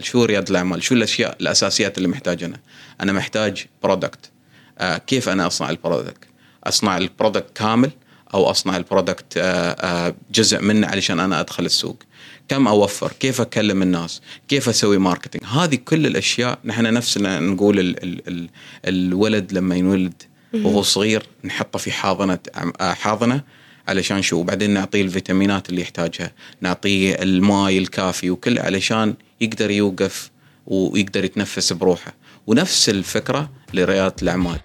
شو 0.00 0.24
ريادة 0.24 0.50
الأعمال؟ 0.50 0.82
شو 0.82 0.94
الأشياء 0.94 1.36
الأساسيات 1.40 1.98
اللي 1.98 2.08
محتاجينها؟ 2.08 2.60
أنا 3.00 3.12
محتاج 3.12 3.66
product 3.82 4.30
آه 4.78 4.98
كيف 4.98 5.28
أنا 5.28 5.46
أصنع 5.46 5.70
ال 5.70 5.77
product 5.77 6.24
أصنع 6.64 6.96
ال 6.96 7.04
product 7.04 7.56
كامل 7.56 7.90
أو 8.34 8.50
أصنع 8.50 8.76
ال 8.76 8.83
product 8.83 9.36
آه 9.36 9.70
آه 9.70 10.14
جزء 10.32 10.60
منه 10.60 10.86
علشان 10.86 11.20
أنا 11.20 11.40
أدخل 11.40 11.64
السوق؟ 11.64 12.02
كم 12.48 12.68
أوفر؟ 12.68 13.12
كيف 13.20 13.40
أكلم 13.40 13.82
الناس؟ 13.82 14.20
كيف 14.48 14.68
أسوي 14.68 14.98
marketing 14.98 15.44
هذه 15.44 15.74
كل 15.74 16.06
الأشياء 16.06 16.58
نحن 16.64 16.92
نفسنا 16.92 17.40
نقول 17.40 17.78
ال 17.78 18.02
ال 18.02 18.28
ال 18.28 18.48
الولد 18.86 19.52
لما 19.52 19.76
ينولد 19.76 20.22
وهو 20.54 20.82
صغير 20.82 21.26
نحطه 21.44 21.78
في 21.78 21.92
حاضنة 21.92 22.38
آه، 22.80 22.92
حاضنة 22.92 23.42
علشان 23.88 24.22
شو؟ 24.22 24.36
وبعدين 24.36 24.70
نعطيه 24.70 25.02
الفيتامينات 25.02 25.68
اللي 25.68 25.80
يحتاجها 25.80 26.32
نعطيه 26.60 27.14
الماء 27.14 27.78
الكافي 27.78 28.30
وكل 28.30 28.58
علشان 28.58 29.14
يقدر 29.40 29.70
يوقف 29.70 30.30
ويقدر 30.66 31.24
يتنفس 31.24 31.72
بروحه. 31.72 32.14
ونفس 32.46 32.88
الفكرة 32.88 33.50
لرياده 33.74 34.14
الأعمال. 34.22 34.58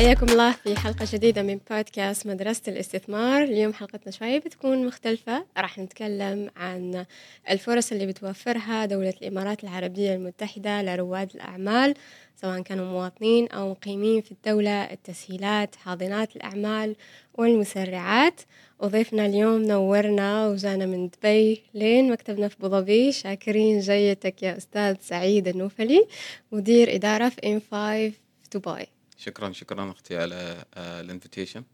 حياكم 0.00 0.26
الله 0.26 0.52
في 0.52 0.76
حلقة 0.76 1.06
جديدة 1.12 1.42
من 1.42 1.60
بودكاست 1.70 2.26
مدرسة 2.26 2.62
الاستثمار. 2.68 3.42
اليوم 3.42 3.72
حلقتنا 3.72 4.12
شوي 4.12 4.38
بتكون 4.38 4.86
مختلفة. 4.86 5.44
راح 5.58 5.78
نتكلم 5.78 6.50
عن 6.56 7.06
الفرص 7.50 7.92
اللي 7.92 8.06
بتوفرها 8.06 8.86
دولة 8.86 9.14
الإمارات 9.22 9.64
العربية 9.64 10.14
المتحدة 10.14 10.82
لرواد 10.82 11.30
الأعمال 11.34 11.94
سواء 12.36 12.60
كانوا 12.62 12.84
مواطنين 12.84 13.48
أو 13.48 13.70
مقيمين 13.70 14.20
في 14.20 14.32
الدولة 14.32 14.84
التسهيلات 14.84 15.76
حاضنات 15.76 16.36
الأعمال 16.36 16.96
والمسرعات. 17.34 18.40
وضيفنا 18.78 19.26
اليوم 19.26 19.62
نورنا 19.62 20.48
وجانا 20.48 20.86
من 20.86 21.08
دبي 21.08 21.62
لين 21.74 22.12
مكتبنا 22.12 22.48
في 22.48 22.56
أبو 22.62 23.10
شاكرين 23.10 23.80
جيتك 23.80 24.42
يا 24.42 24.56
أستاذ 24.56 24.96
سعيد 25.00 25.48
النوفلي 25.48 26.06
مدير 26.52 26.94
إدارة 26.94 27.28
في 27.28 27.46
إم 27.46 27.60
5 27.70 28.12
دبي. 28.54 28.99
شكرا 29.20 29.52
شكرا 29.52 29.90
أختي 29.90 30.16
على 30.16 30.64
ال 30.76 30.84
invitation 30.84 31.64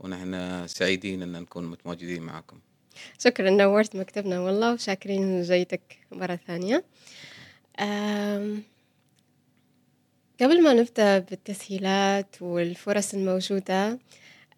ونحن 0.00 0.66
سعيدين 0.66 1.22
أن 1.22 1.32
نكون 1.32 1.66
متواجدين 1.66 2.22
معكم. 2.22 2.58
شكرا 3.18 3.50
نورت 3.50 3.96
مكتبنا 3.96 4.40
والله 4.40 4.74
وشاكرين 4.74 5.42
جيتك 5.42 5.98
مرة 6.12 6.38
ثانية. 6.46 6.84
قبل 10.40 10.62
ما 10.62 10.72
نبدأ 10.72 11.18
بالتسهيلات 11.18 12.36
والفرص 12.40 13.14
الموجودة 13.14 13.98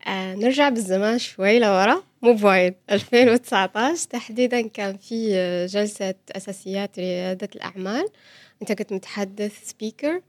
آه 0.07 0.35
نرجع 0.35 0.69
بالزمان 0.69 1.19
شوي 1.19 1.59
لورا. 1.59 2.03
مو 2.23 2.33
بوايد 2.33 2.75
2019 2.91 4.09
تحديدا 4.09 4.69
كان 4.69 4.97
في 4.97 5.33
جلسة 5.67 6.15
أساسيات 6.31 6.98
ريادة 6.98 7.48
الأعمال. 7.55 8.09
أنت 8.63 8.73
كنت 8.73 8.93
متحدث 8.93 9.70
سبيكر 9.70 10.23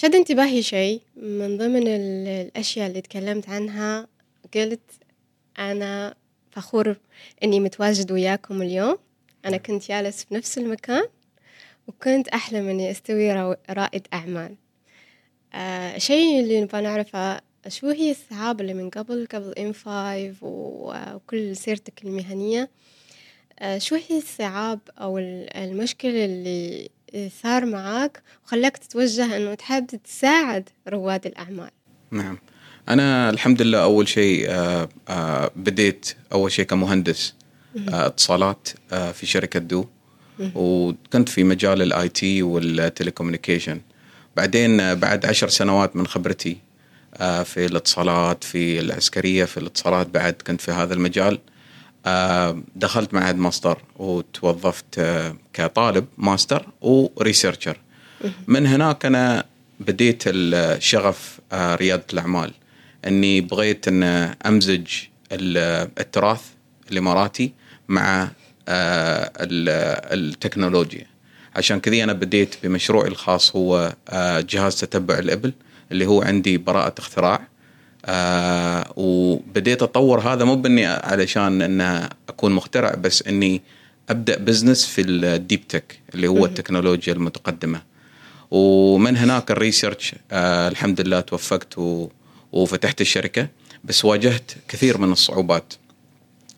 شد 0.00 0.14
انتباهي 0.14 0.62
شيء 0.62 1.02
من 1.16 1.56
ضمن 1.56 1.88
الأشياء 1.88 2.86
اللي 2.86 3.00
تكلمت 3.00 3.48
عنها 3.48 4.06
قلت 4.54 4.80
أنا 5.58 6.14
فخور 6.50 6.96
إني 7.44 7.60
متواجد 7.60 8.12
وياكم 8.12 8.62
اليوم. 8.62 8.98
أنا 9.44 9.56
كنت 9.56 9.88
جالس 9.88 10.24
في 10.24 10.34
نفس 10.34 10.58
المكان 10.58 11.04
وكنت 11.88 12.28
أحلم 12.28 12.68
إني 12.68 12.90
أستوي 12.90 13.32
رائد 13.70 14.06
أعمال. 14.12 14.56
آه 15.54 15.98
شيء 15.98 16.40
اللي 16.40 16.60
نبغى 16.60 16.80
نعرفه 16.80 17.40
شو 17.68 17.88
هي 17.88 18.10
الصعاب 18.10 18.60
اللي 18.60 18.74
من 18.74 18.90
قبل 18.90 19.26
قبل 19.32 19.54
إم 19.58 19.72
5 19.72 20.34
وكل 20.42 21.56
سيرتك 21.56 22.04
المهنية؟ 22.04 22.70
آه 23.58 23.78
شو 23.78 23.94
هي 23.94 24.18
الصعاب 24.18 24.80
أو 24.98 25.18
المشكلة 25.18 26.24
اللي 26.24 26.90
صار 27.42 27.66
معك 27.66 28.22
وخلاك 28.46 28.76
تتوجه 28.76 29.36
إنه 29.36 29.54
تحب 29.54 29.86
تساعد 30.04 30.68
رواد 30.88 31.26
الأعمال. 31.26 31.70
نعم. 32.10 32.38
أنا 32.88 33.30
الحمد 33.30 33.62
لله 33.62 33.82
أول 33.82 34.08
شيء 34.08 34.46
آه 34.48 34.88
آه 35.08 35.50
بديت 35.56 36.14
أول 36.32 36.52
شيء 36.52 36.64
كمهندس 36.64 37.34
آه، 37.88 38.06
اتصالات 38.06 38.68
في 38.90 39.26
شركة 39.26 39.60
du. 39.60 39.86
وكنت 40.54 41.28
في 41.28 41.44
مجال 41.44 41.82
ال 41.82 42.08
IT 42.08 42.42
وال 42.42 42.57
telecommunication 42.57 43.80
بعدين 44.36 44.94
بعد 44.94 45.26
عشر 45.26 45.48
سنوات 45.48 45.96
من 45.96 46.06
خبرتي 46.06 46.56
في 47.18 47.66
الاتصالات 47.66 48.44
في 48.44 48.80
العسكرية 48.80 49.44
في 49.44 49.56
الاتصالات 49.56 50.06
بعد 50.06 50.34
كنت 50.46 50.60
في 50.60 50.70
هذا 50.70 50.94
المجال. 50.94 51.38
دخلت 52.76 53.14
معهد 53.14 53.36
ماستر 53.36 53.78
وتوظفت 53.96 54.98
آه، 54.98 55.36
كطالب 55.52 56.06
master 56.18 56.66
و 56.80 56.89
researcher 56.89 57.76
من 58.46 58.66
هناك 58.66 59.06
أنا 59.06 59.44
بديت 59.80 60.22
الشغف 60.26 61.40
رياده 61.52 62.04
الأعمال. 62.12 62.52
إني 63.06 63.40
بغيت 63.40 63.88
إن 63.88 64.02
أمزج 64.46 64.86
التراث 65.32 66.42
الإماراتي 66.92 67.52
مع 67.88 68.30
آه، 68.68 69.30
التكنولوجيا. 69.40 71.06
عشان 71.56 71.80
كذي 71.80 72.04
أنا 72.04 72.12
بديت 72.12 72.56
بمشروعي 72.62 73.08
الخاص 73.08 73.56
هو 73.56 73.94
آه، 74.08 74.40
جهاز 74.40 74.80
تتبع 74.80 75.18
الإبل 75.18 75.52
اللي 75.92 76.06
هو 76.06 76.22
عندي 76.22 76.58
براءة 76.58 76.94
اختراع. 76.98 77.48
آه، 78.04 78.92
وبديت 78.96 79.82
أطور 79.82 80.20
هذا 80.20 80.44
مو 80.44 80.56
بإني 80.56 80.86
علشان 80.86 81.62
ان 81.62 82.08
أكون 82.28 82.52
مخترع 82.52 82.94
بس 82.94 83.22
إني 83.22 83.62
أبدأ 84.10 84.38
business 84.38 84.86
في 84.86 85.00
ال 85.00 85.14
deep 85.14 85.68
tech 85.68 85.98
اللي 86.14 86.28
هو 86.28 86.44
التكنولوجيا 86.44 87.12
المتقدمة. 87.12 87.82
ومن 88.50 89.16
هناك 89.16 89.50
الريسيرش 89.50 90.14
الحمد 90.32 91.00
لله 91.00 91.20
توفقت 91.20 91.78
وفتحت 92.52 93.00
الشركة 93.00 93.48
بس 93.84 94.04
واجهت 94.04 94.52
كثير 94.68 94.98
من 94.98 95.12
الصعوبات. 95.12 95.74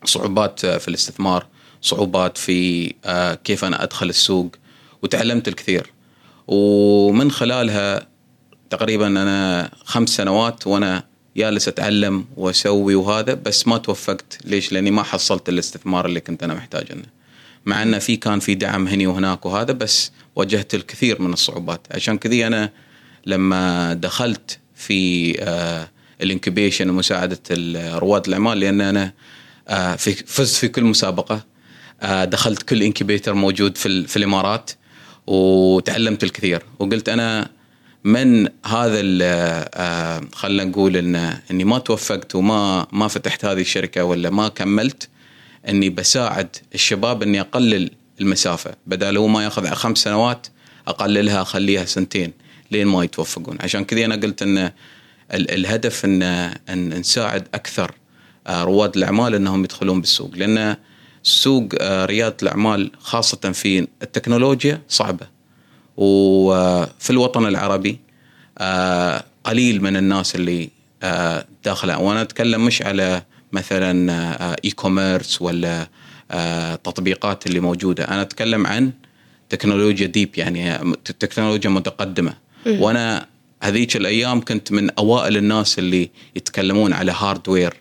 صعوبات 0.05 0.65
في 0.65 0.87
الاستثمار 0.87 1.47
صعوبات 1.81 2.37
في 2.37 2.93
آه، 3.05 3.33
كيف 3.33 3.65
أنا 3.65 3.83
أدخل 3.83 4.09
السوق 4.09 4.55
وتعلمت 5.03 5.47
الكثير. 5.47 5.91
ومن 6.47 7.31
خلالها 7.31 8.07
تقريبا 8.69 9.07
أنا 9.07 9.69
خمس 9.85 10.09
سنوات 10.09 10.67
وأنا 10.67 11.03
جالس 11.37 11.67
أتعلم 11.67 12.25
وأسوي 12.37 12.95
وهذا 12.95 13.33
بس 13.33 13.67
ما 13.67 13.77
توفقت 13.77 14.37
ليش؟ 14.45 14.71
لأني 14.71 14.91
ما 14.91 15.03
حصلت 15.03 15.49
الاستثمار 15.49 16.05
اللي 16.05 16.19
كنت 16.19 16.43
أنا 16.43 16.53
محتاج 16.53 16.91
إنه. 16.91 17.05
مع 17.65 17.83
إنه 17.83 17.99
في 17.99 18.15
كان 18.15 18.39
في 18.39 18.55
دعم 18.55 18.87
هني 18.87 19.07
وهناك 19.07 19.45
وهذا 19.45 19.71
بس 19.73 20.11
واجهت 20.35 20.75
الكثير 20.75 21.21
من 21.21 21.33
الصعوبات 21.33 21.81
عشان 21.91 22.17
كذي 22.17 22.47
أنا 22.47 22.69
لما 23.25 23.93
دخلت 23.93 24.59
في 24.75 25.35
آه 25.39 25.89
ومساعدة 26.89 27.39
رواد 27.97 28.27
الأعمال 28.27 28.59
لأن 28.59 28.81
أنا 28.81 29.13
آه 29.67 29.95
في 29.95 30.13
فزت 30.13 30.55
في 30.55 30.67
كل 30.67 30.83
مسابقة 30.83 31.53
آه، 32.03 32.25
دخلت 32.25 32.63
كل 32.63 32.83
انكيبيتر 32.83 33.33
موجود 33.33 33.77
في, 33.77 34.07
في 34.07 34.17
الإمارات 34.17 34.71
وتعلمت 35.27 36.23
الكثير 36.23 36.63
وقلت 36.79 37.09
أنا 37.09 37.49
من 38.03 38.47
هذا 38.65 39.01
آه، 39.03 40.21
خلينا 40.33 40.63
نقول 40.63 40.97
ان 40.97 41.15
إني 41.51 41.63
ما 41.63 41.79
توفقت 41.79 42.35
وما 42.35 42.87
ما 42.91 43.07
فتحت 43.07 43.45
هذه 43.45 43.61
الشركة 43.61 44.03
ولا 44.03 44.29
ما 44.29 44.47
كملت 44.47 45.09
إني 45.69 45.89
بساعد 45.89 46.55
الشباب 46.73 47.23
إني 47.23 47.41
أقلل 47.41 47.91
المسافة. 48.21 48.71
بدل 48.87 49.17
هو 49.17 49.27
ما 49.27 49.43
يأخذ 49.43 49.69
خمس 49.69 49.97
سنوات 49.97 50.47
أقللها 50.87 51.41
أخليها 51.41 51.85
سنتين 51.85 52.33
لين 52.71 52.87
ما 52.87 53.03
يتوفقون. 53.03 53.57
عشان 53.61 53.85
كذا 53.85 54.05
أنا 54.05 54.15
قلت 54.15 54.41
إن 54.41 54.71
الهدف 55.33 56.05
ان 56.05 56.23
إن 56.69 56.89
نساعد 56.89 57.47
أكثر 57.53 57.91
آه، 58.47 58.63
رواد 58.63 58.97
الأعمال 58.97 59.35
إنهم 59.35 59.63
يدخلون 59.63 60.01
بالسوق. 60.01 60.31
لأن 60.35 60.75
سوق 61.23 61.69
آه، 61.81 62.05
ريادة 62.05 62.37
الأعمال 62.43 62.91
خاصة 62.99 63.51
في 63.51 63.87
التكنولوجيا 64.01 64.81
صعبة. 64.89 65.32
وفي 65.97 67.09
الوطن 67.09 67.45
العربي 67.45 67.99
آه، 68.57 69.23
قليل 69.43 69.83
من 69.83 69.97
الناس 69.97 70.35
اللي 70.35 70.69
آه، 71.03 71.45
داخله. 71.65 71.99
وأنا 71.99 72.21
أتكلم 72.21 72.65
مش 72.65 72.81
على 72.81 73.21
مثلا 73.51 74.55
e-commerce 74.65 75.41
ولا 75.41 75.87
تطبيقات 76.83 77.47
اللي 77.47 77.59
موجودة. 77.59 78.03
أنا 78.03 78.21
أتكلم 78.21 78.67
عن 78.67 78.91
تكنولوجيا 79.49 80.07
deep 80.07 80.29
يعني 80.37 80.93
تكنولوجيا 81.19 81.69
متقدمة. 81.69 82.33
وأنا 82.65 83.25
هذيك 83.63 83.95
الأيام 83.95 84.41
كنت 84.41 84.71
من 84.71 84.89
أوائل 84.89 85.37
الناس 85.37 85.79
اللي 85.79 86.09
يتكلمون 86.35 86.93
على 86.93 87.11
hardware 87.11 87.73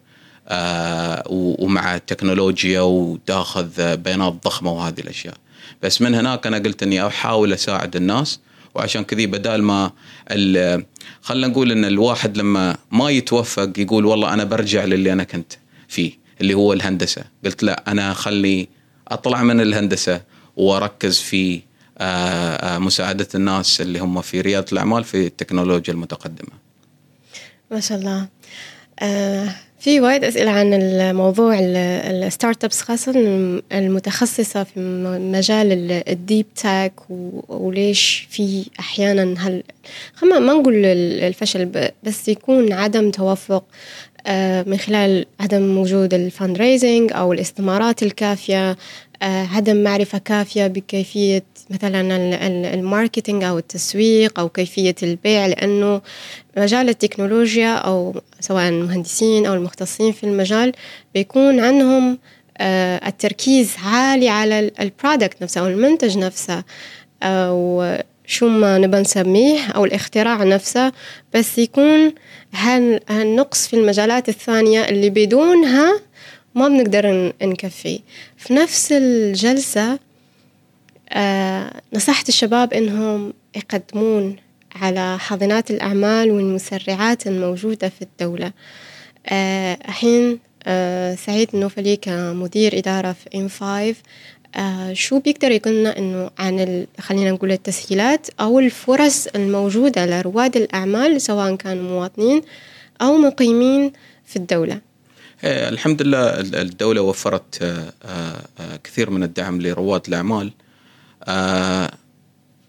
آه، 0.48 1.22
ومع 1.30 1.94
التكنولوجيا 1.94 2.80
وتاخذ 2.80 3.96
بيانات 3.96 4.32
ضخمة 4.44 4.72
وهذه 4.72 5.00
الأشياء. 5.00 5.34
بس 5.82 6.02
من 6.02 6.14
هناك 6.14 6.46
أنا 6.46 6.58
قلت 6.58 6.82
إني 6.82 7.06
أحاول 7.06 7.52
أساعد 7.52 7.96
الناس 7.96 8.40
وعشان 8.74 9.04
كذي 9.04 9.26
بدال 9.26 9.62
ما 9.62 9.90
خلينا 11.22 11.46
نقول 11.46 11.72
إن 11.72 11.84
الواحد 11.84 12.36
لما 12.36 12.76
ما 12.90 13.10
يتوفق 13.10 13.72
يقول 13.78 14.06
والله 14.06 14.34
أنا 14.34 14.44
برجع 14.44 14.84
للي 14.84 15.12
أنا 15.12 15.24
كنت 15.24 15.52
فيه 15.88 16.12
اللي 16.40 16.54
هو 16.54 16.72
الهندسة. 16.72 17.24
قلت 17.44 17.62
لا 17.62 17.84
أنا 17.88 18.14
خلي 18.14 18.68
أطلع 19.08 19.42
من 19.42 19.60
الهندسة 19.60 20.22
وأركز 20.56 21.18
في 21.18 21.60
آه، 21.98 22.76
آه، 22.76 22.78
مساعدة 22.78 23.28
الناس 23.34 23.80
اللي 23.80 23.98
هم 23.98 24.20
في 24.22 24.40
ريادة 24.40 24.66
الأعمال 24.72 25.04
في 25.04 25.26
التكنولوجيا 25.26 25.94
المتقدمة. 25.94 26.52
ما 27.70 27.80
شاء 27.80 27.98
الله. 27.98 28.28
آه 29.00 29.54
في 29.82 30.00
وايد 30.00 30.24
أسئلة 30.24 30.50
عن 30.50 30.74
الموضوع 30.74 31.58
الستارت 31.60 32.64
ابس 32.64 32.80
خاصة 32.80 33.12
المتخصصة 33.72 34.64
في 34.64 34.80
مجال 35.32 35.92
ال 36.08 36.16
deep 36.16 36.46
tech 36.54 36.92
وليش 37.48 38.26
في 38.30 38.64
أحيانا 38.80 39.34
هل 39.38 39.62
ما 40.22 40.38
نقول 40.38 40.84
الفشل 40.84 41.92
بس 42.02 42.28
يكون 42.28 42.72
عدم 42.72 43.10
توفق 43.10 43.64
آه، 44.26 44.62
من 44.62 44.76
خلال 44.76 45.26
عدم 45.40 45.78
وجود 45.78 46.14
raising 46.56 47.12
أو 47.12 47.32
الاستثمارات 47.32 48.02
الكافية 48.02 48.70
آه، 49.22 49.46
عدم 49.46 49.82
معرفة 49.82 50.18
كافية 50.18 50.66
بكيفية 50.66 51.42
مثلا 51.72 52.00
ال 52.74 52.81
marketing 52.81 53.44
أو 53.44 53.58
التسويق 53.58 54.40
أو 54.40 54.48
كيفية 54.48 54.94
البيع 55.02 55.46
لأنه 55.46 56.00
مجال 56.56 56.88
التكنولوجيا 56.88 57.74
أو 57.74 58.20
سواء 58.40 58.68
المهندسين 58.68 59.46
أو 59.46 59.54
المختصين 59.54 60.12
في 60.12 60.24
المجال 60.24 60.72
بيكون 61.14 61.60
عندهم 61.60 62.18
آه، 62.58 63.08
التركيز 63.08 63.74
عالي 63.84 64.28
على 64.28 64.70
البرودكت 64.80 65.42
نفسه 65.42 65.60
أو 65.60 65.66
المنتج 65.66 66.18
نفسه. 66.18 66.64
أو 67.22 67.84
شو 68.26 68.48
ما 68.48 68.78
نبى 68.78 68.96
نسميه 68.96 69.66
أو 69.66 69.84
الاختراع 69.84 70.44
نفسه 70.44 70.92
بس 71.34 71.58
يكون 71.58 72.14
هالنقص 72.54 73.68
في 73.68 73.76
المجالات 73.76 74.28
الثانية 74.28 74.88
اللي 74.88 75.10
بدونها 75.10 76.00
ما 76.54 76.68
بنقدر 76.68 77.32
نكفي. 77.42 78.00
في 78.36 78.54
نفس 78.54 78.92
الجلسة 78.92 79.92
آه 79.92 79.98
نصحت 81.92 82.28
الشباب 82.28 82.72
إنهم 82.72 83.32
يقدمون 83.56 84.36
على 84.74 85.18
حاضنات 85.18 85.70
الأعمال 85.70 86.30
والمسرعات 86.30 87.26
الموجودة 87.26 87.88
في 87.88 88.02
الدولة. 88.02 88.52
آه 89.26 89.78
الحين 89.88 90.38
آه 90.64 91.14
سعيد 91.14 91.48
النوفلي 91.54 91.96
كمدير 91.96 92.78
إدارة 92.78 93.12
في 93.12 93.38
إم 93.38 93.48
5 93.48 93.94
آه 94.56 94.92
شو 94.92 95.18
بيقدر 95.18 95.50
يقولنا 95.50 95.98
إنه 95.98 96.30
عن 96.38 96.86
خلينا 97.00 97.30
نقول 97.30 97.52
التسهيلات 97.52 98.26
أو 98.40 98.58
الفرص 98.58 99.26
الموجودة 99.26 100.06
لرواد 100.06 100.56
الأعمال 100.56 101.20
سواء 101.20 101.56
كانوا 101.56 101.90
مواطنين 101.90 102.42
أو 103.02 103.16
مقيمين 103.16 103.92
في 104.26 104.36
الدولة؟ 104.36 104.80
إيه، 105.44 105.68
الحمد 105.68 106.02
لله 106.02 106.40
الدولة 106.40 107.00
وفرت 107.00 107.62
آه، 107.62 107.92
آه، 108.04 108.76
كثير 108.84 109.10
من 109.10 109.22
الدعم 109.22 109.60
لرواد 109.60 110.02
الأعمال. 110.08 110.52
آه 111.24 111.92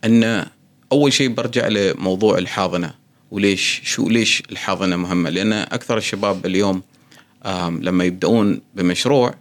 إن 0.04 0.46
أول 0.92 1.14
شيء 1.14 1.30
برجع 1.30 1.68
لموضوع 1.68 2.38
الحاضنة 2.38 2.94
وليش 3.32 3.82
شو 3.84 4.10
ليش 4.10 4.44
الحاضنة 4.52 4.96
مهمة؟ 4.96 5.30
لأن 5.30 5.54
أكثر 5.54 5.98
الشباب 5.98 6.46
اليوم 6.46 6.82
آه 7.44 7.70
لما 7.70 8.04
يبدأون 8.04 8.62
بمشروع 8.76 9.36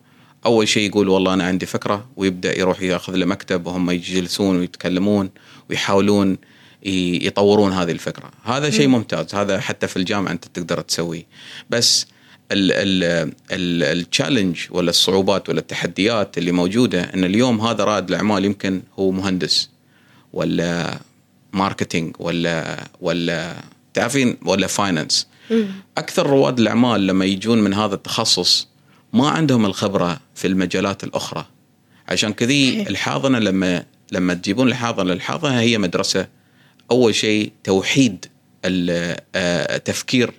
أول 0.47 0.69
شيء 0.69 0.88
يقول 0.88 1.09
والله 1.09 1.35
أنا 1.35 1.44
عندي 1.44 1.67
فكرة 1.67 2.06
ويبدأ 2.17 2.59
يروح 2.59 2.82
ياخذ 2.82 3.14
له 3.14 3.26
مكتب 3.26 3.67
وهم 3.67 3.91
يجلسون 3.91 4.59
ويتكلمون 4.59 5.31
ويحاولون 5.70 6.38
يطورون 6.82 7.73
هذه 7.73 7.91
الفكرة، 7.91 8.31
هذا 8.44 8.70
شيء 8.70 8.88
ممتاز، 8.88 9.35
هذا 9.35 9.61
حتى 9.61 9.88
في 9.88 9.97
الجامعة 9.97 10.32
أنت 10.32 10.44
تقدر 10.44 10.81
تسويه، 10.81 11.26
بس 11.70 12.06
التشالنج 13.53 14.59
ولا 14.71 14.91
الصعوبات 14.91 15.49
ولا 15.49 15.61
التحديات 15.61 16.39
اللي 16.39 16.53
موجودة 16.53 17.03
إن 17.03 17.25
اليوم 17.25 17.61
هذا 17.61 17.85
رائد 17.85 18.09
الأعمال 18.09 18.45
يمكن 18.45 18.83
هو 18.99 19.11
مهندس 19.11 19.71
ولا 20.33 20.99
marketing 21.53 22.17
ولا 22.19 22.85
ولا 23.01 23.57
تعرفين 23.95 24.37
ولا 24.45 24.67
finance 24.67 25.27
أكثر 25.99 26.27
رواد 26.27 26.61
الأعمال 26.61 27.07
لما 27.07 27.25
يجون 27.25 27.59
من 27.59 27.75
هذا 27.75 27.95
التخصص 27.95 28.69
ما 29.13 29.29
عندهم 29.29 29.67
الخبرة 29.67 30.21
في 30.35 30.47
المجالات 30.47 31.05
الأخرى. 31.05 31.47
عشان 32.09 32.33
كذي 32.33 32.83
الحاضنة 32.83 33.39
لما 33.39 33.85
لما 34.13 34.35
تجيبون 34.35 34.69
الحاضنة 34.69 35.13
الحاضنة 35.13 35.61
هي 35.61 35.79
مدرسة. 35.79 36.29
أول 36.91 37.15
شيء 37.15 37.53
توحيد 37.65 38.27
التفكير 38.65 40.33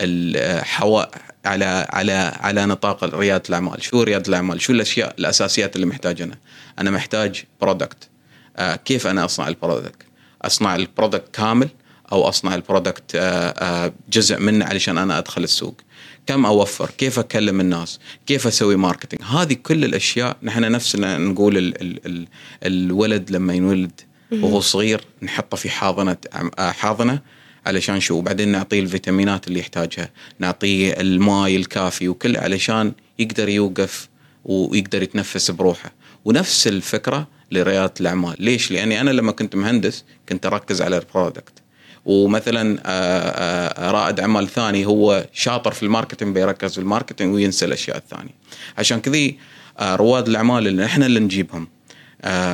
آه، 0.00 0.60
الحوا 0.60 1.02
على 1.44 1.86
على 1.90 2.12
على 2.40 2.66
نطاق 2.66 3.04
ريادة 3.04 3.42
الأعمال، 3.48 3.82
شو 3.82 4.02
ريادة 4.02 4.28
الأعمال؟ 4.28 4.60
شو 4.60 4.72
الأشياء 4.72 5.14
الأساسيات 5.18 5.76
اللي 5.76 5.86
محتاجينها؟ 5.86 6.38
أنا 6.78 6.90
محتاج 6.90 7.44
product 7.60 8.08
آه 8.56 8.76
كيف 8.76 9.06
أنا 9.06 9.24
أصنع 9.24 9.48
ال 9.48 9.54
product؟ 9.54 10.02
أصنع 10.42 10.76
ال 10.76 10.83
product 10.83 11.34
كامل 11.34 11.68
أو 12.12 12.28
أصنع 12.28 12.54
ال 12.54 12.62
product 12.62 13.14
آه 13.14 13.20
آه 13.48 13.92
جزء 14.12 14.38
منه 14.40 14.64
علشان 14.64 14.98
أنا 14.98 15.18
أدخل 15.18 15.44
السوق. 15.44 15.80
كم 16.26 16.46
أوفر؟ 16.46 16.90
كيف 16.98 17.18
أكلم 17.18 17.60
الناس؟ 17.60 17.98
كيف 18.26 18.46
أسوي 18.46 18.76
marketing؟ 18.76 19.22
هذه 19.22 19.54
كل 19.54 19.84
الأشياء 19.84 20.36
نحن 20.42 20.72
نفسنا 20.72 21.18
نقول 21.18 21.58
ال 21.58 21.82
ال 21.82 22.06
ال 22.06 22.28
الولد 22.62 23.30
لما 23.30 23.54
ينولد 23.54 24.00
وهو 24.32 24.60
صغير 24.60 25.00
نحطه 25.22 25.56
في 25.56 25.70
حاضنة 25.70 26.16
حاضنة 26.58 27.20
علشان 27.68 28.00
شو؟ 28.00 28.14
وبعدين 28.14 28.48
نعطيه 28.48 28.80
الفيتامينات 28.80 29.48
اللي 29.48 29.60
يحتاجها 29.60 30.10
نعطيه 30.38 30.92
الماي 30.92 31.56
الكافي 31.56 32.08
وكل 32.08 32.36
علشان 32.36 32.92
يقدر 33.18 33.48
يوقف 33.48 34.08
ويقدر 34.44 35.02
يتنفس 35.02 35.50
بروحه. 35.50 35.92
ونفس 36.24 36.66
الفكرة 36.66 37.28
لرياده 37.52 37.94
الأعمال. 38.00 38.34
ليش؟ 38.38 38.70
لأني 38.70 39.00
أنا 39.00 39.10
لما 39.10 39.32
كنت 39.32 39.56
مهندس 39.56 40.04
كنت 40.28 40.46
أركز 40.46 40.82
على 40.82 40.98
ال 40.98 41.04
product. 41.04 41.52
ومثلا 42.04 42.78
آه، 42.86 42.88
آه، 42.88 43.90
رائد 43.90 44.20
أعمال 44.20 44.48
ثاني 44.48 44.86
هو 44.86 45.26
شاطر 45.32 45.72
في 45.72 45.82
ال 45.82 45.87
marketing 45.87 46.34
بيركز 46.34 46.72
في 46.72 46.78
ال 46.78 46.84
marketing 46.84 47.34
وينسى 47.34 47.64
الأشياء 47.64 47.96
الثانية. 47.96 48.34
عشان 48.78 49.00
كذي 49.00 49.38
آه، 49.78 49.96
رواد 49.96 50.28
الأعمال 50.28 50.66
اللي 50.66 50.84
إحنا 50.84 51.06
اللي 51.06 51.20
نجيبهم 51.20 51.68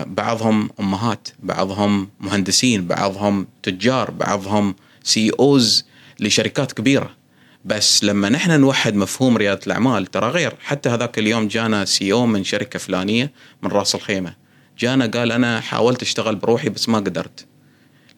بعضهم 0.06 0.70
أمهات 0.80 1.28
بعضهم 1.42 2.08
مهندسين 2.20 2.86
بعضهم 2.86 3.46
تجار 3.62 4.10
بعضهم 4.10 4.74
CEOs 5.04 5.84
لشركات 6.20 6.72
كبيرة. 6.72 7.16
بس 7.64 8.04
لما 8.04 8.28
نحن 8.28 8.60
نوحد 8.60 8.94
مفهوم 8.94 9.36
ريادة 9.36 9.60
الأعمال 9.66 10.06
ترى 10.06 10.28
غير. 10.28 10.54
حتى 10.60 10.88
هذاك 10.88 11.18
اليوم 11.18 11.48
جانا 11.48 11.84
CEO 11.84 12.26
من 12.26 12.44
شركة 12.44 12.78
فلانية 12.78 13.32
من 13.62 13.70
راس 13.70 13.94
الخيمة. 13.94 14.34
جانا 14.78 15.06
قال 15.06 15.32
أنا 15.32 15.60
حاولت 15.60 16.02
أشتغل 16.02 16.36
بروحي 16.36 16.68
بس 16.68 16.88
ما 16.88 16.98
قدرت. 16.98 17.46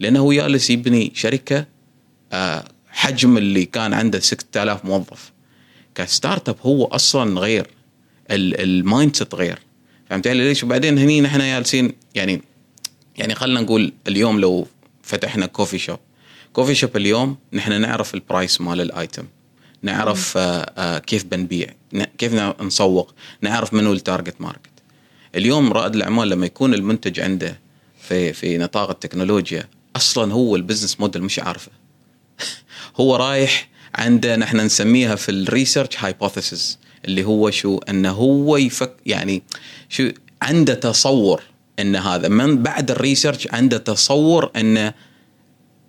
لأنه 0.00 0.20
هو 0.20 0.32
جالس 0.32 0.70
يبني 0.70 1.12
شركة 1.14 1.66
آه، 2.32 2.64
حجم 2.88 3.36
اللي 3.36 3.64
كان 3.64 3.94
عنده 3.94 4.20
6000 4.20 4.84
موظف. 4.84 5.32
ك 5.94 6.48
startup 6.48 6.56
هو 6.62 6.84
أصلا 6.84 7.40
غير. 7.40 7.66
ال 8.30 9.16
mindset 9.16 9.34
غير. 9.34 9.58
فهمت 10.10 10.26
علي 10.26 10.48
ليش؟ 10.48 10.64
وبعدين 10.64 10.98
هني 10.98 11.20
نحن 11.20 11.38
جالسين 11.38 11.92
يعني 12.14 12.42
يعني 13.16 13.34
خلينا 13.34 13.60
نقول 13.60 13.92
اليوم 14.08 14.40
لو 14.40 14.66
فتحنا 15.02 15.46
coffee 15.46 15.78
shop 15.78 15.98
coffee 16.56 16.74
shop 16.74 16.96
اليوم 16.96 17.36
نحن 17.52 17.80
نعرف 17.80 18.14
ال 18.14 18.22
price 18.22 18.60
مال 18.60 18.80
ال 18.80 18.88
item. 18.88 19.24
نعرف 19.82 20.36
آه 20.36 20.72
آه 20.78 20.98
كيف 20.98 21.24
بنبيع. 21.24 21.66
كيف 22.18 22.34
نسوق. 22.62 23.14
نعرف 23.40 23.74
منو 23.74 23.92
ال 23.92 23.99
target 23.99 24.40
market. 24.40 24.70
اليوم 25.34 25.72
رائد 25.72 25.94
الأعمال 25.94 26.28
لما 26.28 26.46
يكون 26.46 26.74
المنتج 26.74 27.20
عنده 27.20 27.58
في 28.00 28.32
في 28.32 28.58
نطاق 28.58 28.90
التكنولوجيا 28.90 29.68
أصلا 29.96 30.32
هو 30.32 30.56
ال 30.56 30.61
business 30.61 31.00
model 31.00 31.22
مش 31.22 31.38
عارفه. 31.38 31.72
هو 33.00 33.16
رايح 33.16 33.68
عنده 33.94 34.36
نحن 34.36 34.56
نسميها 34.60 35.14
في 35.14 35.28
ال 35.28 35.36
research 35.36 35.96
hypothesis 35.98 36.78
اللي 37.04 37.24
هو 37.24 37.50
شو؟ 37.50 37.78
انه 37.78 38.10
هو 38.10 38.56
يفك 38.56 38.92
يعني 39.06 39.42
شو؟ 39.88 40.10
عنده 40.42 40.74
تصور 40.74 41.42
إن 41.78 41.96
هذا. 41.96 42.28
من 42.28 42.62
بعد 42.62 42.90
ال 42.90 42.97
research 42.97 43.48
عنده 43.52 43.78
تصور 43.78 44.50
انه 44.56 44.94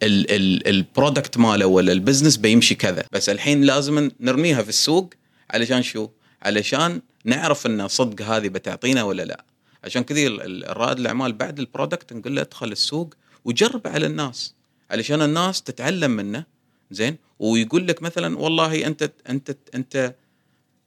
ال 0.04 0.20
product 0.20 1.38
ماله 1.38 1.66
ولا 1.66 1.92
ال 1.92 1.97
business 1.97 2.38
بيمشي 2.38 2.76
كذا. 2.76 3.04
بس 3.12 3.30
الحين 3.30 3.62
لازم 3.62 4.12
نرميها 4.20 4.62
في 4.62 4.70
السوق 4.70 5.14
علشان 5.50 5.84
شو؟ 5.84 6.10
علشان 6.42 7.02
نعرف 7.26 7.66
إن 7.66 7.88
صدق 7.88 8.26
هذه 8.26 8.48
بتعطينا 8.48 9.04
ولا 9.04 9.24
لا. 9.24 9.46
عشان 9.84 10.04
كذي 10.04 10.28
الرائد 10.28 11.00
الأعمال 11.00 11.34
بعد 11.34 11.60
ال 11.60 11.66
product 11.66 12.14
نقول 12.14 12.36
له 12.36 12.42
ادخل 12.42 12.72
السوق 12.72 13.14
وجرب 13.46 13.88
على 13.88 14.06
الناس. 14.06 14.54
علشان 14.92 15.22
الناس 15.22 15.62
تتعلم 15.62 16.12
منه 16.12 16.44
زين؟ 16.92 17.18
ويقول 17.40 17.88
لك 17.88 18.02
مثلا 18.02 18.38
والله 18.38 18.88
أنت 18.88 19.12
أنت 19.30 19.58
أنت 19.76 20.16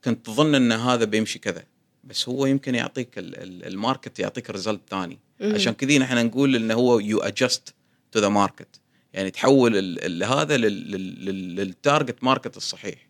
كنت 0.04 0.26
تظن 0.26 0.54
إن 0.54 0.72
هذا 0.72 1.04
بيمشي 1.04 1.38
كذا. 1.38 1.64
بس 2.04 2.28
هو 2.28 2.46
يمكن 2.46 2.74
يعطيك 2.74 3.08
ال 3.16 3.31
market 3.31 4.18
يعطيك 4.18 4.50
result 4.50 4.80
ثاني. 4.90 5.18
عشان 5.40 5.72
كذي 5.72 5.98
نحن 5.98 6.26
نقول 6.26 6.56
إنه 6.56 6.74
هو 6.74 6.98
you 6.98 7.18
adjust 7.18 7.74
to 8.12 8.20
the 8.20 8.28
market 8.28 8.80
يعني 9.14 9.30
تحول 9.30 9.98
هذا 10.24 10.56
لل 10.56 10.98
target 10.98 12.24
market 12.24 12.56
الصحيح. 12.56 13.08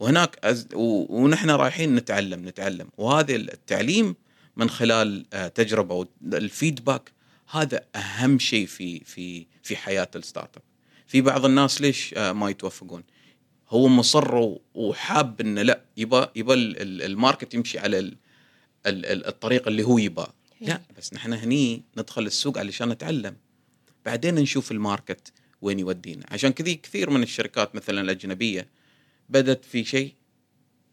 وهناك 0.00 0.38
أز... 0.44 0.68
ونحن 0.74 1.50
رايحين 1.50 1.94
نتعلم 1.94 2.48
نتعلم. 2.48 2.88
وهذا 2.98 3.34
التعليم 3.34 4.14
من 4.56 4.70
خلال 4.70 5.26
آه، 5.32 5.48
تجربة 5.48 6.06
وال 6.22 6.40
feedback 6.40 7.12
هذا 7.50 7.84
أهم 7.96 8.38
شيء 8.38 8.66
في 8.66 9.00
في 9.04 9.46
في 9.62 9.76
حياة 9.76 10.08
ال 10.16 10.56
startup. 10.56 10.62
في 11.06 11.20
بعض 11.20 11.44
الناس 11.44 11.80
ليش 11.80 12.14
آه، 12.14 12.32
ما 12.32 12.50
يتوفقون 12.50 13.02
هو 13.68 13.88
مصر 13.88 14.54
وحاب 14.74 15.40
إنه 15.40 15.62
لا 15.62 15.80
يبى 15.96 16.26
يبى 16.36 16.54
ال 16.54 16.68
market 16.68 17.54
يمشي 17.54 17.78
على 17.78 17.98
ال... 17.98 18.16
ال... 18.86 19.26
الطريق 19.26 19.68
اللي 19.68 19.82
هو 19.82 19.98
يباه. 19.98 20.32
لا 20.60 20.80
بس 20.98 21.14
نحن 21.14 21.32
هني 21.32 21.82
ندخل 21.96 22.26
السوق 22.26 22.58
علشان 22.58 22.88
نتعلم. 22.88 23.36
بعدين 24.06 24.34
نشوف 24.34 24.72
ال 24.72 24.81
market 24.81 25.32
وين 25.62 25.78
يودينا. 25.78 26.26
عشان 26.30 26.52
كذي 26.52 26.74
كثير 26.74 27.10
من 27.10 27.22
الشركات 27.22 27.74
مثلا 27.74 28.00
الأجنبية 28.00 28.68
بدت 29.28 29.64
في 29.64 29.84
شيء 29.84 30.14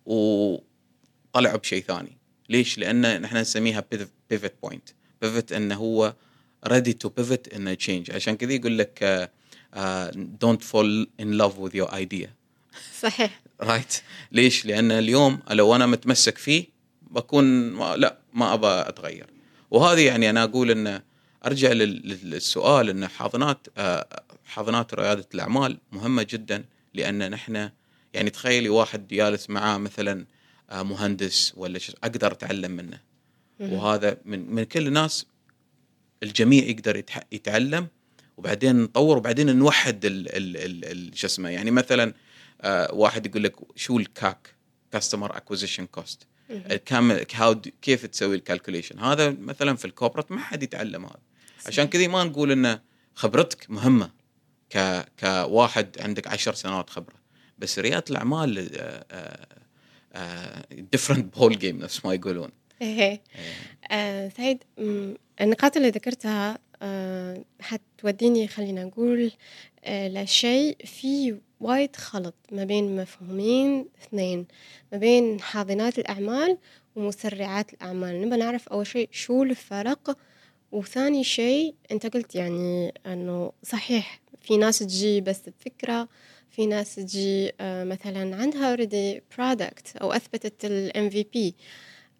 وطلعوا 0.05 1.57
بشيء 1.57 1.83
ثاني. 1.83 2.17
ليش؟ 2.49 2.77
لأن 2.77 3.21
نحن 3.21 3.37
نسميها 3.37 3.85
pivot 4.29 4.53
point 4.63 4.89
pivot 5.21 5.51
إنه 5.51 5.75
هو 5.75 6.15
to 6.67 7.09
pivot 7.09 7.53
in 7.53 7.67
a 7.67 7.75
change. 7.75 8.13
عشان 8.13 8.37
كذي 8.37 8.55
يقول 8.55 8.77
لك 8.77 9.31
don't 10.43 10.63
fall 10.63 11.05
in 11.21 11.37
love 11.37 11.57
with 11.57 11.73
your 11.73 11.93
idea. 11.93 12.27
صحيح. 12.99 13.41
رايت 13.61 13.93
right. 13.93 14.01
ليش؟ 14.31 14.65
لأن 14.65 14.91
اليوم 14.91 15.39
لو 15.51 15.75
أنا 15.75 15.85
متمسك 15.85 16.37
فيه 16.37 16.65
بكون 17.01 17.71
ما 17.71 17.95
لا 17.95 18.19
ما 18.33 18.53
ابى 18.53 18.67
أتغير. 18.67 19.27
وهذه 19.71 20.05
يعني 20.05 20.29
أنا 20.29 20.43
أقول 20.43 20.71
ان 20.71 21.01
أرجع 21.45 21.71
للسؤال 21.71 22.89
إن 22.89 23.07
حاضنات 23.07 23.67
uh, 23.67 23.81
حاضنات 24.45 24.93
ريادة 24.93 25.25
الأعمال 25.33 25.77
مهمة 25.91 26.27
جدا 26.29 26.65
لأن 26.93 27.31
نحن 27.31 27.69
يعني 28.13 28.29
تخيلي 28.29 28.69
واحد 28.69 29.07
جالس 29.07 29.49
معاه 29.49 29.77
مثلا 29.77 30.25
آه، 30.69 30.83
مهندس 30.83 31.53
ولا 31.55 31.79
أقدر 32.03 32.31
أتعلم 32.31 32.71
منه. 32.71 32.99
وهذا 33.59 34.17
من 34.25 34.55
من 34.55 34.63
كل 34.63 34.87
الناس 34.87 35.25
الجميع 36.23 36.63
يقدر 36.63 37.03
يتعلم 37.31 37.87
وبعدين 38.37 38.75
نطور 38.75 39.17
وبعدين 39.17 39.55
نوحد 39.55 40.05
شو 41.13 41.27
اسمه 41.27 41.49
يعني 41.49 41.71
مثلا 41.71 42.13
آه، 42.61 42.93
واحد 42.93 43.25
يقول 43.25 43.43
لك 43.43 43.55
شو 43.75 43.97
ال 43.97 44.09
CAC؟ 44.09 44.55
customer 44.91 45.37
acquisition 45.37 45.85
cost 45.85 46.27
how 47.33 47.61
كيف 47.81 48.05
تسوي 48.05 48.35
ال 48.35 48.40
calculation 48.40 48.99
هذا 48.99 49.29
مثلا 49.29 49.75
في 49.75 49.85
ال 49.85 49.90
corporate 49.90 50.31
ما 50.31 50.39
حد 50.39 50.63
يتعلم 50.63 51.05
هذا. 51.05 51.19
عشان 51.65 51.85
كذا 51.85 52.07
ما 52.07 52.23
نقول 52.23 52.51
إن 52.51 52.79
خبرتك 53.15 53.71
مهمة 53.71 54.11
ك 54.69 55.05
كواحد 55.19 56.01
عندك 56.01 56.27
عشر 56.27 56.53
سنوات 56.53 56.89
خبرة. 56.89 57.15
بس 57.57 57.79
رياده 57.79 58.05
الأعمال 58.09 58.69
different 60.91 61.37
ball 61.37 61.59
game 61.59 61.79
نفس 61.79 62.05
ما 62.05 62.13
يقولون. 62.13 62.49
إيه, 62.81 63.01
إيه. 63.01 63.21
آه 63.91 64.29
سعيد 64.29 64.63
النقاط 65.41 65.77
اللي 65.77 65.89
ذكرتها 65.89 66.57
آه 66.81 67.43
حتوديني 67.61 68.47
خلينا 68.47 68.83
نقول 68.83 69.31
آه 69.83 70.07
لشيء 70.07 70.77
في 70.85 71.35
وايد 71.59 71.95
خلط 71.95 72.35
ما 72.51 72.63
بين 72.63 72.95
مفهومين 72.95 73.85
اثنين 74.03 74.45
ما 74.91 74.97
بين 74.97 75.41
حاضنات 75.41 75.99
الأعمال 75.99 76.57
ومسرعات 76.95 77.73
الأعمال. 77.73 78.21
نبغى 78.21 78.39
نعرف 78.39 78.69
أول 78.69 78.87
شيء 78.87 79.09
شو 79.11 79.43
الفرق 79.43 80.17
وثاني 80.71 81.23
شيء 81.23 81.75
أنت 81.91 82.05
قلت 82.05 82.35
يعني 82.35 82.93
أنه 83.05 83.51
صحيح 83.63 84.19
في 84.41 84.57
ناس 84.57 84.79
تجي 84.79 85.21
بس 85.21 85.41
بفكرة 85.49 86.07
في 86.51 86.65
ناس 86.65 86.95
تجي 86.95 87.51
آه، 87.59 87.83
مثلا 87.83 88.35
عندها 88.35 88.75
already 88.75 89.19
product 89.37 90.01
أو 90.01 90.13
أثبتت 90.13 90.65
ال 90.65 90.91
MVP 90.95 91.53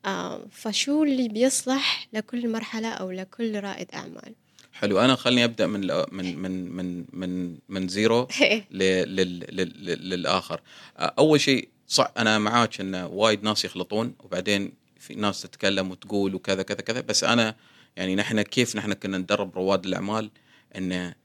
آه، 0.06 0.46
فشو 0.52 1.04
اللي 1.04 1.28
بيصلح 1.28 2.08
لكل 2.14 2.50
مرحلة 2.50 2.88
أو 2.88 3.12
لكل 3.12 3.60
رائد 3.60 3.88
أعمال؟ 3.94 4.36
حلو 4.74 5.00
أنا 5.00 5.16
خليني 5.16 5.44
أبدأ 5.44 5.68
من 5.68 5.88
من 6.12 6.38
من 6.38 6.76
من 6.76 7.06
من 7.14 7.58
من 7.70 7.88
zero 7.88 8.28
للآخر. 8.72 10.62
آه، 10.98 11.14
أول 11.20 11.42
شيء 11.42 11.70
صح 11.88 12.12
أنا 12.18 12.40
معاك 12.40 12.82
إن 12.82 12.96
وايد 12.96 13.44
ناس 13.44 13.66
يخلطون 13.66 14.14
وبعدين 14.20 14.74
في 15.00 15.16
ناس 15.16 15.42
تتكلم 15.42 15.92
وتقول 15.92 16.36
وكذا 16.36 16.64
كذا 16.64 16.82
كذا 16.82 17.02
بس 17.02 17.24
أنا 17.24 17.56
يعني 17.96 18.16
نحن 18.16 18.42
كيف 18.42 18.76
نحن 18.76 18.94
كنا 18.94 19.18
ندرب 19.18 19.56
رواد 19.56 19.86
الأعمال 19.86 20.32
انه 20.76 21.16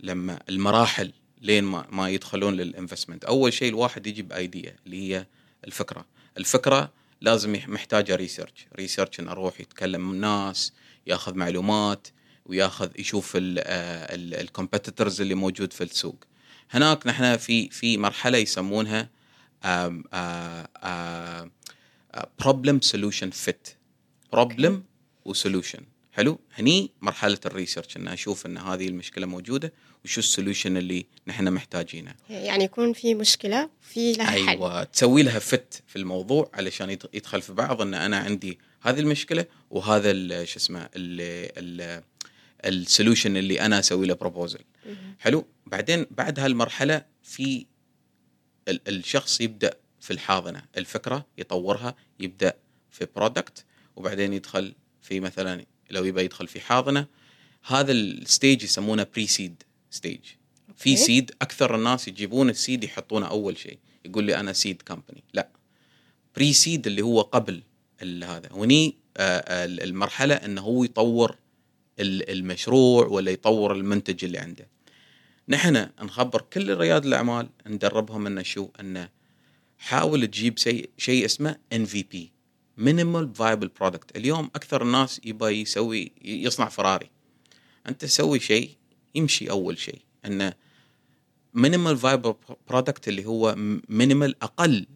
لما 0.00 0.40
المراحل 0.48 1.12
لين 1.40 1.64
ما, 1.64 1.86
ما 1.90 2.08
يدخلون 2.08 2.54
لل 2.54 2.66
investment 2.66 3.24
أول 3.24 3.52
شيء 3.52 3.68
الواحد 3.68 4.06
يجي 4.06 4.22
ب 4.22 4.33
idea 4.33 4.76
اللي 4.86 4.96
هي 5.10 5.26
الفكرة. 5.64 6.06
الفكرة 6.38 6.92
لازم 7.20 7.52
محتاجة 7.66 8.16
research 8.16 8.66
research 8.76 9.20
إنه 9.20 9.32
أروح 9.32 9.60
يتكلم 9.60 10.10
الناس 10.10 10.72
ياخذ 11.06 11.34
معلومات 11.34 12.08
وياخذ 12.46 12.90
يشوف 13.00 13.32
ال 13.36 13.51
competitors 13.51 15.20
اللي 15.20 15.34
موجود 15.34 15.72
في 15.72 15.84
السوق. 15.84 16.24
هناك 16.70 17.06
نحن 17.06 17.36
في 17.36 17.68
في 17.68 17.98
مرحلة 17.98 18.38
يسمونها 18.38 19.08
problem 22.40 22.80
solution 22.80 23.30
fit 23.30 23.68
problem 24.32 24.84
و 25.24 25.30
solution 25.30 25.80
حلو. 26.12 26.38
هني 26.54 26.90
مرحلة 27.00 27.38
ال 27.46 27.52
research 27.52 27.96
إن 27.96 28.08
أشوف 28.08 28.46
إن 28.46 28.58
هذه 28.58 28.88
المشكلة 28.88 29.26
موجودة 29.26 29.72
وشو 30.04 30.20
ال 30.20 30.26
solution 30.26 30.76
اللي 30.76 31.06
نحن 31.26 31.52
محتاجينه. 31.52 32.14
يعني 32.30 32.64
يكون 32.64 32.92
في 32.92 33.14
مشكلة 33.14 33.70
في 33.80 34.12
لها 34.12 34.26
حل. 34.26 34.48
أيوه. 34.48 34.84
تسوي 34.84 35.22
لها 35.22 35.38
fit 35.38 35.82
في 35.86 35.96
الموضوع 35.96 36.50
علشان 36.54 36.98
يدخل 37.14 37.42
في 37.42 37.52
بعض 37.52 37.82
إن 37.82 37.94
أنا 37.94 38.16
عندي 38.16 38.58
هذه 38.80 39.00
المشكلة 39.00 39.46
وهذا 39.70 40.44
شو 40.44 40.56
اسمه 40.56 40.88
ال 42.64 42.72
solution 42.72 43.36
اللي 43.36 43.60
أنا 43.60 43.78
أسوي 43.78 44.06
له 44.06 44.14
proposal 44.14 44.60
حلو. 45.18 45.46
بعدين 45.66 46.06
بعد 46.10 46.40
هالمرحلة 46.40 47.04
في 47.22 47.66
الشخص 48.68 49.40
يبدأ 49.40 49.74
في 50.00 50.10
الحاضنة. 50.12 50.62
الفكرة 50.76 51.26
يطورها 51.38 51.94
يبدأ 52.20 52.56
في 52.90 53.06
product 53.16 53.64
وبعدين 53.96 54.32
يدخل 54.32 54.74
في 55.02 55.20
مثلا 55.20 55.64
لو 55.92 56.04
يبغى 56.04 56.24
يدخل 56.24 56.46
في 56.46 56.60
حاضنه. 56.60 57.06
هذا 57.64 57.92
ال 57.92 58.04
stage 58.04 58.62
يسمونه 58.62 59.06
pre-seed 59.14 59.62
stage 59.90 60.20
في 60.76 60.96
seed 60.96 61.32
أكثر 61.42 61.74
الناس 61.74 62.08
يجيبون 62.08 62.50
ال 62.50 62.57
seed 62.57 62.84
يحطونه 62.84 63.26
أول 63.26 63.58
شيء. 63.58 63.78
يقول 64.04 64.24
لي 64.24 64.36
أنا 64.36 64.52
seed 64.52 64.82
company 64.82 65.24
لا. 65.34 65.48
pre-seed 66.36 66.86
اللي 66.86 67.02
هو 67.02 67.20
قبل 67.20 67.62
هذا. 68.02 68.52
وهني 68.52 68.96
آه، 69.16 69.64
المرحلة 69.64 70.34
إنه 70.34 70.60
هو 70.60 70.84
يطور 70.84 71.36
المشروع 72.00 73.06
ولا 73.06 73.30
يطور 73.30 73.72
المنتج 73.72 74.24
اللي 74.24 74.38
عنده. 74.38 74.68
نحن 75.48 75.88
نخبر 76.02 76.42
كل 76.52 76.76
رواد 76.76 77.06
الأعمال 77.06 77.48
ندربهم 77.66 78.26
إنه 78.26 78.42
شو؟ 78.42 78.68
إنه 78.80 79.08
حاول 79.78 80.26
تجيب 80.26 80.58
شيء 80.58 80.90
شيء 80.98 81.24
اسمه 81.24 81.56
MVP 81.72 82.31
minimal 82.76 83.34
viable 83.34 83.68
product 83.68 84.16
اليوم 84.16 84.50
أكثر 84.56 84.82
الناس 84.82 85.20
يبغى 85.24 85.60
يسوي 85.60 86.12
يصنع 86.22 86.68
فراري. 86.68 87.10
أنت 87.88 88.00
تسوي 88.00 88.40
شيء 88.40 88.70
يمشي 89.14 89.50
أول 89.50 89.78
شيء. 89.78 90.02
انه 90.26 90.54
minimal 91.54 91.96
viable 91.96 92.34
product 92.68 93.08
اللي 93.08 93.26
هو 93.26 93.54
minimal 93.88 94.34
أقل 94.42 94.86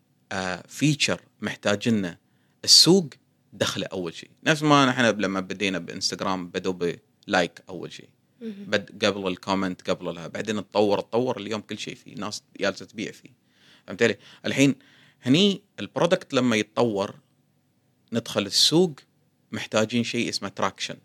feature 0.69 1.21
آه، 1.21 1.45
محتاجينه 1.45 2.17
السوق 2.65 3.09
دخله 3.53 3.87
أول 3.87 4.15
شيء. 4.15 4.31
نفس 4.45 4.63
ما 4.63 4.87
نحن 4.87 5.05
لما 5.05 5.41
بدينا 5.41 5.79
بإنستغرام 5.79 6.49
بدوا 6.49 6.97
ب 7.27 7.34
like 7.34 7.63
أول 7.69 7.93
شيء. 7.93 8.09
بعد 8.41 9.05
قبل 9.05 9.29
ال 9.29 9.37
comment 9.37 9.91
قبل 9.91 10.15
لها 10.15 10.27
بعدين 10.27 10.57
تطور 10.57 11.01
تطور 11.01 11.41
اليوم 11.41 11.61
كل 11.61 11.79
شيء 11.79 11.95
فيه 11.95 12.15
ناس 12.15 12.43
جالسة 12.61 12.85
تبيع 12.85 13.13
فيه. 13.13 13.31
فهمت 13.87 14.03
علي؟ 14.03 14.17
الحين 14.47 14.75
هني 15.23 15.63
ال 15.81 15.88
product 15.88 16.35
لما 16.35 16.57
يتطور 16.57 17.15
ندخل 18.13 18.47
السوق 18.47 18.93
محتاجين 19.53 20.05
شيء 20.05 20.29
اسمه 20.29 20.49
traction 20.49 20.97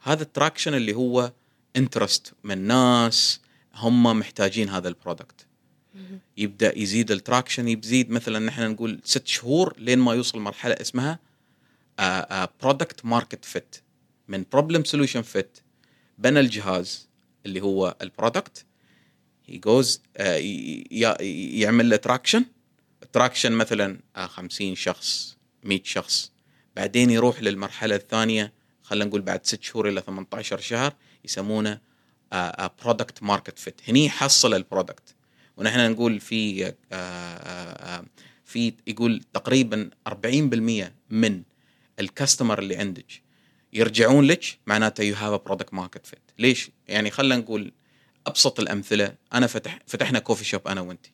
هذا 0.00 0.22
ال 0.22 0.28
traction 0.28 0.74
اللي 0.74 0.94
هو 0.94 1.32
interest 1.76 2.32
من 2.44 2.58
ناس 2.58 3.40
هم 3.74 4.02
محتاجين 4.02 4.68
هذا 4.68 4.88
ال 4.88 4.95
product 4.95 5.46
يبدأ 6.36 6.78
يزيد 6.78 7.10
ال 7.10 7.16
traction 7.16 7.68
يزيد 7.68 8.10
مثلا 8.10 8.38
نحن 8.38 8.70
نقول 8.70 9.00
ست 9.04 9.26
شهور 9.26 9.74
لين 9.78 9.98
ما 9.98 10.14
يوصل 10.14 10.38
مرحلة 10.38 10.74
اسمها 10.80 11.18
product 12.62 13.04
market 13.04 13.44
fit 13.44 13.76
من 14.28 14.44
problem 14.52 14.84
solution 14.84 15.22
fit 15.22 15.58
بنى 16.18 16.40
الجهاز 16.40 17.08
اللي 17.46 17.60
هو 17.60 17.96
ال 18.02 18.10
product 18.10 18.64
هي 19.46 19.58
جوز 19.58 20.02
يعمل 21.58 21.90
له 21.90 21.96
traction 21.96 22.44
traction 23.12 23.52
مثلا 23.52 23.98
50 24.16 24.70
آه، 24.70 24.74
شخص. 24.74 25.36
100 25.62 25.80
شخص. 25.84 26.32
بعدين 26.76 27.10
يروح 27.10 27.42
للمرحلة 27.42 27.96
الثانية 27.96 28.52
خلينا 28.82 29.04
نقول 29.04 29.20
بعد 29.20 29.46
6 29.46 29.62
شهور 29.62 29.88
إلى 29.88 30.00
18 30.00 30.60
شهر 30.60 30.94
يسمونه 31.24 31.80
product 32.82 33.22
market 33.22 33.58
fit 33.58 33.80
هني 33.88 34.06
يحصل 34.06 34.54
ال 34.54 34.62
product 34.62 35.14
ونحن 35.56 35.90
نقول 35.90 36.20
في 36.20 36.66
آه، 36.66 36.74
آه، 36.92 36.96
آه، 37.98 38.04
في 38.44 38.74
يقول 38.86 39.22
تقريبا 39.32 39.90
40% 40.08 40.92
من 41.10 41.42
ال 42.00 42.06
customer 42.06 42.58
اللي 42.58 42.76
عندك 42.76 43.22
يرجعون 43.72 44.24
لك 44.24 44.44
معناته 44.66 45.02
you 45.02 45.14
have 45.14 45.40
product 45.40 45.74
market 45.74 46.06
fit 46.06 46.22
ليش؟ 46.38 46.70
يعني 46.88 47.10
خلينا 47.10 47.36
نقول 47.36 47.72
أبسط 48.26 48.60
الأمثلة 48.60 49.14
أنا 49.32 49.46
فتح 49.46 49.78
فتحنا 49.86 50.18
coffee 50.18 50.44
shop 50.44 50.68
أنا 50.68 50.80
وانت 50.80 51.06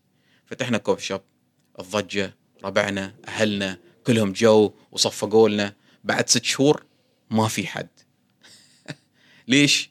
فتحنا 0.46 0.78
coffee 0.78 1.04
shop 1.04 1.20
الضجة 1.80 2.34
ربعنا 2.64 3.14
أهلنا 3.28 3.78
كلهم 4.08 4.32
جو 4.32 4.72
وصفقوا 4.92 5.48
لنا. 5.48 5.74
بعد 6.04 6.28
ست 6.28 6.44
شهور 6.44 6.84
ما 7.30 7.48
في 7.48 7.66
حد. 7.66 7.88
ليش؟ 9.48 9.90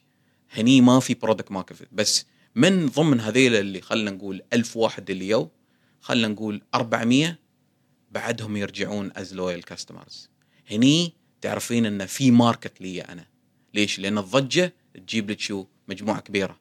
هني 0.50 0.80
ما 0.80 1.00
في 1.00 1.14
product 1.14 1.52
market 1.52 1.88
بس 1.92 2.26
من 2.54 2.86
ضمن 2.86 3.20
هذيل 3.20 3.54
اللي 3.54 3.80
خلينا 3.80 4.10
نقول 4.10 4.42
ألف 4.52 4.76
واحد 4.76 5.10
اللي 5.10 5.28
يو 5.28 5.50
خلينا 6.00 6.28
نقول 6.28 6.62
400 6.74 7.38
بعدهم 8.10 8.56
يرجعون 8.56 9.10
as 9.16 9.34
loyal 9.34 9.64
customers 9.64 10.28
هني 10.70 11.12
تعرفين 11.40 11.86
إن 11.86 12.06
في 12.06 12.30
market 12.30 12.80
لي 12.80 13.00
أنا. 13.00 13.26
ليش؟ 13.74 13.98
لأن 13.98 14.18
الضجة 14.18 14.74
تجيب 14.94 15.30
لك 15.30 15.40
شو؟ 15.40 15.64
مجموعة 15.88 16.20
كبيرة. 16.20 16.58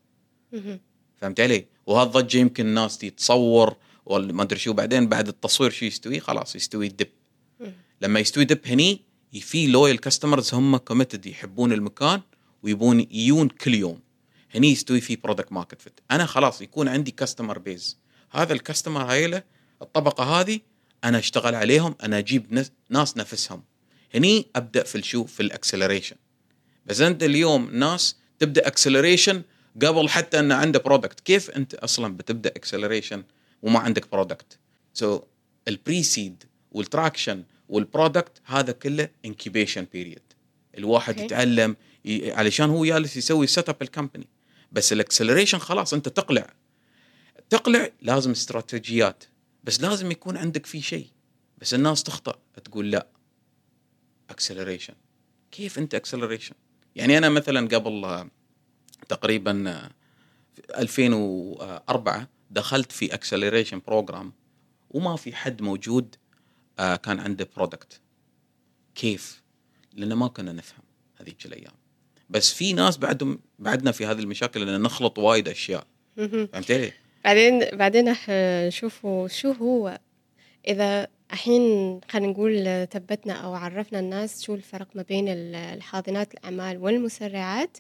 فهمت 1.18 1.40
علي؟ 1.40 1.66
وهالضجة 1.86 2.38
يمكن 2.38 2.66
الناس 2.66 2.98
تتصور 2.98 3.76
ولا 4.06 4.34
ما 4.34 4.44
أدري 4.44 4.60
شو 4.60 4.74
بعدين 4.74 5.10
بعد 5.10 5.28
التصوير 5.28 5.72
شو 5.72 5.86
يستوي؟ 5.86 6.20
خلاص 6.20 6.56
يستوي 6.56 6.88
ال 6.88 6.93
dip. 6.93 7.17
لما 8.02 8.20
يستوي 8.20 8.46
dip 8.46 8.60
هني 8.66 9.02
في 9.42 9.68
loyal 9.68 10.00
customers 10.00 10.54
هم 10.54 10.78
committed 10.78 11.26
يحبون 11.26 11.72
المكان 11.74 12.22
ويبون 12.64 13.00
يجون 13.12 13.48
كل 13.48 13.74
يوم. 13.76 14.00
هني 14.56 14.72
يستوي 14.72 15.02
في 15.02 15.16
product 15.16 15.52
market 15.52 15.82
fit 15.82 16.00
أنا 16.12 16.26
خلاص 16.26 16.62
يكون 16.62 16.88
عندي 16.88 17.12
customer 17.12 17.60
base 17.60 17.98
هذا 18.32 18.54
ال 18.54 18.59
customer 18.59 19.02
هذيلا 19.02 19.44
الطبقة 19.82 20.24
هذه 20.24 20.60
أنا 21.04 21.20
أشتغل 21.20 21.56
عليهم 21.56 21.96
أنا 22.04 22.18
أجيب 22.18 22.54
ناس- 22.90 23.18
نفسهم. 23.18 23.64
هني 24.16 24.48
أبدأ 24.56 24.84
في 24.84 24.98
الشو 24.98 25.26
في 25.26 25.40
ال 25.44 25.49
acceleration. 25.49 26.16
بس 26.86 27.02
أنت 27.02 27.24
اليوم 27.24 27.70
ناس 27.76 28.16
تبدأ 28.40 28.68
acceleration 28.68 29.42
قبل 29.82 30.10
حتى 30.10 30.40
إن 30.40 30.52
عنده 30.52 30.80
product 30.80 31.20
كيف 31.20 31.50
أنت 31.50 31.74
أصلا 31.74 32.18
بتبدأ 32.18 32.50
acceleration 32.50 33.24
وما 33.62 33.80
عندك 33.80 34.12
product 34.12 34.60
so 34.94 35.22
ال 35.68 36.04
pre-seed 36.04 36.44
وال 36.72 36.86
traction 36.86 37.44
وال 37.70 37.86
product 37.86 38.42
هذا 38.46 38.72
كله 38.72 39.10
incubation 39.26 39.88
period 39.94 40.22
الواحد 40.78 41.14
okay. 41.14 41.26
يتعلم 41.26 41.76
ي... 42.06 42.32
علشان 42.32 42.70
هو 42.70 42.86
جالس 42.86 43.18
يسوي 43.18 43.48
set 43.48 43.70
up 43.70 43.82
ال 43.82 43.87
company 43.88 44.28
بس 44.72 44.94
ال 44.94 44.99
acceleration 44.99 45.58
خلاص 45.58 45.94
انت 45.94 46.10
تقلع. 46.10 46.54
تقلع 47.50 47.90
لازم 48.02 48.32
استراتيجيات. 48.32 49.24
بس 49.64 49.82
لازم 49.82 50.12
يكون 50.12 50.38
عندك 50.38 50.66
في 50.66 50.82
شيء. 50.82 51.08
بس 51.58 51.74
الناس 51.74 52.04
تخطأ 52.04 52.36
تقول 52.64 52.92
لا. 52.92 53.08
acceleration 54.30 54.94
كيف 55.52 55.80
انت 55.80 55.96
acceleration 55.96 56.56
يعني 56.96 57.18
أنا 57.18 57.30
مثلا 57.30 57.68
قبل 57.68 58.06
آه، 58.06 58.30
تقريبا 59.10 59.70
آه، 59.70 59.92
في 60.56 60.80
2004 60.80 62.28
دخلت 62.52 62.92
في 62.92 63.14
acceleration 63.14 63.82
program 63.88 64.34
وما 64.90 65.16
في 65.16 65.36
حد 65.36 65.62
موجود 65.62 66.16
آه، 66.80 66.96
كان 66.96 67.20
عنده 67.20 67.48
product 67.56 68.02
كيف؟ 68.96 69.42
لأن 69.94 70.14
ما 70.14 70.28
كنا 70.28 70.54
نفهم 70.54 70.84
هذيك 71.20 71.46
الأيام. 71.46 71.74
بس 72.30 72.54
في 72.54 72.74
ناس 72.74 72.98
بعدهم 72.98 73.40
بعدنا 73.60 73.92
في 73.92 74.06
هذه 74.06 74.20
المشاكل 74.20 74.70
إن 74.70 74.82
نخلط 74.82 75.20
وايد 75.20 75.48
أشياء. 75.48 75.88
فهمت 76.18 76.72
علي؟ 76.72 76.92
بعدين 77.26 77.60
بعدين 77.78 78.10
رح 78.10 78.26
نشوفوا 78.68 79.28
شو 79.28 79.52
هو. 79.52 80.00
إذا 80.68 81.08
الحين 81.34 81.62
خلينا 82.10 82.32
نقول 82.32 82.88
ثبتنا 82.92 83.34
أو 83.34 83.54
عرفنا 83.54 84.00
الناس 84.00 84.44
شو 84.44 84.56
الفرق 84.56 84.88
ما 84.96 85.02
بين 85.02 85.28
ال- 85.30 85.56
الحاضنات 85.56 86.34
الأعمال 86.34 86.78
والمسرعات 86.78 87.78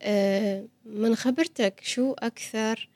آه، 0.00 0.64
من 0.84 1.16
خبرتك 1.16 1.80
شو 1.84 2.12
أكثر 2.12 2.88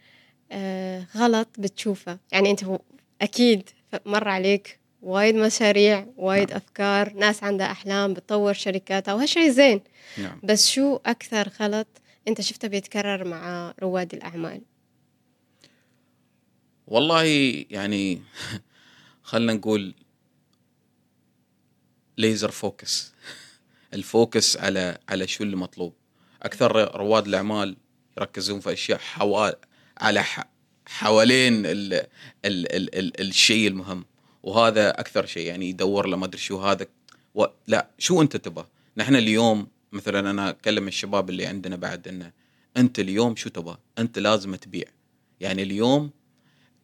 آه، 0.53 1.07
غلط 1.17 1.49
بتشوفه؟ 1.59 2.19
يعني 2.33 2.51
أنت 2.51 2.65
هو- 2.65 2.81
أكيد 3.21 3.69
مر 4.07 4.29
عليك 4.29 4.80
وايد 5.03 5.35
مشاريع 5.35 6.07
وايد 6.17 6.53
أفكار 6.53 7.13
ناس 7.13 7.43
عندها 7.43 7.71
أحلام 7.71 8.15
بتطور 8.15 8.53
شركاتها 8.53 9.15
وهالشيء 9.15 9.51
زين. 9.51 9.81
نعم. 10.19 10.41
بس 10.43 10.71
شو 10.71 10.97
أكثر 11.07 11.49
غلط 11.61 11.87
أنت 12.29 12.41
شفته 12.41 12.69
بيتكرر 12.69 13.25
مع 13.25 13.75
رواد 13.83 14.15
الأعمال؟ 14.15 14.61
والله 16.87 17.25
يعني 17.71 18.23
خلينا 19.23 19.53
نقول 19.53 19.95
laser 22.19 22.51
focus 22.51 23.13
ال 23.95 24.05
focus 24.05 24.57
على 24.57 24.99
على 25.09 25.27
شو 25.27 25.45
اللي 25.45 25.57
مطلوب. 25.57 25.95
أكثر 26.43 26.97
رواد 26.97 27.27
الأعمال 27.27 27.77
يركزون 28.19 28.61
في 28.61 28.73
أشياء 28.73 28.99
حوال 28.99 29.55
على. 29.99 30.25
حوالين 30.87 31.67
ال... 31.67 31.95
ال... 31.95 32.07
ال... 32.45 32.95
ال... 32.99 33.21
الشيء 33.21 33.69
المهم. 33.69 34.05
وهذا 34.43 34.91
أكثر 34.91 35.27
شيء 35.27 35.47
يعني 35.47 35.69
يدور 35.69 36.07
له 36.07 36.17
ما 36.17 36.27
أدري 36.27 36.39
شو 36.41 36.61
هذا 36.61 36.87
و... 37.35 37.45
لا 37.67 37.89
شو 37.99 38.23
أنت 38.23 38.37
تبغى؟ 38.37 38.67
نحن 38.97 39.17
اليوم 39.17 39.67
مثلا 39.93 40.31
أنا 40.31 40.49
أكلم 40.51 40.89
الشباب 40.89 41.31
اللي 41.31 41.47
عندنا 41.47 41.77
بعد 41.77 42.09
إنه 42.09 42.33
أنت 42.77 42.99
اليوم 42.99 43.37
شو 43.37 43.51
تبغى؟ 43.51 43.79
أنت 43.99 44.19
لازم 44.19 44.55
تبيع. 44.55 44.85
يعني 45.41 45.63
اليوم 45.63 46.11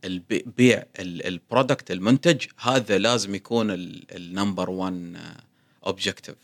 البي- 0.05 0.45
بيع 0.57 0.85
ال 1.01 1.12
product 1.12 1.91
المنتج 1.91 2.47
هذا 2.59 2.99
لازم 2.99 3.35
يكون 3.35 3.67
ال 3.71 3.85
number 3.85 4.71
1 4.71 5.17
objective 5.87 6.35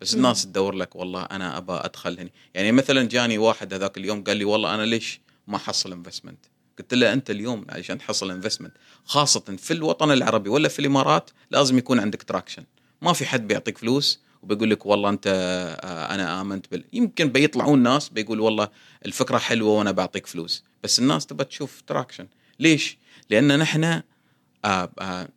بس. 0.00 0.14
الناس 0.14 0.44
تدور 0.46 0.74
لك 0.74 0.96
والله 0.96 1.22
أنا 1.22 1.56
ابى 1.58 1.72
أدخل 1.72 2.20
هني. 2.20 2.32
يعني 2.54 2.72
مثلا 2.72 3.08
جاني 3.08 3.38
واحد 3.38 3.74
هذاك 3.74 3.98
اليوم 3.98 4.24
قال 4.24 4.36
لي 4.36 4.44
والله 4.44 4.74
أنا 4.74 4.82
ليش 4.82 5.20
ما 5.46 5.58
حصل 5.58 5.92
investment 5.92 6.38
قلت 6.78 6.94
له 6.94 7.12
أنت 7.12 7.30
اليوم 7.30 7.66
عشان 7.68 7.98
تحصل 7.98 8.30
انفستمنت 8.30 8.72
خاصة 9.04 9.56
في 9.58 9.70
الوطن 9.70 10.10
العربي 10.10 10.50
ولا 10.50 10.68
في 10.68 10.78
الإمارات 10.78 11.30
لازم 11.50 11.78
يكون 11.78 12.00
عندك 12.00 12.22
traction 12.22 12.64
ما 13.02 13.12
في 13.12 13.26
حد 13.26 13.48
بيعطيك 13.48 13.78
فلوس 13.78 14.20
وبيقول 14.42 14.70
لك 14.70 14.86
والله 14.86 15.10
أنت 15.10 15.26
آه، 15.26 16.14
أنا 16.14 16.40
آمنت 16.40 16.70
بال 16.70 16.84
يمكن 16.92 17.28
بيطلعون 17.28 17.82
ناس 17.82 18.08
بيقول 18.08 18.40
والله 18.40 18.68
الفكرة 19.06 19.38
حلوة 19.38 19.70
وأنا 19.70 19.90
بعطيك 19.90 20.26
فلوس 20.26 20.64
بس 20.82 20.98
الناس 20.98 21.26
تبى 21.26 21.44
تشوف 21.44 21.82
traction 21.86 22.26
ليش؟ 22.60 22.98
لأن 23.30 23.58
نحن 23.58 23.84
آه 23.84 24.02
آه 24.64 25.28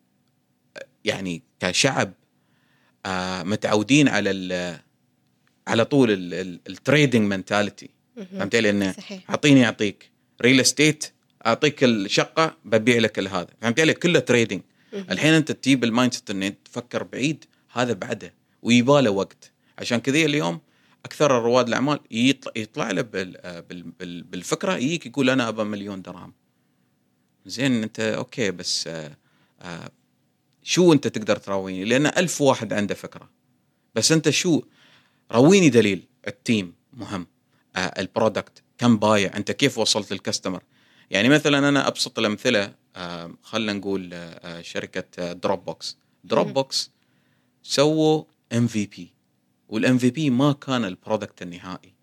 يعني 1.06 1.43
كشعب 1.60 2.13
متعودين 3.43 4.08
على 4.08 4.80
على 5.67 5.86
طول 5.86 6.08
ال 6.69 6.76
trading 6.76 7.21
mentality. 7.34 7.89
فهمت 8.15 8.56
علي؟ 8.56 8.69
انه 8.69 8.95
أعطيني 9.30 9.65
أعطيك. 9.65 10.12
real 10.41 10.60
estate 10.60 11.05
أعطيك 11.45 11.84
الشقة 11.84 12.58
ببيع 12.65 12.97
لك 12.97 13.19
هذا 13.19 13.47
فهمت 13.62 13.80
علي؟ 13.80 13.93
كله 13.93 14.19
trading. 14.19 14.62
الحين 14.93 15.34
أنت 15.34 15.52
تجيب 15.52 15.84
ال 15.84 16.13
mindset 16.13 16.29
ان 16.30 16.43
أنت 16.43 16.58
تفكر 16.65 17.04
بعيد 17.04 17.45
هذا 17.71 17.93
بعده 17.93 18.34
ويباله 18.62 19.12
وقت. 19.12 19.52
عشان 19.80 19.97
كذا 19.97 20.17
اليوم 20.17 20.60
أكثر 21.06 21.32
رواد 21.32 21.67
الأعمال 21.67 21.99
يطلع, 22.12 22.52
يطلع 22.56 22.91
له 22.91 23.02
بال 23.02 23.62
بال 23.69 23.84
بال 23.99 24.23
بالفكرة 24.23 24.75
يجيك 24.78 25.06
يقول 25.06 25.30
أنا 25.30 25.49
ابى 25.49 25.63
مليون 25.63 26.02
درهم 26.02 26.34
زين 27.45 27.84
أنت 27.84 27.99
okay 27.99 28.51
بس 28.52 28.88
آه 28.88 29.17
آه 29.62 29.91
شو 30.63 30.93
أنت 30.93 31.08
تقدر 31.08 31.36
تراويني؟ 31.36 31.86
لأن 31.86 32.06
ألف 32.06 32.41
واحد 32.41 32.73
عنده 32.73 32.95
فكرة. 32.95 33.30
بس 33.95 34.12
أنت 34.12 34.30
شو؟ 34.30 34.62
رويني 35.32 35.69
دليل. 35.69 36.08
ال 36.27 36.37
team 36.37 36.73
مهم. 36.93 37.28
آه 37.75 37.80
ال 37.79 37.89
product. 37.89 38.63
كم 38.78 38.97
بايع؟ 38.97 39.38
أنت 39.38 39.52
كيف 39.52 39.78
وصلت 39.78 40.13
لل 40.13 40.23
customer؟ 40.23 40.63
يعني 41.12 41.30
مثلا 41.30 41.69
أنا 41.69 41.88
أبسط 41.88 42.19
الأمثلة 42.19 42.74
خلينا 43.43 43.74
نقول 43.74 44.13
آه 44.13 44.17
آه، 44.17 44.62
شركة 44.62 45.34
Dropbox 45.34 45.97
Dropbox 46.23 46.91
سووا 47.63 48.24
MVP 48.53 48.86
وال 48.86 49.13
MVP 49.69 50.29
ما 50.30 50.52
كان 50.52 50.86
ال 50.86 50.92
product 50.92 51.41
النهائي. 51.41 51.93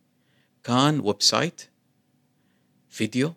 كان 0.65 1.01
website 1.01 1.63
فيديو 2.89 3.35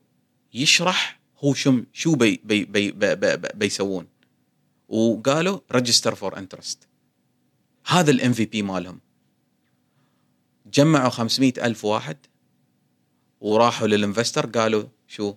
يشرح 0.53 1.19
هو 1.39 1.53
شو 1.53 1.81
شو 1.93 2.15
بي 2.15 2.41
بي 2.43 2.65
بي 2.65 2.91
بي 2.91 3.15
بي 3.15 3.37
بي 3.37 3.49
بيسوون. 3.53 4.07
وقالوا 4.89 5.59
register 5.71 6.15
for 6.15 6.37
interest 6.37 6.87
هذا 7.85 8.11
ال 8.11 8.33
MVP 8.33 8.61
مالهم. 8.61 8.99
جمعوا 10.73 11.09
500 11.09 11.53
ألف 11.57 11.85
واحد 11.85 12.17
وراحوا 13.41 13.87
لل 13.87 13.99
investor 13.99 14.45
قالوا 14.45 14.83
شو؟ 15.07 15.35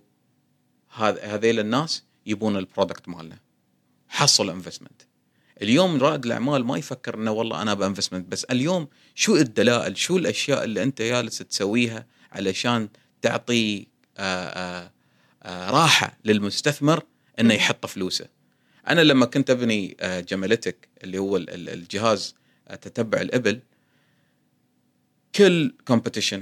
هذيل 0.94 1.61
الناس 1.61 2.05
يبون 2.26 2.57
ال 2.57 2.63
product 2.63 3.09
مالنا. 3.09 3.38
حصل 4.09 4.50
investment 4.50 5.02
اليوم 5.62 6.00
رائد 6.00 6.24
الأعمال 6.26 6.64
ما 6.64 6.78
يفكر 6.78 7.14
إنه 7.14 7.31
والله 7.31 7.62
أنا 7.62 7.74
ب 7.74 7.79
investment 7.79 8.28
بس 8.28 8.44
اليوم 8.44 8.88
شو 9.14 9.37
الدلائل؟ 9.37 9.96
شو 9.96 10.16
الأشياء 10.16 10.64
اللي 10.64 10.83
أنت 10.83 11.02
جالس 11.02 11.38
تسويها 11.38 12.07
علشان 12.33 12.88
تعطي 13.22 13.87
آآ 14.18 14.90
آآ 15.42 15.70
راحة 15.70 16.18
للمستثمر 16.24 17.02
إنه 17.40 17.55
يحط 17.55 17.87
فلوسه. 17.87 18.26
أنا 18.88 19.00
لما 19.00 19.26
كنت 19.26 19.50
أبني 19.50 19.96
جمالتك 20.02 20.88
اللي 21.05 21.18
هو 21.18 21.37
ال- 21.37 21.50
ال- 21.50 21.68
الجهاز 21.68 22.35
تتبع 22.83 23.20
الإبل 23.20 23.61
كل 25.35 25.74
competition 25.90 26.40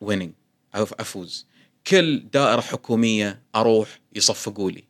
winning 0.00 0.32
أفوز. 0.74 1.46
كل 1.86 2.28
دائرة 2.32 2.60
حكومية 2.60 3.42
أروح 3.54 4.00
يصفقوا 4.14 4.70
لي. 4.70 4.84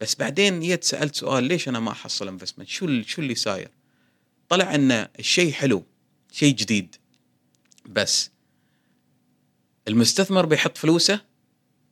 بس 0.00 0.14
بعدين 0.14 0.60
جيت 0.60 0.84
سألت 0.84 1.14
سؤال 1.14 1.44
ليش 1.44 1.68
أنا 1.68 1.80
ما 1.80 1.90
أحصل 1.90 2.28
investment 2.28 2.68
شو 2.68 3.02
شو 3.02 3.22
اللي 3.22 3.34
صاير؟ 3.34 3.70
طلع 4.48 4.74
إن 4.74 4.92
الشيء 5.18 5.52
حلو 5.52 5.84
شيء 6.32 6.54
جديد. 6.54 6.96
بس 7.86 8.30
المستثمر 9.88 10.46
بيحط 10.46 10.78
فلوسه؟ 10.78 11.20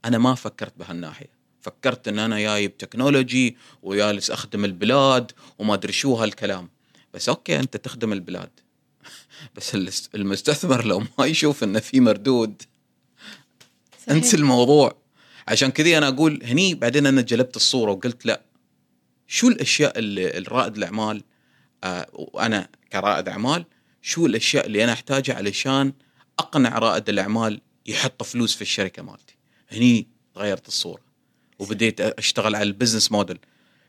أنا 0.04 0.18
ما 0.18 0.34
فكرت 0.34 0.78
بهالناحية. 0.78 1.30
فكرت 1.60 2.08
إن 2.08 2.18
أنا 2.18 2.38
جايب 2.40 2.78
technology 2.78 3.56
وجالس 3.82 4.30
أخدم 4.30 4.64
البلاد 4.64 5.32
وما 5.58 5.74
أدري 5.74 5.92
شو 5.92 6.14
هالكلام. 6.14 6.68
بس 7.14 7.28
okay 7.28 7.58
أنت 7.58 7.76
تخدم 7.76 8.12
البلاد. 8.12 8.50
بس 9.56 9.76
المستثمر 10.14 10.84
لو 10.84 11.02
ما 11.18 11.26
يشوف 11.26 11.64
انه 11.64 11.80
في 11.80 12.00
مردود 12.00 12.62
صحيح. 14.06 14.16
أنسى 14.16 14.36
الموضوع. 14.36 15.02
عشان 15.48 15.70
كذي 15.70 15.98
أنا 15.98 16.08
أقول 16.08 16.40
هني 16.44 16.74
بعدين 16.74 17.06
أنا 17.06 17.20
قلبت 17.20 17.56
الصورة 17.56 17.90
وقلت 17.90 18.26
لا 18.26 18.42
شو 19.26 19.48
الأشياء 19.48 19.98
اللي 19.98 20.38
الرائد 20.38 20.76
الأعمال 20.76 21.22
آه 21.84 22.06
وأنا 22.12 22.68
كرائد 22.92 23.28
أعمال 23.28 23.64
شو 24.02 24.26
الأشياء 24.26 24.66
اللي 24.66 24.84
أنا 24.84 24.92
أحتاجها 24.92 25.34
علشان 25.34 25.92
أقنع 26.38 26.78
رائد 26.78 27.08
الأعمال 27.08 27.60
يحط 27.86 28.22
فلوس 28.22 28.54
في 28.54 28.62
الشركة 28.62 29.02
مالتي؟ 29.02 29.36
هني 29.72 30.06
غيرت 30.36 30.68
الصورة 30.68 31.02
وبديت 31.58 32.00
أشتغل 32.00 32.54
على 32.54 32.62
ال 32.62 32.68
business 32.68 33.12
model. 33.12 33.38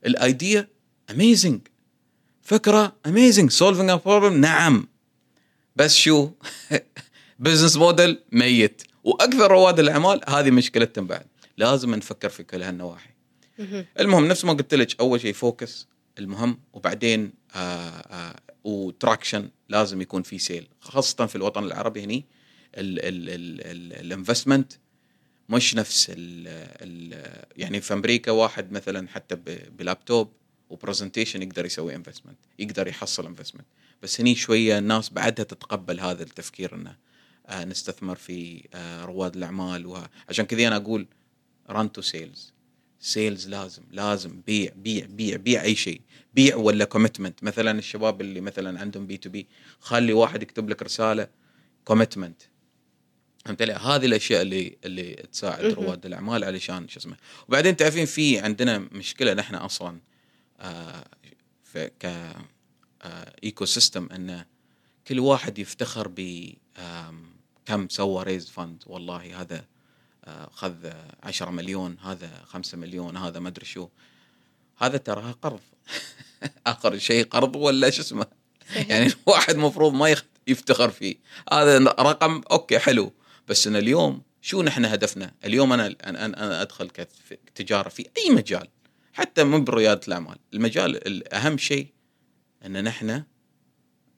ال 0.05 0.18
idea 0.18 0.67
amazing 1.11 1.61
فكرة 2.41 2.95
amazing 3.05 3.51
solving 3.51 3.89
a 3.89 3.95
problem 3.95 4.41
نعم. 4.41 4.87
بس 5.75 5.95
شو؟ 5.95 6.29
business 7.43 7.77
model 7.77 8.19
ميت. 8.31 8.83
وأكثر 9.03 9.51
رواد 9.51 9.79
الأعمال 9.79 10.21
هذه 10.27 10.51
مشكلتهم 10.51 11.07
بعد. 11.07 11.25
لازم 11.57 11.95
نفكر 11.95 12.29
في 12.29 12.43
كل 12.43 12.63
هالنواحي. 12.63 13.09
مهم. 13.59 13.85
المهم 13.99 14.27
نفس 14.27 14.45
ما 14.45 14.53
قلت 14.53 14.73
لك 14.73 14.99
أول 14.99 15.21
شيء 15.21 15.33
focus 15.33 15.87
المهم. 16.19 16.59
وبعدين 16.73 17.33
آه 17.55 17.89
آه 17.89 18.35
و 18.63 18.73
traction 18.73 19.49
لازم 19.69 20.01
يكون 20.01 20.23
في 20.23 20.39
sale 20.39 20.67
خاصة 20.79 21.25
في 21.25 21.35
الوطن 21.35 21.63
العربي 21.63 22.03
هني 22.03 22.25
ال 22.75 22.93
investment 22.93 24.73
مش 25.49 25.75
نفس 25.75 26.09
ال 26.09 26.47
ال 26.81 27.23
يعني 27.57 27.81
في 27.81 27.93
أمريكا 27.93 28.31
واحد 28.31 28.71
مثلا 28.71 29.07
حتى 29.07 29.35
ب 29.77 29.85
laptop 29.85 30.31
و 30.69 30.75
presentation 30.75 31.41
يقدر 31.41 31.65
يسوي 31.65 31.95
investment 31.95 32.37
يقدر 32.59 32.87
يحصل 32.87 33.25
investment 33.25 33.65
بس 34.03 34.21
هني 34.21 34.35
شوية 34.35 34.77
الناس 34.77 35.09
بعدها 35.09 35.45
تتقبل 35.45 35.99
هذا 35.99 36.23
التفكير 36.23 36.75
إنه 36.75 36.95
نستثمر 37.51 38.15
في 38.15 38.63
آه 38.73 39.05
رواد 39.05 39.35
الأعمال 39.35 39.85
وه... 39.85 40.09
عشان 40.29 40.45
كذا 40.45 40.67
أنا 40.67 40.75
أقول 40.75 41.07
run 41.69 41.91
to 41.91 42.01
sales 42.01 42.53
sales 42.99 43.47
لازم 43.47 43.83
لازم 43.91 44.41
بيع 44.47 44.71
بيع 44.75 45.05
بيع 45.05 45.37
بيع 45.37 45.61
أي 45.63 45.75
شيء. 45.75 46.01
بيع 46.33 46.55
ولا 46.55 46.85
commitment 46.85 47.43
مثلا 47.43 47.79
الشباب 47.79 48.21
اللي 48.21 48.41
مثلا 48.41 48.79
عندهم 48.79 49.07
B2B 49.07 49.47
خلي 49.79 50.13
واحد 50.13 50.41
يكتب 50.43 50.69
لك 50.69 50.83
رسالة 50.83 51.27
commitment 51.85 52.41
فهمت 53.45 53.61
علي؟ 53.61 53.73
هذه 53.73 54.05
الأشياء 54.05 54.41
اللي 54.41 54.77
اللي 54.85 55.13
تساعد. 55.31 55.65
رواد 55.65 56.05
الأعمال 56.05 56.43
علشان 56.43 56.87
شو 56.87 56.99
اسمه. 56.99 57.17
وبعدين 57.47 57.75
تعرفين 57.77 58.05
في 58.05 58.39
عندنا 58.39 58.77
مشكلة 58.77 59.33
نحن 59.33 59.55
أصلا 59.55 59.99
آه 60.59 61.05
ك 61.75 62.05
آه 62.05 63.33
ecosystem 63.43 64.09
إنه 64.11 64.45
كل 65.07 65.19
واحد 65.19 65.59
يفتخر 65.59 66.07
ب 66.07 66.49
آم، 66.77 67.32
كم 67.65 67.89
سوى 67.89 68.23
raise 68.23 68.49
fund 68.49 68.83
والله 68.87 69.41
هذا 69.41 69.65
آه، 70.25 70.49
خذ 70.53 70.91
10 71.23 71.51
مليون 71.51 71.97
هذا 72.03 72.43
5 72.45 72.77
مليون 72.77 73.17
هذا 73.17 73.39
ما 73.39 73.49
أدري 73.49 73.65
شو. 73.65 73.89
هذا 74.77 74.97
تراها 74.97 75.31
قرض. 75.31 75.59
آخر 76.67 76.97
شيء 76.97 77.25
قرض 77.25 77.55
ولا 77.55 77.89
شو 77.89 78.01
اسمه. 78.01 78.25
يعني 78.75 79.13
الواحد 79.27 79.55
مفروض 79.55 79.93
ما 79.93 80.15
يفتخر 80.47 80.89
فيه. 80.89 81.15
هذا 81.51 81.77
رقم 81.79 82.41
okay 82.51 82.79
حلو. 82.79 83.13
بس 83.47 83.67
إن 83.67 83.75
اليوم 83.75 84.21
شو 84.41 84.61
نحن 84.61 84.85
هدفنا؟ 84.85 85.33
اليوم 85.45 85.73
أنا 85.73 85.95
أنا, 86.03 86.25
أنا 86.25 86.61
أدخل 86.61 86.89
كتجاره 87.55 87.89
في 87.89 88.09
أي 88.17 88.29
مجال 88.29 88.67
حتى 89.13 89.43
مو 89.43 89.59
برياده 89.59 90.01
الأعمال. 90.07 90.37
المجال 90.53 91.07
الاهم 91.07 91.57
شيء 91.57 91.87
إن 92.65 92.83
نحن 92.83 93.23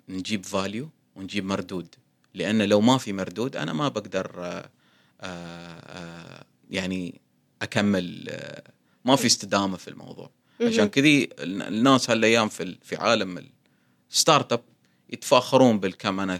نجيب 0.10 0.46
value 0.46 0.90
ونجيب 1.16 1.46
مردود. 1.46 1.96
لأن 2.36 2.62
لو 2.62 2.82
ما 2.82 2.98
في 2.98 3.14
مردود 3.14 3.56
أنا 3.56 3.74
ما 3.74 3.88
بقدر 3.88 4.32
آه، 4.38 4.70
آه، 5.22 5.80
آه، 5.80 6.46
يعني 6.70 7.22
أكمل 7.62 8.26
آه، 8.30 8.64
ما 9.06 9.16
في 9.16 9.26
استدامة 9.26 9.78
في 9.78 9.88
الموضوع. 9.88 10.32
عشان. 10.62 10.86
كذي 10.86 11.30
الناس 11.40 12.10
هالأيام 12.10 12.50
في 12.50 12.78
في 12.84 12.96
عالم 12.96 13.46
ال 14.12 14.54
startup 14.54 14.64
يتفاخرون 15.10 15.80
بالكم 15.80 16.20
أنا 16.20 16.40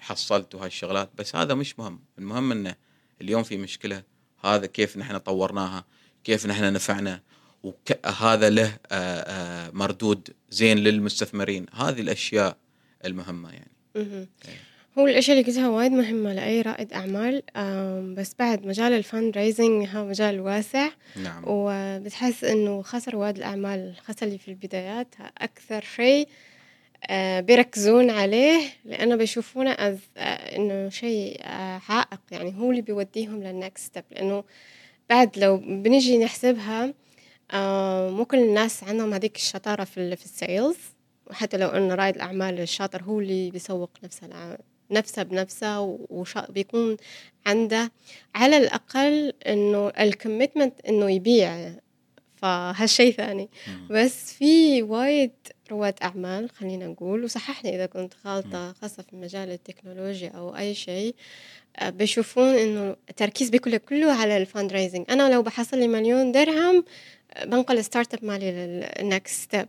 حصلت 0.00 0.54
وهالشغلات 0.54 1.10
بس 1.18 1.36
هذا 1.36 1.54
مش 1.54 1.78
مهم. 1.78 2.00
المهم 2.18 2.52
إنه 2.52 2.74
اليوم 3.20 3.42
في 3.42 3.56
مشكلة 3.56 4.02
هذا 4.44 4.66
كيف 4.66 4.96
نحن 4.96 5.18
طورناها 5.18 5.84
كيف 6.24 6.46
نحن 6.46 6.72
نفعنا 6.72 7.22
وهذا 7.62 8.50
له 8.50 8.78
مردود 9.72 10.28
زين 10.50 10.78
للمستثمرين. 10.78 11.66
هذه 11.72 12.00
الأشياء 12.00 12.56
المهمة 13.04 13.50
يعني. 13.50 14.28
هو 14.98 15.06
الأشياء 15.06 15.38
اللي 15.38 15.48
قلتها 15.50 15.68
وايد 15.68 15.92
مهمة 15.92 16.32
لأي 16.32 16.62
رائد 16.62 16.92
أعمال 16.92 17.42
بس 18.14 18.34
بعد 18.38 18.66
مجال 18.66 18.92
ال 18.92 19.36
fundraising 19.38 19.88
هو 19.94 20.04
مجال 20.06 20.40
واسع. 20.40 20.88
نعم. 21.22 21.42
وبتحس 21.46 22.44
إنه 22.44 22.82
خاصة 22.82 23.12
رواد 23.12 23.36
الأعمال 23.36 23.94
خاصة 24.04 24.26
اللي 24.26 24.38
في 24.38 24.48
البدايات. 24.48 25.14
أكثر 25.38 25.80
شيء 25.96 26.28
آه، 27.10 27.40
بيركزون 27.40 28.10
عليه 28.10 28.60
لأنه 28.84 29.16
بيشوفونه 29.16 29.70
as 29.70 29.98
إنه 30.56 30.88
شيء 30.88 31.40
آه، 31.42 31.80
عائق. 31.88 32.20
يعني 32.30 32.54
هو 32.58 32.70
اللي 32.70 32.82
بيوديهم 32.82 33.42
لل 33.42 33.56
next 33.56 33.84
step 33.86 34.04
لأنه 34.10 34.44
بعد 35.10 35.38
لو 35.38 35.56
بنيجي 35.56 36.18
نحسبها 36.18 36.94
آه، 37.50 38.10
مو 38.10 38.24
كل 38.24 38.38
الناس 38.38 38.84
عندهم 38.84 39.14
هذيك 39.14 39.36
الشطارة 39.36 39.84
في 39.84 39.98
ال- 40.00 40.16
في 40.16 40.24
ال 40.24 40.33
sales 40.33 40.76
وحتى 41.26 41.56
لو 41.56 41.68
إنه 41.68 41.94
رائد 41.94 42.14
الأعمال 42.14 42.60
الشاطر 42.60 43.02
هو 43.02 43.20
اللي 43.20 43.50
بيسوق 43.50 43.90
نفسه 44.04 44.26
الع- 44.90 44.98
نفسه 45.00 45.22
بنفسه 45.22 45.80
وبيكون 46.10 46.96
عنده 47.46 47.92
على 48.34 48.56
الأقل 48.56 49.32
إنه 49.46 49.88
ال 49.88 49.96
commitment 49.96 50.80
إنه 50.88 51.10
يبيع 51.10 51.72
فهالشيء 52.36 53.12
ثاني. 53.12 53.48
بس 53.90 54.32
في 54.32 54.82
وايد 54.82 55.30
رواد 55.70 55.94
أعمال 56.02 56.50
خلينا 56.50 56.86
نقول 56.86 57.24
وصححني 57.24 57.74
إذا 57.76 57.86
كنت 57.86 58.14
غلطة 58.26 58.72
خاصة 58.72 59.02
في 59.02 59.16
مجال 59.16 59.50
التكنولوجيا 59.50 60.28
أو 60.30 60.56
أي 60.56 60.74
شيء 60.74 61.14
آه، 61.78 61.90
بيشوفون 61.90 62.44
إنه 62.54 62.96
التركيز 63.10 63.50
بيكون 63.50 63.76
كله 63.76 64.12
على 64.12 64.36
ال 64.36 64.72
fundraising 64.72 65.06
أنا 65.10 65.28
لو 65.34 65.42
بحصل 65.42 65.78
لي 65.78 65.88
مليون 65.88 66.32
درهم 66.32 66.84
آه، 67.34 67.44
بنقل 67.44 67.78
ال 67.78 68.14
startup 68.14 68.24
مالي 68.24 68.50
لل 68.52 68.82
next 68.82 69.42
step 69.42 69.68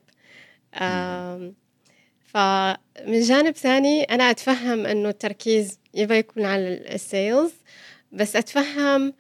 فمن 2.27 3.21
جانب 3.21 3.55
ثاني 3.55 4.03
أنا 4.03 4.23
أتفهم 4.31 4.85
إنه 4.85 5.09
التركيز 5.09 5.79
يبغى 5.93 6.17
يكون 6.17 6.45
على 6.45 6.95
ال 6.95 7.05
sales 7.05 7.51
بس 8.11 8.35
أتفهم 8.35 9.13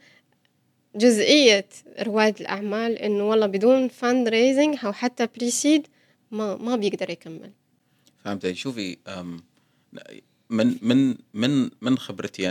جزئية 0.95 1.69
رواد 1.99 2.41
الأعمال 2.41 2.97
إنه 2.97 3.23
والله 3.23 3.45
بدون 3.47 3.87
fundraising 3.87 4.77
أو 4.85 4.93
حتى 4.93 5.27
pre-seed 5.37 5.87
ما 6.31 6.55
ما 6.57 6.75
بيقدر 6.75 7.09
يكمل. 7.09 7.51
فهمت. 8.23 8.51
شوفي 8.51 8.97
من 10.49 10.77
من 10.81 11.15
من 11.33 11.69
من 11.81 11.97
خبرتي 11.97 12.49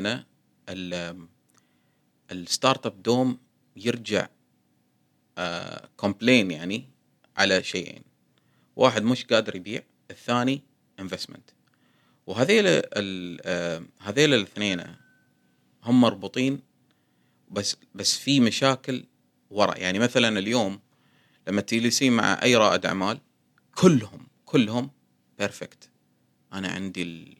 ال- 0.68 1.26
ال 2.32 2.86
startup 2.86 3.02
دوم 3.02 3.38
يرجع 3.76 4.28
complain 5.96 6.50
يعني 6.50 6.84
على 7.36 7.62
شيئين. 7.62 8.02
واحد 8.76 9.02
مش 9.02 9.24
قادر 9.24 9.56
يبيع 9.56 9.82
الثاني 10.16 10.62
investment 11.00 11.50
وهذيل 12.26 12.64
آه، 12.66 13.82
هذيل 14.00 14.34
الاثنين 14.34 14.82
هم 15.84 16.00
مربوطين 16.00 16.62
بس 17.50 17.76
بس 17.94 18.18
في 18.18 18.40
مشاكل 18.40 19.04
ورا 19.50 19.78
يعني 19.78 19.98
مثلا 19.98 20.38
اليوم 20.38 20.80
لما 21.48 21.60
تجلسين 21.60 22.12
مع 22.12 22.42
أي 22.42 22.56
رائد 22.56 22.86
أعمال 22.86 23.18
كلهم 23.74 24.26
كلهم 24.44 24.90
perfect 25.38 25.90
أنا 26.52 26.68
عندي 26.68 27.02
ال... 27.02 27.36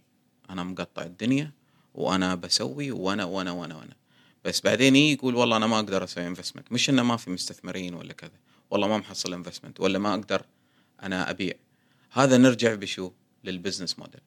أنا 0.50 0.64
مقطع 0.64 1.02
الدنيا 1.02 1.52
وأنا 1.94 2.34
بسوي 2.34 2.90
وأنا 2.90 3.24
وأنا 3.24 3.50
وأنا 3.52 3.76
وأنا. 3.76 3.96
بس 4.44 4.60
بعدين 4.60 4.96
يقول 4.96 5.34
والله 5.34 5.56
أنا 5.56 5.66
ما 5.66 5.76
أقدر 5.76 6.04
أسوي 6.04 6.26
investment 6.26 6.72
مش 6.72 6.90
إنه 6.90 7.02
ما 7.02 7.16
في 7.16 7.30
مستثمرين 7.30 7.94
ولا 7.94 8.12
كذا. 8.12 8.38
والله 8.70 8.88
ما 8.88 8.98
محصل 8.98 9.32
investment 9.32 9.80
ولا 9.80 9.98
ما 9.98 10.14
أقدر 10.14 10.42
أنا 11.02 11.30
أبيع. 11.30 11.54
هذا 12.10 12.36
نرجع 12.36 12.74
بشو؟ 12.74 13.10
لل 13.44 13.55
business 13.55 13.98
model 13.98 14.20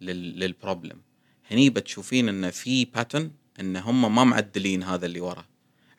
لل 0.00 0.22
problem 0.22 1.00
هني 1.50 1.70
بتشوفين 1.70 2.28
إن 2.28 2.50
في 2.50 2.84
pattern 2.84 3.30
إن 3.60 3.76
هم 3.76 4.14
ما 4.14 4.24
معدلين 4.24 4.82
هذا 4.82 5.06
اللي 5.06 5.20
ورا 5.20 5.44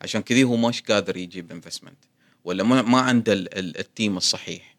عشان 0.01 0.21
كذي 0.21 0.43
هو 0.43 0.57
مش 0.57 0.81
قادر 0.81 1.17
يجيب 1.17 1.51
investment 1.51 1.97
ولا 2.43 2.63
ما, 2.63 2.99
عنده 2.99 3.33
ال 3.33 3.50
team 3.50 4.17
الصحيح. 4.17 4.75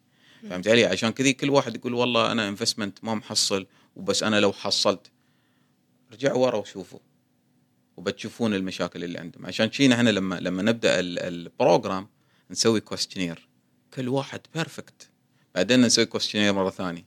فهمت 0.50 0.68
علي؟ 0.68 0.84
عشان 0.84 1.10
كذي 1.10 1.32
كل 1.32 1.50
واحد 1.50 1.74
يقول 1.76 1.94
والله 1.94 2.32
أنا 2.32 2.48
investment 2.48 3.04
ما 3.04 3.14
محصل 3.14 3.66
وبس 3.96 4.22
أنا 4.22 4.40
لو 4.40 4.52
حصلت. 4.52 5.10
رجعوا 6.12 6.46
ورا 6.46 6.56
وشوفوا 6.56 6.98
وبتشوفون 7.96 8.54
المشاكل 8.54 9.04
اللي 9.04 9.18
عندهم. 9.18 9.46
عشان 9.46 9.72
شي 9.72 9.94
إحنا 9.94 10.10
لما 10.10 10.34
لما 10.34 10.62
نبدأ 10.62 11.00
ال 11.00 11.14
program 11.14 12.08
نسوي 12.50 12.80
questionnaire 12.80 13.48
كل 13.94 14.08
واحد 14.08 14.40
perfect 14.54 15.10
بعدين 15.56 15.80
نسوي 15.80 16.06
questionnaire 16.06 16.52
مرة 16.52 16.70
ثانية. 16.70 17.04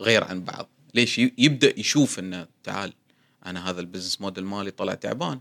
غير 0.00 0.24
عن 0.24 0.44
بعض. 0.44 0.68
ليش؟ 0.94 1.18
يبدأ 1.18 1.80
يشوف 1.80 2.18
إنه 2.18 2.46
تعال 2.62 2.92
أنا 3.46 3.70
هذا 3.70 3.80
ال 3.80 3.84
business 3.84 4.20
model 4.20 4.44
مالي 4.44 4.70
طلع 4.70 4.94
تعبان 4.94 5.40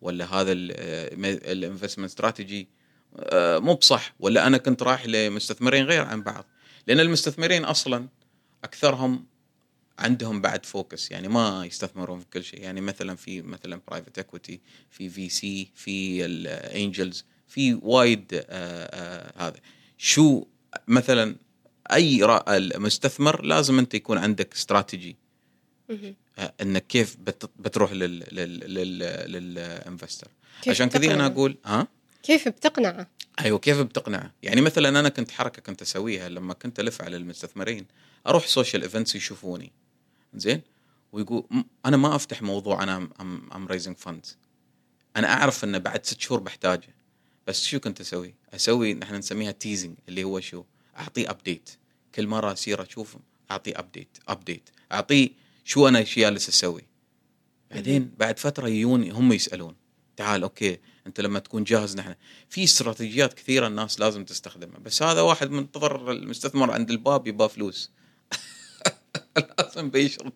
ولا 0.00 0.34
هذا 0.34 0.52
ال 0.52 0.66
investment 0.66 2.10
strategy 2.10 2.68
آه، 3.16 3.58
مو 3.58 3.74
بصح 3.74 4.14
ولا 4.18 4.46
أنا 4.46 4.58
كنت 4.58 4.82
رايح 4.82 5.06
لمستثمرين 5.06 5.84
غير 5.84 6.04
عن 6.04 6.22
بعض. 6.22 6.44
لأن 6.86 7.00
المستثمرين 7.00 7.64
أصلا 7.64 8.08
أكثرهم 8.64 9.26
عندهم 9.98 10.40
بعد 10.40 10.66
focus 10.66 11.10
يعني 11.10 11.28
ما 11.28 11.64
يستثمرون 11.66 12.20
في 12.20 12.26
كل 12.32 12.44
شيء. 12.44 12.62
يعني 12.62 12.80
مثلا 12.80 13.16
في 13.16 13.42
مثلا 13.42 13.80
private 13.88 14.18
equity 14.18 14.60
في 14.90 15.08
VC 15.08 15.68
في 15.74 16.24
ال 16.24 16.38
angels 16.38 17.24
في 17.48 17.74
وايد 17.82 18.26
آه، 18.34 18.44
آه، 18.50 19.48
هذا. 19.48 19.60
شو 19.98 20.44
مثلا 20.88 21.36
أي 21.92 22.26
مستثمر 22.76 23.44
لازم 23.44 23.78
أنت 23.78 23.94
يكون 23.94 24.18
عندك 24.18 24.54
استراتيجي. 24.54 25.16
إنك 26.60 26.86
كيف 26.86 27.16
بتروح 27.58 27.92
لل 29.32 29.50
investor. 29.50 30.28
عشان 30.68 30.88
كذي 30.88 31.14
أنا 31.14 31.26
أقول 31.26 31.56
ها؟ 31.64 31.88
كيف 32.22 32.48
بتقنعه؟ 32.48 33.06
أيوه 33.40 33.58
كيف 33.58 33.80
بتقنعه؟ 33.80 34.32
يعني 34.42 34.60
مثلا 34.60 34.88
أنا 34.88 35.08
كنت 35.08 35.30
حركة 35.30 35.62
كنت 35.62 35.82
أسويها 35.82 36.28
لما 36.28 36.54
كنت 36.54 36.80
ألف 36.80 37.02
على 37.02 37.16
المستثمرين 37.16 37.86
أروح 38.26 38.46
social 38.46 38.82
events 38.82 39.14
يشوفوني. 39.14 39.72
زين؟ 40.34 40.62
ويقول 41.12 41.44
أنا 41.86 41.96
ما 41.96 42.16
أفتح 42.16 42.42
موضوع 42.42 42.82
أنا 42.82 43.08
I'm 43.20 43.66
raising 43.66 43.96
funds 43.96 44.36
أنا 45.16 45.32
أعرف 45.32 45.64
إنه 45.64 45.78
بعد 45.78 46.06
ست 46.06 46.20
شهور 46.20 46.40
بحتاجه. 46.40 46.94
بس 47.50 47.66
شو 47.66 47.80
كنت 47.80 48.00
أسوي؟ 48.00 48.34
أسوي 48.54 48.94
نحن 48.94 49.14
نسميها 49.14 49.50
teasing 49.50 49.96
اللي 50.08 50.24
هو 50.24 50.40
شو؟ 50.40 50.64
اعطيه 50.98 51.30
update 51.30 51.70
كل 52.14 52.26
مرة 52.26 52.52
أصير 52.52 52.82
أشوف 52.82 53.16
اعطيه 53.50 53.78
update 53.78 54.18
update 54.28 54.70
اعطيه 54.92 55.28
شو 55.64 55.88
أنا 55.88 55.98
إيش 55.98 56.18
جالس 56.18 56.48
أسوي 56.48 56.82
بعدين 57.70 58.10
بعد 58.18 58.38
فترة 58.38 58.68
يجون 58.68 59.10
هم 59.10 59.32
يسألون. 59.32 59.76
تعال 60.16 60.42
okay 60.42 60.78
أنت 61.06 61.20
لما 61.20 61.38
تكون 61.38 61.64
جاهز 61.64 61.96
نحن. 61.96 62.14
في 62.48 62.64
استراتيجيات 62.64 63.34
كثيرة 63.34 63.66
الناس 63.66 64.00
لازم 64.00 64.24
تستخدمها. 64.24 64.78
بس 64.78 65.02
هذا 65.02 65.20
واحد 65.20 65.50
منتظر 65.50 66.12
المستثمر 66.12 66.70
عند 66.70 66.90
الباب 66.90 67.26
يبغى 67.26 67.48
فلوس. 67.48 67.90
لازم 69.58 69.90
بيشرط 69.90 70.34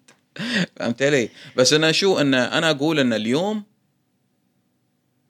فهمت 0.77 1.03
علي؟ 1.03 1.29
بس 1.57 1.73
أنا 1.73 1.93
شو 1.93 2.19
أن 2.19 2.35
أنا 2.35 2.71
أقول 2.71 2.99
أن 2.99 3.13
اليوم 3.13 3.65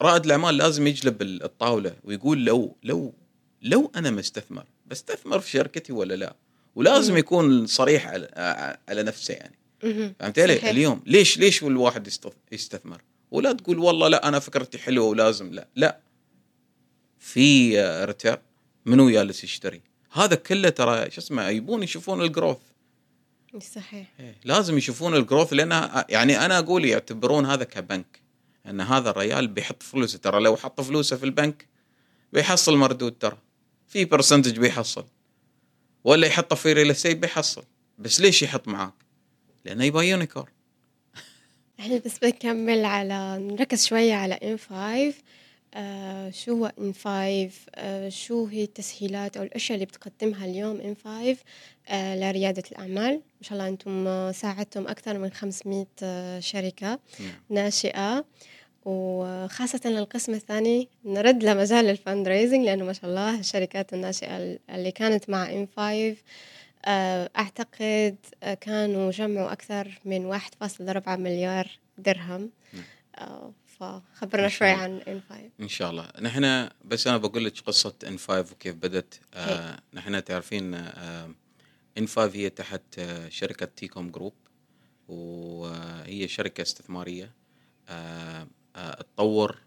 رائد 0.02 0.24
الأعمال 0.24 0.56
لازم 0.56 0.86
يقلب 0.86 1.22
الطاولة 1.22 1.94
ويقول 2.04 2.44
لو 2.44 2.76
لو 2.82 3.14
لو 3.62 3.90
أنا 3.96 4.10
مستثمر 4.10 4.64
بستثمر 4.86 5.40
في 5.40 5.50
شركتي 5.50 5.92
ولا 5.92 6.14
لا؟ 6.14 6.34
ولازم 6.74 7.16
يكون 7.16 7.66
صريح 7.66 8.06
على, 8.06 8.28
على 8.88 9.02
نفسه 9.02 9.34
يعني 9.34 9.58
فهمت 10.18 10.38
علي؟ 10.38 10.70
اليوم 10.70 11.02
ليش 11.06 11.38
ليش 11.38 11.62
الواحد 11.62 12.10
يستثمر؟ 12.52 13.00
ولا 13.30 13.52
تقول 13.52 13.78
والله 13.78 14.08
لا 14.08 14.28
أنا 14.28 14.38
فكرتي 14.38 14.78
حلوة 14.78 15.06
ولازم 15.06 15.52
لا 15.52 15.68
لا 15.76 15.98
في 17.18 17.80
return 18.04 18.38
منو 18.86 19.10
جالس 19.10 19.44
يشتري؟ 19.44 19.80
هذا 20.12 20.34
كله 20.34 20.68
ترى 20.68 21.10
شو 21.10 21.20
اسمه 21.20 21.48
يبون 21.48 21.82
يشوفون 21.82 22.22
ال 22.22 22.28
growth 22.28 22.58
صحيح 23.74 24.06
إيه. 24.20 24.36
لازم 24.44 24.78
يشوفون 24.78 25.16
ال 25.16 25.22
growth 25.22 25.52
لأن 25.52 26.04
يعني 26.08 26.44
أنا 26.44 26.58
أقول 26.58 26.84
يعتبرون 26.84 27.46
هذا 27.46 27.64
كبنك 27.64 28.23
إن 28.66 28.80
هذا 28.80 29.10
الريال 29.10 29.48
بيحط 29.48 29.82
فلوسه. 29.82 30.18
ترى 30.18 30.40
لو 30.40 30.56
حط 30.56 30.80
فلوسه 30.80 31.16
في 31.16 31.24
البنك 31.24 31.68
بيحصل 32.32 32.76
مردود 32.76 33.18
ترى. 33.18 33.38
في 33.88 34.04
percentage 34.04 34.58
بيحصل. 34.58 35.04
ولا 36.04 36.26
يحطه 36.26 36.56
في 36.56 36.72
real 36.72 36.90
estate 36.90 37.16
بيحصل. 37.18 37.64
بس 37.98 38.20
ليش 38.20 38.42
يحط 38.42 38.68
معاك؟ 38.68 38.94
لأنه 39.64 39.84
يبغى 39.84 40.08
unicorn. 40.08 40.52
إحنا 41.80 41.98
بس 42.06 42.18
بنكمل 42.18 42.84
على 42.84 43.38
نركز 43.40 43.86
شوية 43.86 44.14
على 44.14 44.34
ام 44.34 44.56
5 44.56 45.14
آه 45.76 46.30
شو 46.30 46.52
هو 46.52 46.72
ام 46.78 46.92
5 46.92 47.50
آه 47.74 48.08
شو 48.08 48.46
هي 48.46 48.64
التسهيلات 48.64 49.36
أو 49.36 49.42
الأشياء 49.42 49.74
اللي 49.74 49.86
بتقدمها 49.86 50.46
اليوم 50.46 50.80
ام 50.80 50.94
5 51.04 51.36
آه 51.88 52.16
لريادة 52.16 52.62
الأعمال. 52.72 53.12
ما 53.14 53.42
شاء 53.42 53.52
الله 53.52 53.68
أنتم 53.68 54.32
ساعدتم 54.32 54.86
أكثر 54.86 55.18
من 55.18 55.30
500 55.32 55.86
آه 56.02 56.40
شركة. 56.40 56.98
ناشئة. 57.50 58.24
وخاصة 58.84 59.80
القسم 59.84 60.34
الثاني 60.34 60.88
نرد 61.04 61.44
لمجال 61.44 61.90
ال 61.90 62.28
fundraising 62.28 62.64
لأنه 62.64 62.84
ما 62.84 62.92
شاء 62.92 63.10
الله 63.10 63.40
الشركات 63.40 63.94
الناشئة 63.94 64.58
اللي 64.70 64.90
كانت 64.90 65.30
مع 65.30 65.52
إم 65.52 65.68
5 65.76 66.16
آه، 66.86 67.30
أعتقد 67.38 68.16
كانوا 68.60 69.10
جمعوا 69.10 69.52
أكثر 69.52 70.00
من 70.04 70.26
1.4 70.26 71.08
مليار 71.08 71.68
درهم. 71.98 72.50
نعم. 72.72 72.84
آه، 73.18 73.52
فخبرنا 73.66 74.48
شوي 74.48 74.68
عن 74.70 75.00
in5 75.08 75.50
إن 75.60 75.68
شاء 75.68 75.90
الله. 75.90 76.08
نحن 76.20 76.68
بس 76.84 77.06
أنا 77.06 77.16
بقول 77.16 77.44
لك 77.44 77.60
قصة 77.66 77.94
in5 78.06 78.40
وكيف 78.40 78.74
بدت 78.74 79.20
آه 79.34 79.80
نحن 79.94 80.24
تعرفين 80.24 80.74
آه 80.74 81.30
in5 81.98 82.30
هي 82.34 82.50
تحت 82.50 82.98
آه 82.98 83.28
شركة 83.28 83.66
TECOM 83.66 84.10
Group 84.10 84.34
وهي 85.08 86.28
شركة 86.28 86.62
استثمارية. 86.62 87.24
آه 87.24 87.34
آه 87.88 88.46
تطور 88.74 89.58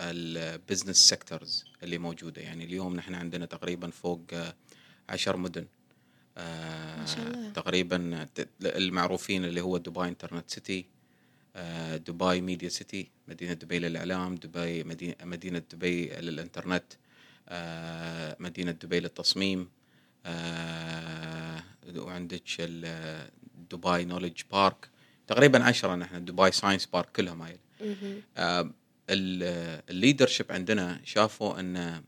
ال 0.00 0.11
business 0.11 0.96
sectors 0.96 1.64
اللي 1.82 1.98
موجودة. 1.98 2.42
يعني 2.42 2.64
اليوم 2.64 2.96
نحن 2.96 3.14
عندنا 3.14 3.46
تقريبا 3.46 3.90
فوق 3.90 4.20
آه 4.32 4.54
عشر 5.08 5.36
مدن. 5.36 5.66
آه 6.38 6.96
ما 6.96 7.06
شاء 7.06 7.26
الله. 7.30 7.50
تقريبا 7.52 8.26
المعروفين 8.62 9.44
اللي 9.44 9.60
هو 9.60 9.76
Dubai 9.76 10.08
Internet 10.08 10.50
City 10.50 10.86
آه 11.56 11.96
Dubai 11.96 12.40
Media 12.40 12.68
City 12.68 13.10
مدينة 13.28 13.52
دبي 13.52 13.78
للإعلام 13.78 14.34
دبي 14.34 14.84
مدينة 15.24 15.58
دبي 15.72 16.06
للإنترنت 16.06 16.84
آه 17.48 18.36
مدينة 18.40 18.70
دبي 18.70 19.00
للتصميم 19.00 19.68
آه 20.26 21.62
وعندك 21.96 22.42
Dubai 23.70 24.04
Knowledge 24.04 24.42
Park 24.52 24.88
تقريبا 25.26 25.64
عشرة 25.64 25.94
نحن 25.94 26.24
Dubai 26.24 26.52
Science 26.52 26.86
Park 26.86 27.12
كلهم 27.16 27.42
هاي. 27.42 27.52
آه 27.52 27.58
ال 29.90 29.96
leadership 29.96 30.52
عندنا 30.52 31.00
شافوا 31.04 31.60
إن 31.60 32.02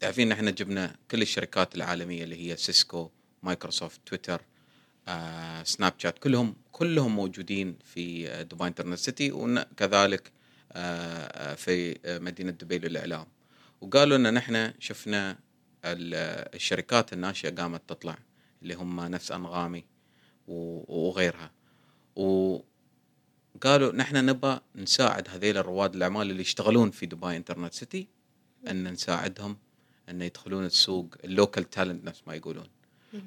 تعرفين 0.00 0.32
إحنا 0.32 0.50
جبنا 0.50 0.96
كل 1.10 1.22
الشركات 1.22 1.74
العالمية 1.74 2.24
اللي 2.24 2.50
هي 2.50 2.56
Cisco 2.56 3.10
Microsoft 3.42 4.00
Twitter 4.06 4.42
آه، 5.08 5.62
Snapchat 5.62 6.18
كلهم 6.18 6.56
كلهم 6.72 7.16
موجودين 7.16 7.78
في 7.84 8.26
Dubai 8.44 8.66
Internet 8.66 8.98
City 8.98 9.32
وكذلك 9.32 10.32
آه، 10.72 11.54
في 11.54 11.98
مدينة 12.06 12.50
دبي 12.50 12.78
للإعلام. 12.78 13.26
وقالوا 13.80 14.16
إن 14.16 14.34
نحن 14.34 14.72
شفنا 14.78 15.38
الشركات 15.84 17.12
الناشئة 17.12 17.50
قامت 17.54 17.82
تطلع 17.88 18.18
اللي 18.62 18.74
هم 18.74 19.00
نفس 19.00 19.32
أنغامي 19.32 19.84
وغيرها. 20.48 21.50
وقالوا 23.54 23.92
نحن 23.92 24.16
نبغى 24.26 24.60
نساعد 24.76 25.28
هذيل 25.28 25.66
رواد 25.66 25.94
الأعمال 25.94 26.30
اللي 26.30 26.40
يشتغلون 26.42 26.90
في 26.90 27.06
دبي 27.06 27.36
Internet 27.36 27.72
City 27.74 28.06
أن 28.68 28.92
نساعدهم 28.92 29.56
أن 30.08 30.22
يدخلون 30.22 30.64
السوق 30.64 31.14
ال 31.24 31.32
local 31.32 31.70
talent 31.70 32.04
نفس 32.04 32.22
ما 32.26 32.34
يقولون. 32.34 32.66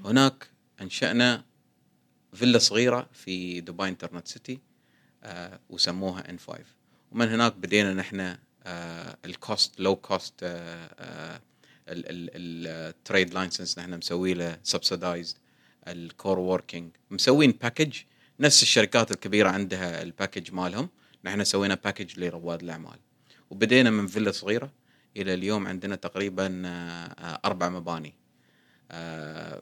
هناك 0.06 0.48
أنشأنا 0.82 1.44
فيلا 2.34 2.58
صغيرة 2.58 3.10
في 3.14 3.62
دبي 3.62 3.88
Internet 3.88 4.28
City 4.28 4.60
آه 5.24 5.60
وسموها 5.70 6.30
in5 6.30 6.60
ومن 7.12 7.28
هناك 7.28 7.56
بدينا 7.56 7.94
نحن 7.94 8.38
آه 8.64 9.18
ال 9.26 9.36
cost 9.36 9.80
low 9.80 9.96
cost 9.96 10.34
ال 11.88 12.12
trade 12.12 13.34
license 13.34 13.80
نحن 13.80 13.98
مسوي 13.98 14.34
له 14.34 14.60
subsidized 14.64 15.36
ال 15.88 16.40
co-working 16.40 16.92
مسوين 17.12 17.52
package 17.52 17.98
نفس 18.40 18.64
الشركات 18.64 19.12
الكبيرة 19.12 19.50
عندها 19.50 20.02
ال 20.02 20.08
package 20.08 20.52
مالهم. 20.54 20.90
نحن 21.24 21.44
سوينا 21.44 21.76
package 21.76 22.20
لرواد 22.20 22.64
الأعمال. 22.64 23.00
وبدينا 23.50 23.90
من 23.90 24.08
فيلا 24.08 24.32
صغيرة 24.32 24.72
إلى 25.18 25.34
اليوم 25.34 25.68
عندنا 25.68 25.96
تقريبا 25.96 26.62
آه، 26.66 27.40
أربع 27.46 27.70
مباني. 27.70 28.14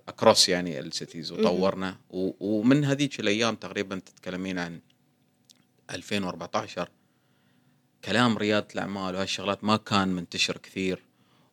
across 0.08 0.50
يعني 0.50 0.80
ال 0.80 0.86
cities. 0.86 1.32
وطورنا. 1.32 1.98
ومن 2.10 2.86
هذيك 2.86 3.20
الأيام 3.20 3.56
تقريبا 3.56 4.00
تتكلمين 4.00 4.60
عن 4.60 4.80
2014 5.92 6.90
كلام 8.06 8.38
رياده 8.38 8.68
الأعمال 8.74 9.16
وهالشغلات 9.16 9.64
ما 9.64 9.78
كان 9.78 10.08
منتشر 10.08 10.58
كثير. 10.58 11.00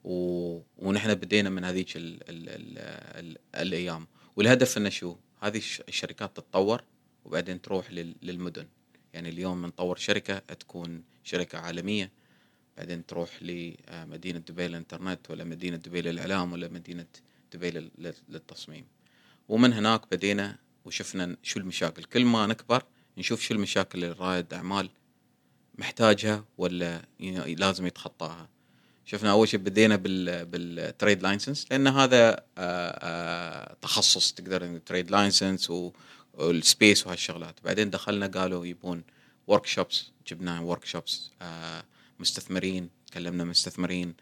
و... 0.04 0.58
ونحن 0.78 1.14
بدينا 1.14 1.50
من 1.50 1.64
هذيك 1.64 1.96
ال... 1.96 2.14
ال... 2.30 2.48
ال... 2.48 2.78
ال... 3.18 3.38
الأيام. 3.56 4.06
والهدف 4.36 4.78
إنه 4.78 4.88
شو؟ 4.88 5.16
هذه 5.40 5.56
الش- 5.58 5.82
الشركات 5.88 6.36
تتطور. 6.36 6.82
وبعدين 7.24 7.62
تروح 7.62 7.90
لل... 7.92 8.14
للمدن. 8.22 8.66
يعني 9.12 9.28
اليوم 9.28 9.66
نطور 9.66 9.96
شركة 9.96 10.38
تكون 10.38 11.02
شركة 11.24 11.58
عالمية 11.58 12.10
بعدين 12.76 13.06
تروح 13.06 13.30
لمدينه 13.42 14.38
دبي 14.38 14.68
للانترنت 14.68 15.30
ولا 15.30 15.44
مدينة 15.44 15.76
دبي 15.76 16.02
للإعلام 16.02 16.52
ولا 16.52 16.68
مدينة 16.68 17.06
دبي 17.52 17.70
لل... 17.70 17.90
لل- 17.98 18.14
للتصميم. 18.28 18.84
ومن 19.48 19.72
هناك 19.72 20.02
بدينا 20.10 20.56
وشفنا 20.84 21.36
شو 21.42 21.60
المشاكل. 21.60 22.04
كل 22.04 22.24
ما 22.24 22.46
نكبر 22.46 22.82
نشوف 23.18 23.40
شو 23.40 23.54
المشاكل 23.54 24.04
اللي 24.04 24.16
رائد 24.18 24.54
أعمال 24.54 24.90
محتاجها 25.78 26.44
ولا 26.58 27.02
لازم 27.46 27.86
يتخطاها. 27.86 28.48
شفنا 29.04 29.30
أول 29.30 29.48
شيء 29.48 29.60
بدينا 29.60 29.96
بال 29.96 30.44
بال 30.46 30.68
trade 30.68 31.22
license 31.22 31.66
لأن 31.70 31.86
هذا 31.86 32.30
آه، 32.32 32.40
آه، 32.58 33.76
تخصص 33.82 34.32
تقدر 34.32 34.64
ال 34.64 34.72
trade 34.72 35.10
license 35.10 35.70
وال 36.34 36.55
space 36.55 37.06
وهالشغلات 37.06 37.54
بعدين 37.64 37.90
دخلنا 37.90 38.26
قالوا 38.26 38.66
يبون 38.66 39.04
workshops 39.46 40.10
جبنا 40.28 40.60
workshops 40.60 41.30
مستثمرين 42.18 42.90
كلمنا 43.14 43.44
مستثمرين 43.44 44.14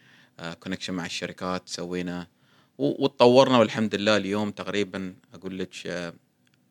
كونكشن 0.61 0.95
مع 0.95 1.07
الشركات 1.07 1.69
سوينا 1.69 2.27
وتطورنا 2.79 3.59
والحمد 3.59 3.95
لله. 3.95 4.17
اليوم 4.17 4.51
تقريبا 4.51 5.15
أقول 5.35 5.59
لك 5.59 5.87
آه، 5.87 6.15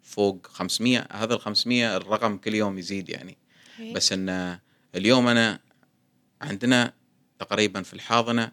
فوق 0.03 0.47
500 0.47 1.07
هذا 1.11 1.33
ال 1.33 1.41
500 1.41 1.97
الرقم 1.97 2.37
كل 2.37 2.55
يوم 2.55 2.77
يزيد 2.77 3.09
يعني. 3.09 3.37
بس 3.93 4.13
إن 4.13 4.59
اليوم 4.95 5.27
أنا 5.27 5.59
عندنا 6.41 6.93
تقريبا 7.39 7.81
في 7.81 7.93
الحاضنة 7.93 8.51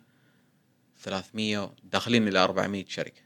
300 1.02 1.74
داخلين 1.84 2.28
إلى 2.28 2.38
400 2.38 2.84
شركة. 2.88 3.22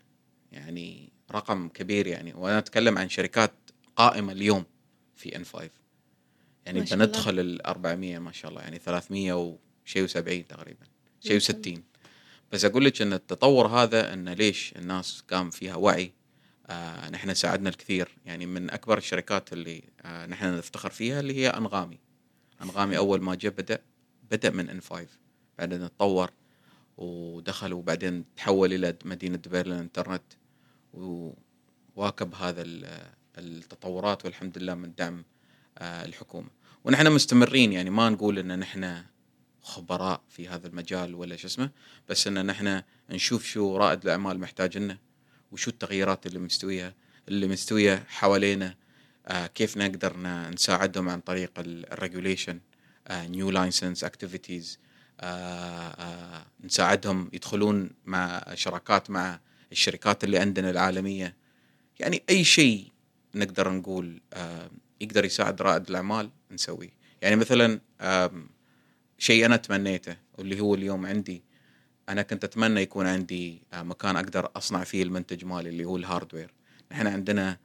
يعني 0.52 1.09
رقم 1.32 1.68
كبير 1.68 2.06
يعني. 2.06 2.34
وأنا 2.34 2.58
أتكلم 2.58 2.98
عن 2.98 3.08
شركات 3.08 3.52
قائمة 3.96 4.32
اليوم 4.32 4.64
في 5.16 5.36
ان 5.36 5.44
5 5.44 5.70
يعني. 6.66 6.80
بندخل 6.80 7.40
ال 7.40 7.66
400 7.66 8.18
ما 8.18 8.32
شاء 8.32 8.50
الله. 8.50 8.62
يعني 8.62 8.78
300 8.78 9.32
وشيء 9.32 10.06
و70 10.06 10.46
تقريبا. 10.48 10.86
شيء 11.20 11.32
ما 11.32 11.38
شاء 11.38 11.56
الله. 11.56 11.76
و60 11.76 11.80
بس 12.52 12.64
أقول 12.64 12.84
لك 12.84 13.02
إن 13.02 13.12
التطور 13.12 13.66
هذا 13.66 14.12
إن 14.14 14.28
ليش 14.28 14.72
الناس 14.76 15.24
قام 15.30 15.50
فيها 15.50 15.76
وعي؟ 15.76 16.12
آه 16.66 17.10
نحن 17.10 17.34
ساعدنا 17.34 17.68
الكثير. 17.68 18.08
يعني 18.26 18.46
من 18.46 18.70
أكبر 18.70 18.98
الشركات 18.98 19.52
اللي 19.52 19.82
آه 20.02 20.26
نحن 20.26 20.56
نفتخر 20.56 20.90
فيها 20.90 21.20
اللي 21.20 21.34
هي 21.36 21.48
أنغامي. 21.48 21.98
أنغامي 22.62 22.96
أول 22.96 23.22
ما 23.22 23.34
جاء 23.34 23.52
بدأ 23.52 23.82
بدأ 24.30 24.50
من 24.50 24.70
ان 24.70 24.80
5 24.80 25.06
بعدين 25.58 25.80
تطور 25.80 26.30
ودخل 26.96 27.72
وبعدين 27.72 28.24
تحول 28.36 28.72
إلى 28.72 28.96
مدينة 29.04 29.36
دبي 29.36 29.62
للانترنت 29.62 30.22
وواكب 30.94 32.34
هذا 32.34 32.62
ال- 32.62 33.10
التطورات 33.38 34.24
والحمد 34.24 34.58
لله 34.58 34.74
من 34.74 34.94
دعم 34.94 35.24
آه، 35.78 36.04
الحكومة. 36.04 36.48
ونحن 36.84 37.12
مستمرين 37.12 37.72
يعني 37.72 37.90
ما 37.90 38.08
نقول 38.10 38.38
إن 38.38 38.58
نحن 38.58 39.02
خبراء 39.62 40.22
في 40.28 40.48
هذا 40.48 40.66
المجال 40.66 41.14
ولا 41.14 41.36
شو 41.36 41.46
اسمه 41.46 41.70
بس 42.08 42.26
إن 42.26 42.46
نحن 42.46 42.82
نشوف 43.10 43.44
شو 43.44 43.76
رائد 43.76 44.04
الأعمال 44.04 44.38
محتاج 44.40 44.78
لنا 44.78 44.98
وشو 45.52 45.70
التغييرات 45.70 46.26
اللي 46.26 46.38
مستويها 46.38 46.94
اللي 47.28 47.46
مستوية 47.48 48.04
حوالينا 48.08 48.74
آه، 49.26 49.46
كيف 49.46 49.76
نقدر 49.76 50.16
نساعدهم 50.50 51.08
عن 51.08 51.20
طريق 51.20 51.50
ال 51.58 51.67
regulation 51.67 52.60
new 53.10 53.50
license 53.50 54.04
activities 54.04 54.78
نساعدهم 56.64 57.30
يدخلون 57.32 57.90
مع 58.04 58.44
شراكات 58.54 59.10
مع 59.10 59.40
الشركات 59.72 60.24
اللي 60.24 60.38
عندنا 60.38 60.70
العالمية. 60.70 61.36
يعني 61.98 62.22
أي 62.30 62.44
شيء 62.44 62.88
نقدر 63.34 63.72
نقول 63.72 64.20
آه، 64.32 64.70
يقدر 65.00 65.24
يساعد 65.24 65.62
رائد 65.62 65.88
الأعمال 65.90 66.30
نسويه. 66.50 66.90
يعني 67.22 67.36
مثلا 67.36 67.80
شيء 69.18 69.46
أنا 69.46 69.56
تمنيته 69.56 70.16
واللي 70.38 70.60
هو 70.60 70.74
اليوم 70.74 71.06
عندي 71.06 71.42
أنا 72.08 72.22
كنت 72.22 72.44
أتمنى 72.44 72.80
يكون 72.80 73.06
عندي 73.06 73.62
آه، 73.72 73.82
مكان 73.82 74.16
أقدر 74.16 74.50
أصنع 74.56 74.84
فيه 74.84 75.02
المنتج 75.02 75.44
مالي 75.44 75.68
اللي 75.68 75.84
هو 75.84 75.96
ال 75.96 76.03
hardware 76.03 76.54
نحن 76.92 77.06
عندنا 77.06 77.58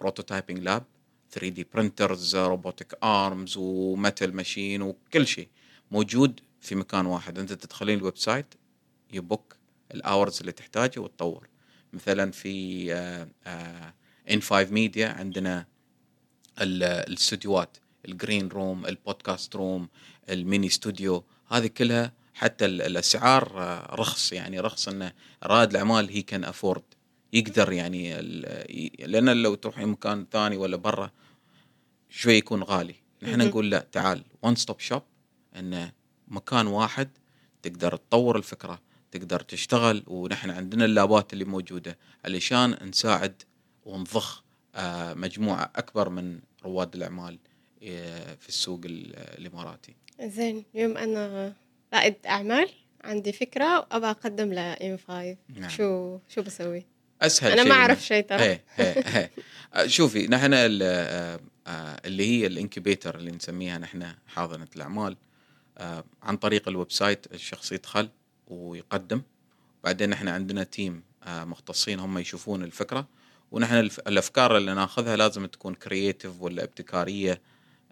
prototyping 0.00 0.58
lab 0.58 0.84
3D 1.30 1.48
printers 1.48 1.66
robotic 1.74 2.36
arms 2.36 2.98
و 3.04 3.54
metal 3.56 4.36
machine 4.36 4.82
وكل 4.82 5.26
شيء 5.26 5.48
موجود 5.90 6.40
في 6.60 6.74
مكان 6.74 7.06
واحد. 7.06 7.38
أنت 7.38 7.52
تدخلين 7.52 7.98
ال 7.98 8.16
website 8.16 8.54
ي 9.12 9.21
book 9.21 9.56
ال 9.94 10.02
hours 10.02 10.40
اللي 10.40 10.52
تحتاجه 10.52 11.00
وتطور. 11.00 11.48
مثلا 11.92 12.30
في 12.30 12.92
in5 14.30 14.42
Media 14.42 15.08
عندنا 15.08 15.66
ال- 16.60 16.82
الاستوديوهات 16.82 17.76
ال 18.08 18.15
green 18.15 18.48
room 18.48 18.86
ال 18.86 18.95
podcast 18.95 19.56
room 19.56 19.88
ال 20.30 20.37
mini 20.37 20.66
studio 20.66 21.24
هذه 21.48 21.66
كلها 21.66 22.12
حتى 22.34 22.64
ال- 22.64 22.82
الأسعار 22.82 23.62
آه، 23.62 23.94
رخص. 23.94 24.32
يعني 24.32 24.60
رخص 24.60 24.88
إنه 24.88 25.12
رائد 25.42 25.70
الأعمال 25.70 26.10
هي 26.10 26.22
can 26.22 26.44
afford 26.44 26.82
يقدر 27.32 27.72
يعني 27.72 28.14
لأن 28.98 29.42
لو 29.42 29.54
تروحين 29.54 29.88
مكان 29.88 30.26
ثاني 30.32 30.56
ولا 30.56 30.76
برا 30.76 31.10
شوي 32.10 32.34
يكون 32.34 32.62
غالي. 32.62 32.94
نحن. 33.22 33.38
نقول 33.48 33.70
لا 33.70 33.86
تعال 33.92 34.24
one 34.42 34.56
stop 34.56 34.80
shop 34.80 35.02
إنه 35.56 35.92
مكان 36.28 36.66
واحد 36.66 37.10
تقدر 37.62 37.96
تطور 37.96 38.36
الفكرة. 38.36 38.80
تقدر 39.12 39.40
تشتغل 39.40 40.02
ونحن 40.06 40.50
عندنا 40.50 40.84
اللابات 40.84 41.32
اللي 41.32 41.44
موجودة 41.44 41.98
علشان 42.24 42.76
نساعد 42.88 43.42
ونضخ 43.84 44.42
آه، 44.74 45.14
مجموعة 45.14 45.70
أكبر 45.76 46.08
من 46.08 46.40
رواد 46.64 46.94
الأعمال 46.94 47.38
آه، 47.82 48.34
في 48.34 48.48
السوق 48.48 48.80
ال- 48.84 49.16
الإماراتي. 49.16 49.94
زين 50.22 50.64
اليوم 50.74 50.96
أنا 50.96 51.52
رائد 51.94 52.14
أعمال 52.26 52.68
عندي 53.04 53.32
فكرة 53.32 53.78
وابى 53.78 54.06
أقدم 54.06 54.52
لإن 54.52 54.98
5 55.08 55.36
نعم. 55.56 55.68
شو 55.70 56.18
شو 56.28 56.42
بسوي؟ 56.42 56.86
أسهل 57.22 57.52
أنا 57.52 57.62
شيء. 57.62 57.72
ما 57.72 57.74
أعرف 57.78 58.02
شيء 58.04 58.22
ترى. 58.24 58.42
إيه 58.42 58.64
إيه 58.78 58.84
إيه. 59.16 59.30
آه، 59.74 59.86
شوفي 59.86 60.26
نحن 60.28 60.50
ال- 60.54 61.40
اللي 62.06 62.26
هي 62.26 62.46
ال 62.46 62.53
incubator 62.53 63.14
اللي 63.16 63.30
نسميها 63.30 63.78
نحن 63.78 64.12
حاضنة 64.26 64.68
الأعمال 64.76 65.16
عن 66.22 66.36
طريق 66.40 66.68
ال 66.68 66.92
website 66.92 67.26
الشخص 67.34 67.72
يدخل 67.72 68.08
ويقدم. 68.52 69.22
بعدين 69.84 70.10
نحن 70.10 70.28
عندنا 70.28 70.64
team 70.64 71.02
آه، 71.22 71.44
مختصين 71.44 72.00
هم 72.00 72.18
يشوفون 72.18 72.64
الفكرة. 72.64 73.08
ونحن 73.52 73.74
الأفكار 74.06 74.56
اللي 74.56 74.74
ناخذها 74.74 75.16
لازم 75.16 75.46
تكون 75.46 75.74
creative 75.74 76.42
ولا 76.42 76.64
ابتكارية 76.64 77.40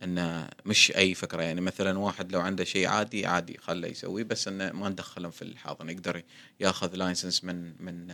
انه 0.03 0.49
مش 0.66 0.96
أي 0.96 1.14
فكرة. 1.14 1.42
يعني 1.42 1.61
مثلا 1.61 1.99
واحد 1.99 2.33
لو 2.33 2.40
عنده 2.40 2.64
شيء 2.64 2.87
عادي 2.87 3.27
عادي 3.27 3.59
خله 3.59 3.88
يسويه 3.88 4.25
بس 4.25 4.49
إنه 4.49 4.73
ما 4.73 4.88
ندخلهم 4.88 5.31
في 5.31 5.42
الحاضنه 5.42 5.92
يقدر 5.92 6.23
ياخذ 6.61 6.94
license 6.94 7.44
من 7.44 7.73
من 7.85 8.12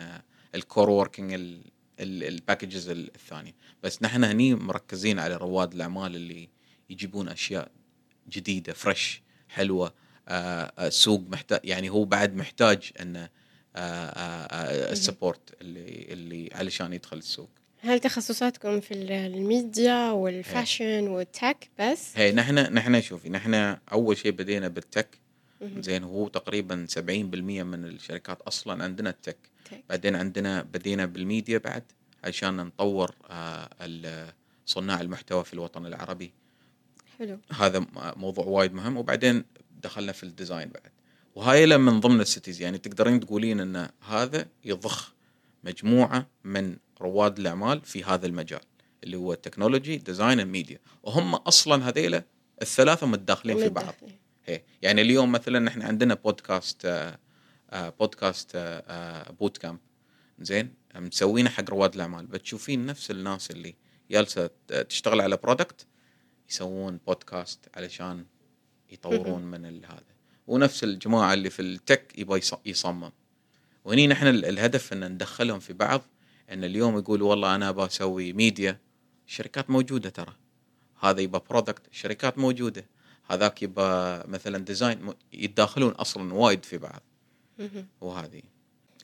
ال 0.55 0.90
co-working 0.90 1.61
ال 2.01 2.10
packages 2.10 2.88
الثانية. 2.89 3.55
بس 3.83 4.03
نحن 4.03 4.25
هني 4.25 4.55
مركزين 4.55 5.19
على 5.19 5.37
رواد 5.37 5.75
الأعمال 5.75 6.17
اللي 6.17 6.49
يجيبون 6.91 7.29
أشياء 7.29 7.71
جديدة 8.29 8.73
fresh 8.73 9.23
حلوة. 9.49 9.93
آه، 10.29 10.72
آه، 10.79 10.88
سوق 10.88 11.20
محتاج 11.29 11.60
يعني 11.64 11.90
هو 11.90 12.04
بعد 12.04 12.35
محتاج 12.35 12.90
إنه 13.00 13.29
ال 14.92 14.98
support 14.98 15.40
اللي 15.60 16.06
اللي 16.12 16.50
علشان 16.54 16.92
يدخل 16.92 17.16
السوق. 17.16 17.48
هل 17.81 18.00
تخصصاتكم 18.00 18.81
في 18.81 18.94
ال- 18.94 19.12
ال 19.13 19.29
media 19.29 20.11
وال 20.11 20.32
fashion 20.32 21.09
وال 21.09 21.29
tech 21.29 21.71
بس؟ 21.79 22.12
هي 22.18 22.33
نحن 22.33 22.54
نحن 22.54 23.00
شوفي 23.00 23.29
نحن 23.29 23.54
أول 23.92 24.16
شيء 24.16 24.33
بدينا 24.33 24.68
بال 24.69 24.83
tech. 24.83 25.19
زين 25.79 26.04
هو 26.04 26.29
تقريبا 26.29 26.87
70% 26.88 27.62
من 27.62 27.85
الشركات 27.85 28.40
أصلا 28.42 28.85
عندنا 28.85 29.10
ال 29.11 29.15
tech. 29.15 29.37
tech. 29.71 29.85
بعدين 29.88 30.16
عندنا 30.16 30.62
بدينا 30.62 31.06
بالميديا 31.06 31.58
بعد 31.58 31.83
عشان 32.24 32.56
نطور 32.56 33.14
آه، 33.31 34.33
صناع 34.66 35.00
المحتوى 35.00 35.44
في 35.44 35.54
الوطن 35.54 35.87
العربي. 35.87 36.33
حلو. 37.18 37.38
هذا 37.52 37.87
موضوع 38.16 38.44
وايد 38.44 38.72
مهم. 38.74 38.96
وبعدين 38.96 39.44
دخلنا 39.87 40.13
في 40.13 40.23
ال 40.23 40.29
design 40.29 40.69
بعد. 40.69 40.93
وهاي 41.35 41.77
من 41.79 42.01
ضمن 42.01 42.21
ال 42.21 42.27
cities 42.27 42.63
يعني 42.63 42.79
تقدرين 42.79 43.21
تقولين 43.21 43.61
إن 43.61 43.89
هذا 44.09 44.47
يضخ 44.65 45.13
مجموعة 45.65 46.27
من 46.45 46.77
رواد 47.01 47.39
الأعمال 47.39 47.81
في 47.81 48.05
هذا 48.05 48.27
المجال 48.27 48.61
اللي 49.05 49.17
هو 49.17 49.33
ال 49.33 49.38
technology 49.38 49.96
design 49.96 50.40
ال 50.40 50.47
media 50.47 50.79
وهم 51.03 51.35
أصلا 51.35 51.89
هذيلا 51.89 52.25
الثلاثة 52.63 53.07
متداخلين 53.07 53.59
في 53.59 53.69
بعض. 53.69 53.95
هي. 54.45 54.63
يعني 54.83 55.03
اليوم 55.03 55.33
مثلا 55.33 55.69
إحنا 55.69 55.85
عندنا 55.85 56.15
بودكاست 56.15 56.85
آه، 56.85 57.19
آه، 57.71 57.89
بودكاست 57.89 58.51
آه، 58.55 59.33
boot 59.33 59.59
camp 59.59 59.79
زين؟ 60.41 60.75
مسوينه 60.95 61.51
حق 61.51 61.71
رواد 61.71 61.95
الأعمال. 61.95 62.27
بتشوفين 62.27 62.87
نفس 62.87 63.11
الناس 63.11 63.51
اللي 63.51 63.75
جالسة 64.11 64.51
تشتغل 64.89 65.21
على 65.21 65.37
product 65.37 65.87
يسوون 66.51 67.01
بودكاست 67.07 67.61
علشان 67.75 68.25
يطورون 68.93 69.43
من 69.43 69.67
ال- 69.67 69.87
هذا. 69.87 70.03
ونفس 70.47 70.85
الجماعة 70.85 71.35
اللي 71.35 71.51
في 71.51 71.63
ال 71.63 71.74
tech 71.74 72.19
يبغى 72.19 72.39
يص- 72.39 72.55
يصمم. 72.67 73.11
وهني 73.85 74.07
نحن 74.07 74.27
ال- 74.27 74.45
الهدف 74.45 74.93
إن 74.93 75.13
ندخلهم 75.13 75.59
في 75.61 75.73
بعض 75.73 76.03
إن 76.51 76.65
اليوم 76.65 76.99
يقول 76.99 77.23
والله 77.23 77.55
أنا 77.55 77.71
بسوي 77.71 78.33
ميديا 78.33 78.79
الشركات 79.29 79.71
موجودة 79.71 80.11
ترى. 80.11 80.37
هذا 81.01 81.21
يبغى 81.21 81.44
product 81.50 81.83
الشركات 81.93 82.39
موجودة. 82.39 82.85
هذاك 83.31 83.63
يبغى 83.63 84.29
مثلا 84.29 84.59
design 84.59 85.15
يتداخلون 85.33 85.93
أصلا 85.93 86.35
وايد 86.35 86.65
في 86.65 86.79
بعض. 86.79 87.03
وهذه. 88.01 88.43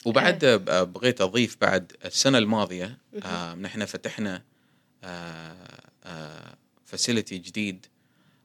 وبعد 0.05 0.45
بغيت 0.93 1.21
أضيف 1.21 1.57
بعد 1.61 1.93
السنة 2.05 2.37
الماضية 2.37 2.97
آه 3.23 3.55
نحن 3.55 3.85
فتحنا 3.85 4.43
facility 6.85 7.37
جديد 7.37 7.85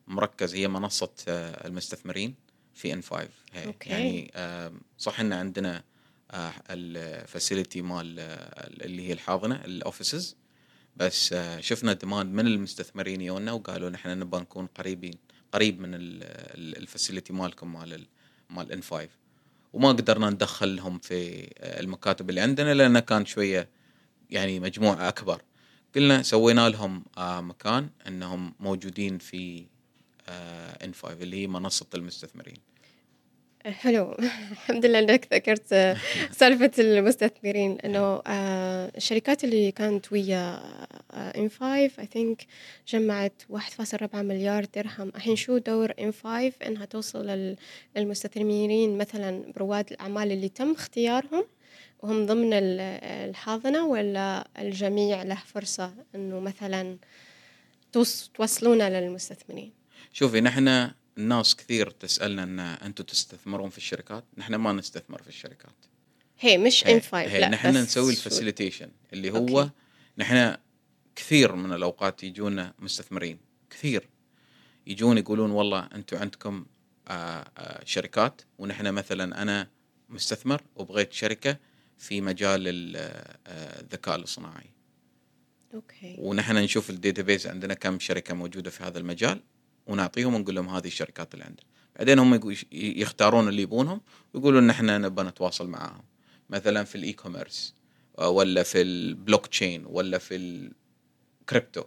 مركز 0.09 0.55
هي 0.55 0.69
منصة 0.69 1.11
آه 1.29 1.67
المستثمرين 1.67 2.35
في 2.75 2.93
in5 2.93 3.03
okay. 3.03 3.91
يعني 3.91 4.31
صح 4.99 5.21
إن 5.21 5.33
عندنا 5.33 5.85
آه 6.31 6.53
ال 6.71 6.83
facility 6.83 7.83
مال 7.83 8.17
آه 8.21 8.85
اللي 8.85 9.09
هي 9.09 9.13
الحاضنة 9.13 9.55
ال 9.65 9.74
offices 9.74 10.37
بس 10.97 11.35
شفنا 11.61 11.93
demand 11.93 12.35
من 12.35 12.47
المستثمرين 12.47 13.21
يونا 13.21 13.53
وقالوا 13.53 13.91
نحن 13.91 14.19
نبغى 14.19 14.41
نكون 14.41 14.67
قريبين 14.67 15.15
قريب 15.53 15.81
من 15.81 15.91
ال 15.95 16.10
facility 16.10 17.33
مالكم 17.33 17.73
مال 17.73 17.95
ال- 17.95 18.07
مال 18.51 18.73
in5 18.73 19.09
وما 19.73 19.89
قدرنا 19.89 20.31
ندخلهم 20.31 20.99
في 20.99 21.49
المكاتب 21.63 22.31
اللي 22.31 22.41
عندنا 22.41 22.75
لأن 22.75 22.99
كان 22.99 23.27
شوية 23.27 23.69
يعني 24.31 24.61
مجموعة 24.61 25.09
أكبر. 25.09 25.43
قلنا 25.97 26.23
سوينا 26.23 26.69
لهم 26.69 27.05
مكان 27.19 27.91
إنهم 28.07 28.55
موجودين 28.61 29.19
في 29.19 29.67
in5 30.85 31.13
اللي 31.13 31.43
هي 31.43 31.47
منصة 31.47 31.87
المستثمرين. 31.95 32.57
حلو 33.67 34.13
الحمد 34.53 34.87
لله 34.87 34.99
إنك 34.99 35.29
ذكرت 35.35 35.73
آه، 35.73 35.97
سالفة 36.39 36.71
المستثمرين. 36.79 37.79
إنه 37.81 38.23
آه، 38.27 38.93
الشركات 38.97 39.45
اللي 39.45 39.73
كانت 39.73 40.13
ويا 40.13 40.61
ان 41.15 41.49
5 41.49 41.75
اي 41.75 41.89
ثينك 41.89 42.47
جمعت 42.89 43.43
1.4 43.53 44.15
مليار 44.15 44.65
درهم. 44.65 45.09
الحين 45.17 45.37
شو 45.37 45.59
دور 45.59 45.93
ان 46.01 46.13
5 46.13 46.53
إنها 46.67 46.85
توصل 46.85 47.27
لل- 47.27 47.57
للمستثمرين 47.97 48.99
مثلا 48.99 49.53
برواد 49.57 49.91
الأعمال 49.93 50.33
اللي 50.33 50.49
تم 50.49 50.73
اختيارهم 50.73 51.45
وهم 52.03 52.27
ضمن 52.27 52.53
ال- 52.53 52.81
الحاضنة 53.31 53.87
ولا 53.87 54.49
الجميع 54.59 55.23
له 55.23 55.39
فرصة 55.47 55.95
إنه 56.15 56.41
مثلا 56.41 56.97
توص- 57.93 58.31
توصلونا 58.35 59.01
للمستثمرين؟ 59.01 59.78
شوفي 60.19 60.41
نحن 60.41 60.91
الناس 61.19 61.57
كثير 61.57 61.91
تسألنا 61.91 62.43
إن 62.43 62.59
أنتم 62.61 63.05
تستثمرون 63.05 63.71
في 63.71 63.79
الشركات. 63.79 64.25
نحن 64.39 64.55
ما 64.55 64.73
نستثمر 64.73 65.23
في 65.23 65.29
الشركات. 65.29 65.75
هي 66.41 66.59
مش 66.59 66.87
in5 66.87 67.19
هي 67.19 67.41
لا 67.41 67.49
نحن 67.49 67.77
نسوي 67.77 68.11
ال 68.13 68.19
facilitation 68.19 68.89
اللي 69.13 69.31
هو 69.31 69.61
okay. 69.61 69.71
نحن 70.19 70.57
كثير 71.17 71.55
من 71.55 71.73
الأوقات 71.73 72.25
يجونا 72.25 72.75
مستثمرين. 72.79 73.39
كثير. 73.71 74.09
يجون 74.87 75.19
يقولون 75.19 75.51
والله 75.51 75.89
أنتم 75.95 76.17
عندكم 76.17 76.67
آه، 77.09 77.51
آه، 77.59 77.85
شركات 77.85 78.43
ونحن 78.59 78.93
مثلا 78.95 79.43
أنا 79.43 79.69
مستثمر 80.09 80.63
وبغيت 80.77 81.13
شركة 81.13 81.57
في 81.99 82.21
مجال 82.21 82.69
ال- 82.69 82.97
آه، 83.47 83.81
الذكاء 83.81 84.17
الاصطناعي. 84.17 84.71
okay. 85.75 86.17
ونحن 86.19 86.57
نشوف 86.57 86.91
ال 86.91 86.97
database 86.97 87.47
عندنا 87.47 87.75
كم 87.75 87.99
شركة 87.99 88.35
موجودة 88.35 88.71
في 88.71 88.85
هذا 88.85 88.99
المجال. 88.99 89.41
ونعطيهم 89.89 90.35
ونقول 90.35 90.55
لهم 90.55 90.69
هذه 90.69 90.87
الشركات 90.87 91.35
اللي 91.35 91.45
عندنا. 91.45 91.67
بعدين 91.97 92.19
هم 92.19 92.57
يختارون 92.73 93.49
اللي 93.49 93.63
يبونهم 93.63 94.01
ويقولون 94.35 94.67
نحن 94.67 95.01
نبغى 95.01 95.29
نتواصل 95.29 95.69
معاهم. 95.69 96.03
مثلا 96.51 96.85
في 96.85 96.95
ال 96.95 97.13
e-commerce 97.13 97.75
ولا 98.19 98.63
في 98.63 98.83
البلوك 98.83 99.47
تشين 99.47 99.85
ولا 99.87 100.19
في 100.19 100.37
الكريبتو. 101.43 101.85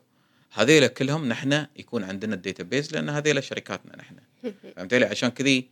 هذيلا 0.52 0.88
كلهم 0.88 1.28
نحن 1.28 1.66
يكون 1.76 2.04
عندنا 2.04 2.36
ال 2.36 2.42
database 2.42 2.94
لأن 2.94 3.10
هذيلا 3.10 3.42
شركاتنا 3.42 3.96
نحن. 3.98 4.16
فهمت 4.76 4.94
علي؟ 4.94 5.06
عشان 5.06 5.30
كذي 5.30 5.70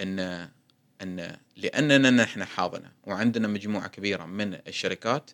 ان 0.00 0.48
إن 1.02 1.36
لأننا 1.56 2.10
نحن 2.10 2.44
حاضنه 2.44 2.92
وعندنا 3.04 3.48
مجموعة 3.48 3.88
كبيرة 3.88 4.24
من 4.24 4.54
الشركات 4.54 5.30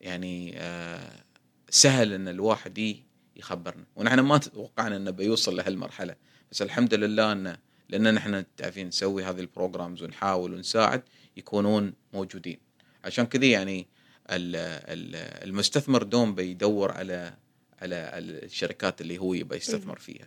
يعني 0.00 0.52
آه 0.56 1.22
سهل 1.70 2.12
إن 2.12 2.28
الواحد 2.28 2.96
يخبرنا. 3.40 3.84
ونحن 3.96 4.20
ما 4.20 4.38
توقعنا 4.38 4.96
إنه 4.96 5.10
بيوصل 5.10 5.56
لهالمرحلة. 5.56 6.14
بس 6.52 6.62
الحمد 6.62 6.94
لله 6.94 7.32
ان 7.32 7.56
لأن 7.88 8.14
نحن 8.14 8.44
تعرفين 8.56 8.86
نسوي 8.88 9.24
هذه 9.24 9.40
ال 9.40 9.47
programs 9.47 10.02
ونحاول 10.02 10.54
ونساعد 10.54 11.02
يكونون 11.36 11.92
موجودين. 12.14 12.58
عشان 13.04 13.26
كذي 13.26 13.50
يعني 13.50 13.86
ال- 14.30 14.56
ال- 14.56 15.48
المستثمر 15.48 16.02
دوم 16.02 16.34
بيدور 16.34 16.92
على 16.92 17.34
على 17.82 17.96
الشركات 18.18 19.00
اللي 19.00 19.18
هو 19.18 19.34
يبغى 19.34 19.56
يستثمر 19.58 19.98
فيها. 19.98 20.26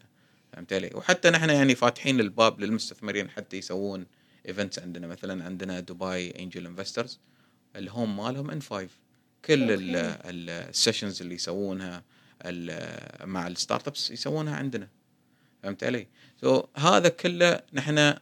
فهمت 0.53 0.73
علي؟ 0.73 0.89
وحتى 0.95 1.29
نحن 1.29 1.49
يعني 1.49 1.75
فاتحين 1.75 2.19
الباب 2.19 2.59
للمستثمرين 2.59 3.29
حتى 3.29 3.57
يسوون 3.57 4.05
events 4.47 4.79
عندنا. 4.79 5.07
مثلا 5.07 5.45
عندنا 5.45 5.79
Dubai 5.79 6.31
Angel 6.39 6.65
Investors 6.65 7.19
ال 7.75 7.84
home 7.84 8.17
مالهم 8.17 8.51
in5 8.51 8.87
كل. 9.45 9.67
ال 9.69 9.86
sessions 9.86 11.21
اللي 11.21 11.35
يسوونها 11.35 12.03
مع 13.25 13.47
ال 13.47 13.87
startups 13.87 14.11
يسوونها 14.11 14.55
عندنا. 14.55 14.87
فهمت 15.63 15.83
علي؟ 15.83 16.07
so, 16.41 16.79
هذا 16.79 17.09
كله 17.09 17.59
نحن 17.73 18.13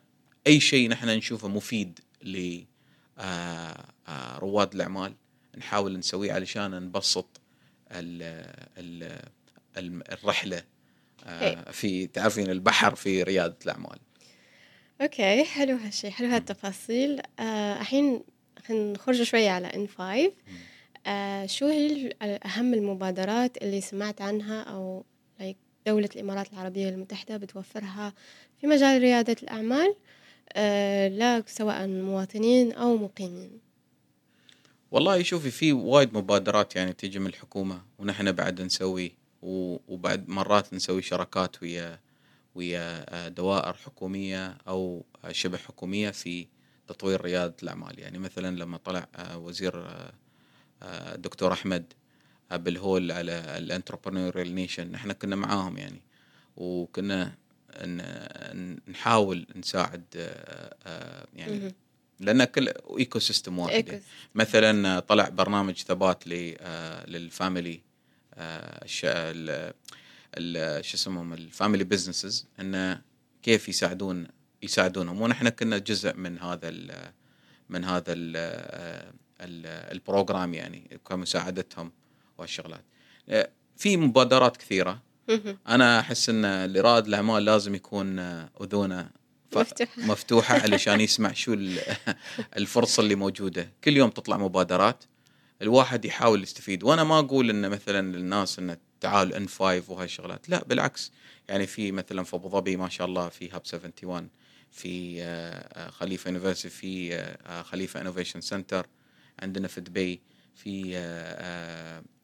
أي 0.48 0.60
شيء 0.60 0.90
نحن 0.90 1.08
نشوفه 1.10 1.48
مفيد 1.48 2.00
ل 2.24 2.62
آه، 3.20 3.86
آه، 4.08 4.38
رواد 4.38 4.74
الأعمال 4.76 5.14
نحاول 5.58 6.00
نسويه 6.00 6.34
علشان 6.34 6.72
نبسط 6.72 7.42
ال 7.92 8.22
ال 8.78 9.20
ال- 9.78 10.12
الرحلة 10.14 10.64
آه، 11.26 11.72
في 11.72 12.08
تعرفين 12.08 12.50
البحر 12.52 12.96
في 12.96 13.24
رياده 13.24 13.58
الأعمال. 13.66 14.00
okay 15.02 15.44
حلو 15.44 15.76
هالشيء 15.78 16.12
حلو 16.12 16.28
هالتفاصيل. 16.28 17.22
آه، 17.40 17.82
الحين 17.82 18.24
خلينا 18.68 18.92
نخرج 18.94 19.24
شوية 19.24 19.50
على 19.50 19.68
ان 19.68 19.88
5 19.88 20.32
آه، 21.08 21.46
شو 21.46 21.68
هي 21.68 22.14
أهم 22.22 22.74
المبادرات 22.74 23.58
اللي 23.58 23.82
سمعت 23.82 24.22
عنها 24.22 24.66
like 25.40 25.56
دولة 25.88 26.10
الإمارات 26.16 26.54
العربية 26.54 26.90
المتحدة 26.90 27.38
بتوفرها 27.38 28.14
في 28.62 28.68
مجال 28.68 29.02
ريادة 29.02 29.36
الأعمال؟ 29.44 29.96
آه، 30.54 31.08
لا 31.08 31.44
سواء 31.48 31.88
مواطنين 31.88 32.72
أو 32.72 32.98
مقيمين. 32.98 33.60
والله 34.92 35.24
شوفي 35.24 35.52
في 35.52 35.74
وايد 35.74 36.18
مبادرات 36.18 36.76
يعني 36.76 36.94
تيجي 36.94 37.20
من 37.20 37.28
الحكومة 37.28 37.82
ونحن 38.00 38.32
بعد 38.32 38.62
نسوي 38.62 39.16
وبعد 39.88 40.30
مرات 40.30 40.74
نسوي 40.74 41.02
شراكات 41.02 41.64
ويا 41.64 42.00
ويا 42.56 43.06
آه، 43.10 43.28
دوائر 43.28 43.74
حكومية 43.74 44.58
أو 44.68 45.06
آه، 45.26 45.32
شبه 45.32 45.58
حكومية 45.58 46.10
في 46.10 46.48
تطوير 46.88 47.22
ريادة 47.22 47.56
الأعمال. 47.64 48.00
يعني 48.00 48.18
مثلا 48.20 48.56
لما 48.56 48.78
طلع 48.78 49.08
وزير 49.36 49.88
آه، 50.82 50.86
آه، 50.86 51.16
دكتور 51.16 51.54
أحمد 51.54 51.94
آه، 52.52 52.58
بالهول 52.58 53.12
على 53.12 53.58
ال 53.58 53.64
Entrepreneurial 53.64 54.56
Nation 54.56 54.92
نحن 54.92 55.12
كنا 55.12 55.36
معاهم 55.36 55.78
يعني 55.78 56.02
وكنا 56.58 57.34
نحاول 58.88 59.48
نساعد 59.56 60.04
آه، 60.16 60.76
آه، 60.86 61.28
يعني. 61.36 61.76
لأن 62.20 62.44
كل 62.44 62.74
ecosystem 63.00 63.60
واحد. 63.60 64.02
مثلا 64.36 65.00
طلع 65.00 65.30
برنامج 65.30 65.74
ثبات 65.78 66.28
لل 67.08 67.26
family 67.26 67.82
شو 68.86 69.08
اسمهم 70.82 71.34
ال 71.34 71.41
family 71.41 71.84
businesses 71.84 72.48
انه 72.60 73.02
كيف 73.44 73.70
يساعدون 73.70 74.28
يساعدونهم 74.64 75.22
ونحن 75.22 75.50
كنا 75.50 75.78
جزء 75.78 76.16
من 76.16 76.40
هذا 76.40 76.70
ال 76.70 77.12
من 77.70 77.84
هذا 77.84 78.14
ال 78.14 79.14
البروجرام 79.42 80.54
يعني 80.54 81.00
كمساعدتهم 81.08 81.92
والشغلات. 82.38 82.84
آه، 83.30 83.50
في 83.78 83.98
مبادرات 83.98 84.58
كثيرة. 84.58 85.02
أنا 85.68 86.00
أحس 86.00 86.30
إن 86.30 86.66
لرائد 86.74 87.06
الاعمال 87.08 87.46
لازم 87.46 87.76
يكون 87.76 88.20
آه، 88.20 88.50
اذونه 88.62 89.10
مفتوحة. 89.56 89.92
مفتوحة 90.12 90.56
علشان 90.62 91.02
يسمع 91.02 91.34
شو 91.34 91.54
ال- 91.54 91.80
الفرصة 92.58 93.02
اللي 93.04 93.16
موجودة. 93.16 93.72
كل 93.84 93.98
يوم 93.98 94.10
تطلع 94.10 94.38
مبادرات. 94.38 95.04
الواحد 95.62 96.06
يحاول 96.06 96.44
يستفيد. 96.44 96.84
وأنا 96.84 97.04
ما 97.04 97.20
أقول 97.20 97.50
إن 97.50 97.70
مثلا 97.70 98.18
للناس 98.18 98.60
إن 98.60 98.78
تعال 99.02 99.34
ان 99.34 99.48
5 99.48 99.84
وهاي 99.92 100.06
الشغلات. 100.06 100.50
لا 100.50 100.64
بالعكس. 100.64 101.12
يعني 101.50 101.68
في 101.68 101.92
مثلا 101.92 102.24
في 102.24 102.36
أبو 102.36 102.50
ظبي 102.50 102.78
ما 102.78 102.90
شاء 102.90 103.08
الله 103.08 103.30
في 103.30 103.50
Hub71 103.52 104.30
في 104.72 105.18
آه، 105.24 105.90
خليفة 105.90 106.28
University 106.28 106.70
في 106.70 107.64
خليفة 107.64 108.02
Innovation 108.02 108.42
Center 108.42 108.88
عندنا 109.42 109.68
في 109.68 109.82
دبي 109.82 110.20
في 110.56 110.98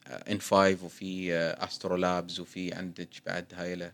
in5 0.08 0.78
وفي 0.86 1.34
AstroLabs 1.34 2.40
وفي 2.40 2.74
عندك 2.74 3.10
بعد 3.26 3.46
هاي 3.54 3.92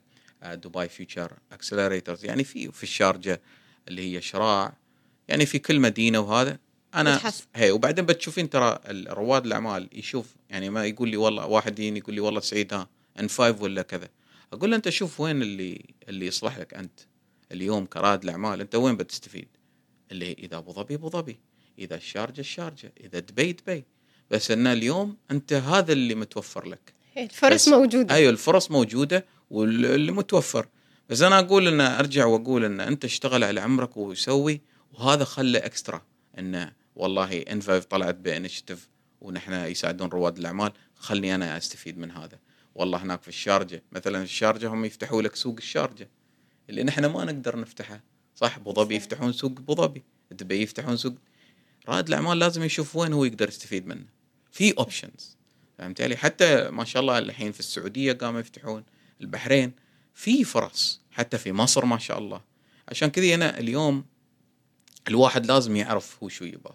Dubai 0.56 0.90
Future 0.90 1.34
Accelerators 1.52 2.26
يعني 2.26 2.44
في 2.44 2.72
في 2.72 2.84
الشارجة 2.84 3.42
اللي 3.88 4.16
هي 4.16 4.22
شراع. 4.22 4.74
يعني 5.28 5.46
في 5.46 5.60
كل 5.60 5.80
مدينة 5.80 6.20
وهذا. 6.20 6.58
أنا. 6.96 7.32
هي 7.56 7.72
وبعدين 7.72 8.06
بتشوفين 8.06 8.50
ترى 8.50 8.80
رواد 9.08 9.46
الأعمال 9.46 9.90
يشوف. 9.94 10.36
يعني 10.50 10.70
ما 10.70 10.86
يقول 10.86 11.10
لي 11.10 11.18
والله 11.18 11.46
واحد 11.46 11.80
يجيني 11.80 12.00
يقول 12.00 12.16
لي 12.16 12.22
والله 12.22 12.40
سعيد 12.40 12.74
ها 12.74 12.90
ان 13.20 13.30
5 13.30 13.62
ولا 13.64 13.82
كذا. 13.82 14.10
أقول 14.54 14.70
له 14.72 14.76
أنت 14.76 14.90
شوف 14.90 15.20
وين 15.20 15.42
اللي 15.42 15.86
اللي 16.10 16.28
يصلح 16.28 16.58
لك 16.58 16.74
أنت 16.74 17.00
اليوم 17.52 17.86
كرائد 17.86 18.24
الأعمال. 18.24 18.62
أنت 18.62 18.76
وين 18.76 18.98
بتستفيد؟ 18.98 19.48
اللي 20.12 20.34
إذا 20.34 20.58
أبو 20.58 20.72
ظبي 20.72 20.96
أبو 20.96 21.10
ظبي. 21.10 21.40
إذا 21.80 21.96
الشارجة 21.96 22.40
الشارجة 22.40 22.94
إذا 23.04 23.20
دبي 23.20 23.52
دبي 23.54 23.84
بس 24.32 24.52
إن 24.52 24.68
اليوم 24.68 25.18
أنت 25.32 25.54
هذا 25.54 25.94
اللي 25.94 26.16
متوفر 26.16 26.68
لك. 26.68 26.94
الفرص 27.18 27.54
بس- 27.54 27.68
موجودة. 27.68 28.16
أيوه 28.16 28.32
الفرص 28.32 28.72
موجودة 28.72 29.26
واللي 29.50 30.12
متوفر. 30.12 30.68
بس 31.10 31.22
أنا 31.22 31.40
أقول 31.40 31.68
إن 31.68 31.82
أرجع 31.82 32.26
وأقول 32.26 32.66
إن 32.66 32.80
أنت 32.80 33.06
اشتغل 33.06 33.44
على 33.44 33.62
عمرك 33.62 33.98
وسوي 33.98 34.62
وهذا 34.94 35.24
خلى 35.24 35.58
اكسترا 35.58 36.02
انه 36.40 36.74
والله 36.96 37.38
انفايف 37.42 37.86
طلعت 37.86 38.16
بانشيتيف 38.16 38.90
ونحن 39.22 39.54
يساعدون 39.54 40.10
رواد 40.10 40.38
الأعمال 40.38 40.72
خلني 40.96 41.36
أنا 41.36 41.58
أستفيد 41.58 41.98
من 41.98 42.12
هذا. 42.12 42.40
والله 42.76 43.04
هناك 43.04 43.22
في 43.22 43.28
الشارجة 43.28 43.84
مثلا 43.92 44.24
الشارجة 44.24 44.68
هم 44.68 44.86
يفتحوا 44.86 45.22
لك 45.22 45.36
سوق 45.36 45.56
الشارجة. 45.58 46.10
اللي 46.70 46.84
نحن 46.84 47.06
ما 47.06 47.26
نقدر 47.26 47.60
نفتحه. 47.60 48.04
صح؟ 48.36 48.56
أبو 48.56 48.74
ظبي. 48.74 48.96
يفتحون 48.96 49.34
سوق 49.34 49.52
أبو 49.52 49.76
ظبي. 49.76 50.04
دبي 50.32 50.62
يفتحون 50.62 50.98
سوق 50.98 51.14
رائد 51.90 52.08
الأعمال 52.08 52.40
لازم 52.40 52.64
يشوف 52.64 52.96
وين 52.96 53.14
هو 53.14 53.26
يقدر 53.26 53.48
يستفيد 53.48 53.88
منه. 53.88 54.06
في 54.52 54.74
اوبشنز 54.78 55.38
فهمت 55.78 56.02
علي؟ 56.02 56.18
حتى 56.18 56.70
ما 56.70 56.84
شاء 56.84 57.02
الله 57.02 57.18
الحين 57.18 57.52
في 57.52 57.60
السعودية 57.60 58.14
قاموا 58.14 58.40
يفتحون 58.40 58.84
البحرين. 59.22 59.72
في 60.14 60.44
فرص 60.44 61.02
حتى 61.12 61.38
في 61.38 61.52
مصر 61.52 61.86
ما 61.86 61.98
شاء 61.98 62.18
الله. 62.18 62.42
عشان 62.88 63.10
كذي 63.10 63.36
أنا 63.36 63.60
اليوم 63.60 64.06
الواحد 65.08 65.46
لازم 65.46 65.76
يعرف 65.76 66.24
هو 66.24 66.30
شو 66.30 66.46
يبغى. 66.46 66.74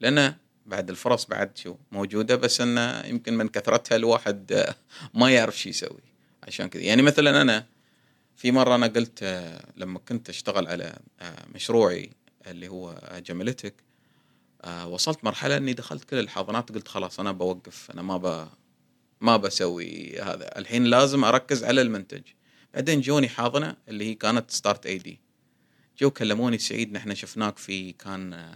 لأن 0.00 0.34
بعد 0.66 0.90
الفرص 0.90 1.24
بعد 1.26 1.58
شو 1.58 1.76
موجودة 1.92 2.36
بس 2.36 2.60
انه 2.60 3.00
يمكن 3.06 3.34
من 3.34 3.48
كثرتها 3.48 3.96
الواحد 3.96 4.66
ما 5.14 5.30
يعرف 5.30 5.58
شو 5.58 5.68
يسوي. 5.68 6.00
عشان 6.42 6.68
كذا 6.68 6.82
يعني 6.82 7.02
مثلا 7.02 7.42
أنا 7.42 7.66
في 8.36 8.52
مرة 8.52 8.74
أنا 8.74 8.86
قلت 8.86 9.48
لما 9.76 9.98
كنت 9.98 10.28
أشتغل 10.28 10.66
على 10.66 10.98
مشروعي 11.54 12.10
اللي 12.46 12.68
هو 12.68 13.00
جميلتك 13.26 13.74
آه، 13.74 13.91
وصلت 14.86 15.24
مرحلة 15.24 15.56
إني 15.56 15.72
دخلت 15.72 16.04
كل 16.04 16.18
الحاضنات 16.18 16.72
قلت 16.72 16.88
خلاص 16.88 17.20
أنا 17.20 17.32
بوقف 17.32 17.90
أنا 17.90 18.02
ما 18.02 18.16
ب 18.16 18.48
ما 19.20 19.36
بسوي 19.36 20.20
هذا. 20.20 20.58
الحين 20.58 20.84
لازم 20.84 21.24
أركز 21.24 21.64
على 21.64 21.82
المنتج. 21.82 22.22
بعدين 22.74 23.00
جوني 23.00 23.28
حاضنة 23.28 23.76
اللي 23.88 24.04
هي 24.10 24.14
كانت 24.14 24.50
startAD 24.50 25.18
جو 26.00 26.10
كلموني 26.10 26.58
سعيد 26.58 26.92
نحن 26.92 27.14
شفناك 27.14 27.58
في 27.58 27.92
كان 27.92 28.52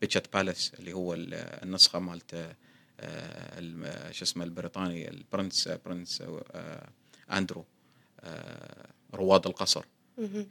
Pitch 0.00 0.23
at 0.23 0.32
Palace 0.34 0.72
اللي 0.78 0.92
هو 0.92 1.14
ال- 1.14 1.34
النسخة 1.34 1.98
مالت 1.98 2.54
آه، 3.00 4.10
شو 4.10 4.24
اسمه 4.24 4.44
البريطاني 4.44 5.10
ال 5.10 5.18
Prince 5.18 5.68
Prince 5.86 6.22
آه، 6.52 6.88
اندرو 7.32 7.64
آه، 8.20 8.86
رواد 9.14 9.46
القصر. 9.46 9.84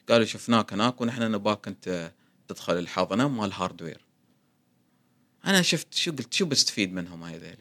قالوا 0.10 0.26
شفناك 0.26 0.74
هناك 0.74 1.02
ونحن 1.02 1.32
نباك 1.32 1.68
أنت 1.68 2.12
تدخل 2.48 2.78
الحاضنة 2.78 3.28
مال 3.28 3.54
hardware 3.54 4.02
أنا 5.46 5.62
شفت 5.62 5.94
شو 5.94 6.12
قلت 6.12 6.34
شو 6.34 6.46
بستفيد 6.46 6.94
منهم 6.94 7.24
هذول 7.24 7.56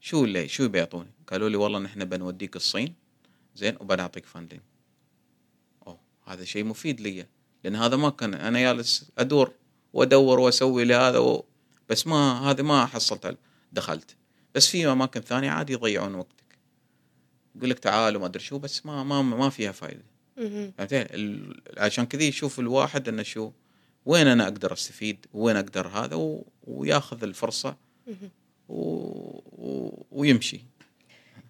شو 0.00 0.24
اللي 0.24 0.48
شو 0.48 0.68
بيعطوني؟ 0.68 1.10
قالوا 1.26 1.48
لي 1.48 1.56
والله 1.56 1.78
نحن 1.78 2.04
بنوديك 2.04 2.56
الصين. 2.56 2.94
زين 3.56 3.76
وبنعطيك 3.80 4.26
فاندنج 4.26 4.60
أوه 5.86 6.00
هذا 6.26 6.44
شيء 6.44 6.64
مفيد 6.64 7.00
لي. 7.00 7.26
لأن 7.64 7.76
هذا 7.76 7.96
ما 7.96 8.10
كان 8.10 8.34
أنا 8.34 8.60
جالس 8.60 9.10
أدور 9.18 9.52
وأدور 9.92 10.40
وأسوي 10.40 10.84
لهذا 10.84 11.18
و... 11.18 11.44
بس 11.88 12.06
ما 12.06 12.50
هذا 12.50 12.62
ما 12.62 12.86
حصلت. 12.86 13.38
دخلت. 13.72 14.16
بس 14.54 14.68
في 14.68 14.86
أماكن 14.86 15.20
ثانية 15.20 15.50
عادي 15.50 15.72
يضيعون 15.72 16.14
وقتك. 16.14 16.58
يقول 17.56 17.70
لك 17.70 17.78
تعال 17.78 18.16
وما 18.16 18.26
أدري 18.26 18.42
شو 18.42 18.58
بس 18.58 18.86
ما 18.86 19.04
ما 19.04 19.22
ما 19.22 19.50
فيها 19.50 19.72
فائده. 19.72 20.04
فهمت؟ 20.36 20.74
عشان 21.78 22.06
كذي 22.06 22.28
يشوف 22.28 22.60
الواحد 22.60 23.08
إنه 23.08 23.22
شو 23.22 23.52
وين 24.06 24.26
أنا 24.26 24.44
أقدر 24.44 24.72
أستفيد؟ 24.72 25.26
وين 25.32 25.56
أقدر 25.56 25.88
هذا؟ 25.88 26.16
و... 26.16 26.46
وياخذ 26.66 27.22
الفرصة. 27.22 27.76
و... 28.68 28.82
و... 29.52 29.90
ويمشي. 30.12 30.60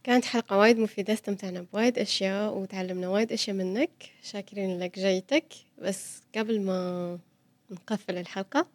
كانت 0.05 0.25
حلقة 0.25 0.59
وايد 0.59 0.79
مفيدة 0.79 1.13
استمتعنا 1.13 1.67
بوايد 1.73 1.99
أشياء 1.99 2.59
وتعلمنا 2.59 3.09
وايد 3.09 3.33
أشياء 3.33 3.57
منك. 3.57 3.91
شاكرين 4.23 4.79
لك 4.79 4.99
جيتك 4.99 5.45
بس 5.83 6.21
قبل 6.37 6.61
ما 6.61 7.19
نقفل 7.71 8.19
الحلقة 8.19 8.67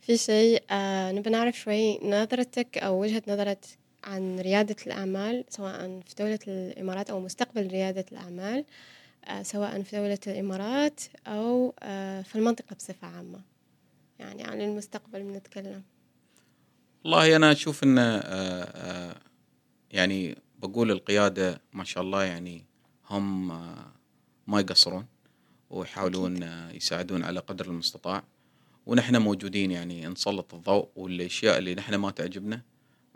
في 0.00 0.16
شيء 0.16 0.62
آه 0.70 1.12
نبي 1.12 1.30
نعرف 1.30 1.58
شوي 1.58 1.98
نظرتك 1.98 2.78
أو 2.78 3.00
وجهة 3.00 3.22
نظرك 3.28 3.58
عن 4.04 4.40
ريادة 4.40 4.76
الأعمال 4.86 5.44
سواء 5.48 6.00
في 6.06 6.14
دولة 6.18 6.38
الإمارات 6.48 7.10
أو 7.10 7.20
مستقبل 7.20 7.66
ريادة 7.66 8.04
الأعمال 8.12 8.64
آه 9.24 9.42
سواء 9.42 9.82
في 9.82 9.96
دولة 9.96 10.18
الإمارات 10.26 11.00
أو 11.26 11.74
آه 11.82 12.22
في 12.22 12.36
المنطقة 12.36 12.76
بصفة 12.76 13.06
عامة. 13.06 13.40
يعني 14.18 14.44
عن 14.44 14.60
المستقبل 14.60 15.22
بنتكلم. 15.22 15.82
والله 17.04 17.36
أنا 17.36 17.52
أشوف 17.52 17.84
إن 17.84 17.98
آه، 17.98 18.20
آه، 18.20 19.16
يعني 19.90 20.36
بقول 20.58 20.90
القيادة 20.90 21.60
ما 21.72 21.84
شاء 21.84 22.02
الله 22.02 22.24
يعني 22.24 22.64
هم 23.10 23.50
آه، 23.50 23.92
ما 24.46 24.60
يقصرون 24.60 25.06
ويحاولون 25.70 26.42
يساعدون 26.74 27.24
على 27.24 27.40
قدر 27.40 27.66
المستطاع. 27.66 28.24
ونحن 28.86 29.16
موجودين 29.16 29.70
يعني 29.70 30.06
نسلط 30.06 30.54
الضوء 30.54 30.88
والأشياء 30.96 31.58
اللي 31.58 31.74
نحن 31.74 31.94
ما 31.94 32.10
تعجبنا 32.10 32.62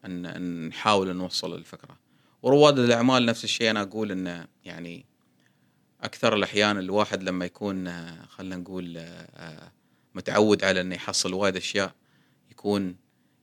إن 0.05 0.26
أن 0.26 0.68
نحاول 0.68 1.16
نوصل 1.16 1.55
الفكرة. 1.55 1.96
ورواد 2.42 2.78
الأعمال 2.78 3.26
نفس 3.26 3.44
الشيء 3.44 3.70
أنا 3.70 3.82
أقول 3.82 4.12
انه 4.12 4.46
يعني 4.64 5.07
أكثر 6.03 6.34
الأحيان 6.34 6.78
الواحد 6.78 7.22
لما 7.22 7.44
يكون 7.44 7.90
خلينا 8.26 8.57
نقول 8.57 8.98
متعود 10.15 10.65
على 10.65 10.81
إنه 10.81 10.95
يحصل 10.95 11.35
وايد 11.35 11.57
أشياء 11.57 11.95
يكون 12.51 12.97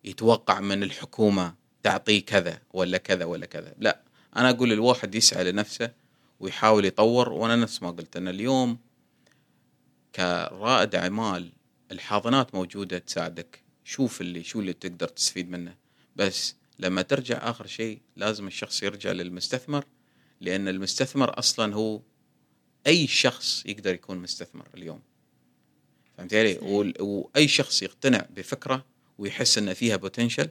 يتوقع 0.04 0.60
من 0.60 0.84
الحكومة 0.84 1.56
تعطيه 1.84 2.26
كذا 2.26 2.62
ولا 2.74 2.98
كذا 2.98 3.26
ولا 3.26 3.46
كذا. 3.46 3.74
لا 3.78 4.02
أنا 4.36 4.50
أقول 4.50 4.72
الواحد 4.74 5.16
يسعى 5.16 5.52
لنفسه 5.52 5.92
ويحاول 6.40 6.86
يطور 6.86 7.30
وأنا 7.30 7.56
نفس 7.56 7.84
ما 7.84 7.92
قلت 7.92 8.18
أنا 8.18 8.30
اليوم 8.30 8.78
كرائد 10.16 10.96
أعمال 10.96 11.52
الحاضنات 11.92 12.56
موجودة 12.56 12.98
تساعدك. 12.98 13.64
شوف 13.84 14.22
اللي 14.22 14.44
شو 14.44 14.60
اللي 14.60 14.74
تقدر 14.74 15.08
تستفيد 15.08 15.50
منه. 15.50 15.76
بس 16.16 16.56
لما 16.80 17.02
ترجع 17.02 17.50
آخر 17.50 17.68
شيء 17.68 18.02
لازم 18.16 18.48
الشخص 18.48 18.84
يرجع 18.84 19.12
للمستثمر 19.12 19.86
لأن 20.42 20.68
المستثمر 20.68 21.40
أصلا 21.40 21.76
هو 21.76 22.02
أي 22.88 23.08
شخص 23.08 23.66
يقدر 23.66 23.94
يكون 23.94 24.18
مستثمر 24.18 24.68
اليوم. 24.74 25.02
فهمت 26.18 26.34
علي؟ 26.34 26.58
وأي 27.00 27.48
شخص 27.48 27.84
يقتنع 27.84 28.26
بفكرة 28.36 28.86
ويحس 29.18 29.58
ان 29.58 29.74
فيها 29.74 29.96
potential 29.96 30.50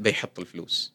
بيحط 0.00 0.38
الفلوس 0.38 0.92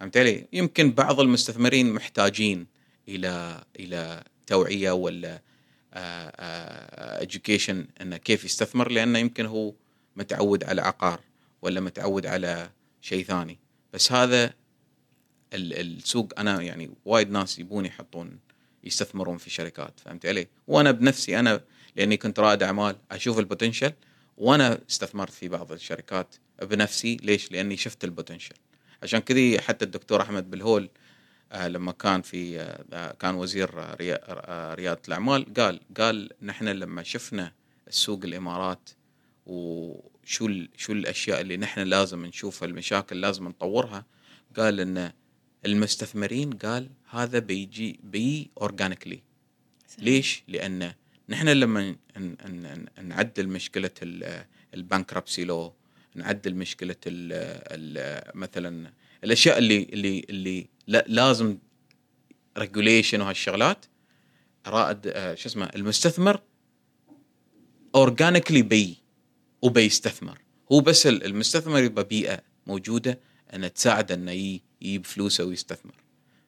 فهمت 0.00 0.16
علي؟ 0.16 0.46
يمكن 0.52 0.92
بعض 0.92 1.20
المستثمرين 1.20 1.92
محتاجين 1.92 2.66
إلى 3.08 3.64
إلى 3.80 4.24
توعية 4.46 4.90
ولا 4.90 5.42
education 7.22 7.86
إنه 8.00 8.16
كيف 8.16 8.44
يستثمر 8.44 8.90
لأنه 8.90 9.18
يمكن 9.18 9.46
هو 9.46 9.74
متعود 10.16 10.64
على 10.64 10.82
عقار 10.82 11.20
ولا 11.62 11.80
متعود 11.80 12.26
على 12.26 12.70
شيء 13.00 13.24
ثاني 13.24 13.58
بس 13.92 14.12
هذا 14.12 14.44
ال- 15.52 15.80
السوق 15.98 16.32
أنا 16.38 16.62
يعني 16.62 16.90
وايد 17.04 17.30
ناس 17.30 17.58
يبون 17.58 17.86
يحطون 17.86 18.38
يستثمرون 18.84 19.38
في 19.38 19.50
شركات 19.50 20.00
فهمت 20.00 20.26
علي؟ 20.26 20.46
وأنا 20.66 20.90
بنفسي 20.90 21.38
أنا 21.38 21.60
لأني 21.96 22.16
كنت 22.16 22.38
رائد 22.40 22.62
أعمال 22.62 22.96
أشوف 23.10 23.38
البوتنشل 23.38 23.92
وأنا 24.36 24.78
استثمرت 24.90 25.32
في 25.32 25.48
بعض 25.48 25.72
الشركات 25.72 26.34
بنفسي 26.62 27.16
ليش؟ 27.16 27.52
لأني 27.52 27.76
شفت 27.76 28.04
البوتنشل 28.04 28.54
عشان 29.02 29.18
كذي 29.20 29.60
حتى 29.60 29.84
الدكتور 29.84 30.22
أحمد 30.22 30.50
بالهول 30.50 30.88
آه، 31.52 31.68
لما 31.68 31.92
كان 31.92 32.22
في 32.22 32.60
آه، 32.60 32.84
آه، 32.92 33.12
كان 33.12 33.34
وزير 33.34 33.70
ريا- 33.96 34.74
رياده 34.74 35.00
الأعمال 35.08 35.54
قال 35.54 35.80
قال 35.96 36.30
نحن 36.42 36.68
لما 36.68 37.02
شفنا 37.02 37.52
السوق 37.88 38.24
الإمارات 38.24 38.90
وشو 39.46 40.50
شو 40.76 40.92
الأشياء 40.92 41.40
اللي 41.40 41.56
نحن 41.56 41.80
لازم 41.80 42.26
نشوفها 42.26 42.68
المشاكل 42.68 43.20
لازم 43.20 43.48
نطورها 43.48 44.04
قال 44.56 44.80
إن 44.80 45.12
المستثمرين 45.66 46.50
قال 46.52 46.90
هذا 47.10 47.38
بيجي 47.38 48.00
بي 48.02 48.50
organically. 48.60 49.22
ليش؟ 49.98 50.42
لأن 50.48 50.92
نحن 51.28 51.48
لما 51.48 51.96
نعدل 53.02 53.48
مشكلة 53.48 53.90
ال 54.74 54.80
bankruptcy 54.80 55.44
لو 55.44 55.74
نعدل 56.14 56.54
مشكلة 56.54 56.96
ال 57.06 57.32
ال 57.72 58.22
مثلا 58.38 58.92
الأشياء 59.24 59.58
اللي 59.58 59.82
اللي 59.82 60.26
اللي 60.30 60.66
لا- 60.86 61.04
لازم 61.08 61.58
regulation 62.58 63.20
وهالشغلات 63.20 63.86
رائد 64.66 65.06
آه، 65.06 65.34
شو 65.34 65.48
اسمه 65.48 65.70
المستثمر 65.74 66.40
organically 67.94 68.62
بي 68.62 68.96
وبيستثمر 69.62 70.38
هو 70.72 70.80
بس 70.80 71.06
ال- 71.06 71.24
المستثمر 71.24 71.82
يبقى 71.82 72.04
بيئة 72.04 72.40
موجودة 72.66 73.20
ان 73.54 73.72
تساعده 73.72 74.14
إنه 74.14 74.32
يجي- 74.32 74.62
يجيب 74.82 75.06
فلوسه 75.06 75.44
ويستثمر. 75.44 75.94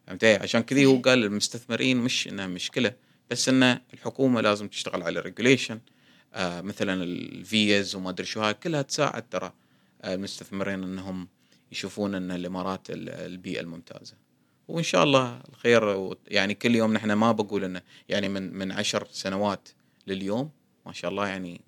فهمت؟ 0.07 0.25
عشان 0.25 0.61
كذي 0.61 0.87
هو 0.87 0.97
قال 0.99 1.25
المستثمرين 1.25 1.97
مش 1.97 2.29
إنها 2.29 2.47
مشكلة. 2.47 2.93
بس 3.31 3.49
إن 3.49 3.63
الحكومة 3.95 4.41
لازم 4.41 4.69
تشتغل 4.69 5.03
على 5.03 5.21
regulation 5.21 5.81
آه 6.35 6.61
مثلا 6.61 7.03
الفيز 7.05 7.95
وما 7.95 8.11
أدري 8.11 8.27
شو 8.27 8.41
هاي 8.41 8.55
كلها 8.55 8.83
تساعد 8.83 9.29
ترى 9.29 9.53
آه، 10.03 10.15
المستثمرين 10.15 10.83
إنهم 10.83 11.29
يشوفون 11.73 12.15
إن 12.15 12.31
الإمارات 12.31 12.91
ال- 12.91 13.09
البيئة 13.11 13.61
الممتازة. 13.61 14.15
وإن 14.69 14.83
شاء 14.83 15.05
الله 15.05 15.41
الخير 15.49 16.15
يعني 16.29 16.55
كل 16.55 16.75
يوم 16.75 16.93
نحن 16.93 17.13
ما 17.13 17.33
بقول 17.33 17.65
انه 17.65 17.83
يعني 18.09 18.29
من 18.29 18.53
من 18.55 18.73
عشر 18.73 19.07
سنوات 19.13 19.69
لليوم 20.07 20.51
ما 20.87 20.93
شاء 20.93 21.11
الله 21.11 21.29
يعني 21.29 21.61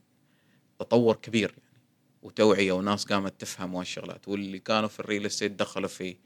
تطور 0.78 1.16
كبير 1.16 1.50
يعني 1.50 1.80
وتوعية 2.22 2.72
وناس 2.72 3.04
قامت 3.04 3.40
تفهم 3.40 3.76
هالشغلات 3.76 4.28
واللي 4.28 4.58
كانوا 4.58 4.88
في 4.88 5.00
الريل 5.00 5.26
استيت 5.26 5.52
دخلوا 5.52 5.88
في 5.88 6.16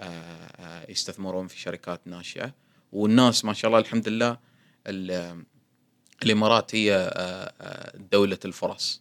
آه، 0.00 0.02
آه، 0.02 0.90
يستثمرون 0.90 1.46
في 1.46 1.58
شركات 1.58 2.00
ناشئة. 2.06 2.54
والناس 2.92 3.44
ما 3.44 3.52
شاء 3.52 3.68
الله 3.68 3.78
الحمد 3.80 4.08
لله 4.08 4.38
الإمارات 6.22 6.74
هي 6.74 6.94
آه، 6.94 7.52
آه، 7.60 7.96
دولة 8.12 8.38
الفرص. 8.44 9.00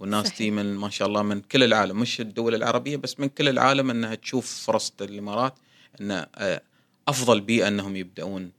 والناس 0.00 0.26
صحيح. 0.26 0.38
تي 0.38 0.50
من 0.50 0.76
ما 0.76 0.90
شاء 0.90 1.08
الله 1.08 1.22
من 1.22 1.40
كل 1.40 1.62
العالم. 1.62 2.00
مش 2.00 2.20
الدول 2.20 2.54
العربية 2.54 2.96
بس 2.96 3.20
من 3.20 3.28
كل 3.28 3.48
العالم 3.48 3.90
إنها 3.90 4.14
تشوف 4.14 4.64
فرص 4.66 4.92
الإمارات 5.00 5.54
إن 6.00 6.10
آه، 6.10 6.62
أفضل 7.08 7.40
بيئة 7.40 7.68
إنهم 7.68 7.96
يبدأون 7.96 8.52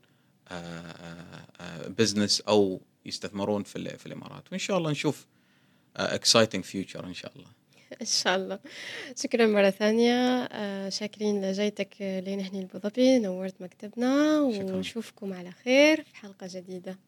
بزنس 1.98 2.40
أو 2.40 2.80
يستثمرون 3.06 3.62
في 3.62 3.98
في 3.98 4.06
الإمارات. 4.06 4.44
وإن 4.52 4.58
شاء 4.58 4.78
الله 4.78 4.90
نشوف 4.90 5.26
exciting 5.96 6.64
future 6.64 7.06
إن 7.06 7.14
شاء 7.14 7.32
الله. 7.36 7.48
إن 8.00 8.06
شاء 8.06 8.36
الله. 8.36 8.58
شكرا 9.16 9.46
مرة 9.46 9.70
ثانية. 9.70 10.44
آه، 10.44 10.88
شاكرين 10.88 11.44
لجيتك 11.44 11.94
لين 12.00 12.40
هنا 12.40 12.58
لأبو 12.58 12.78
ظبي 12.78 13.18
نورت 13.18 13.54
مكتبنا. 13.60 14.40
ونشوفكم 14.40 15.32
على 15.32 15.50
خير 15.50 16.02
في 16.02 16.16
حلقة 16.16 16.46
جديدة. 16.50 16.98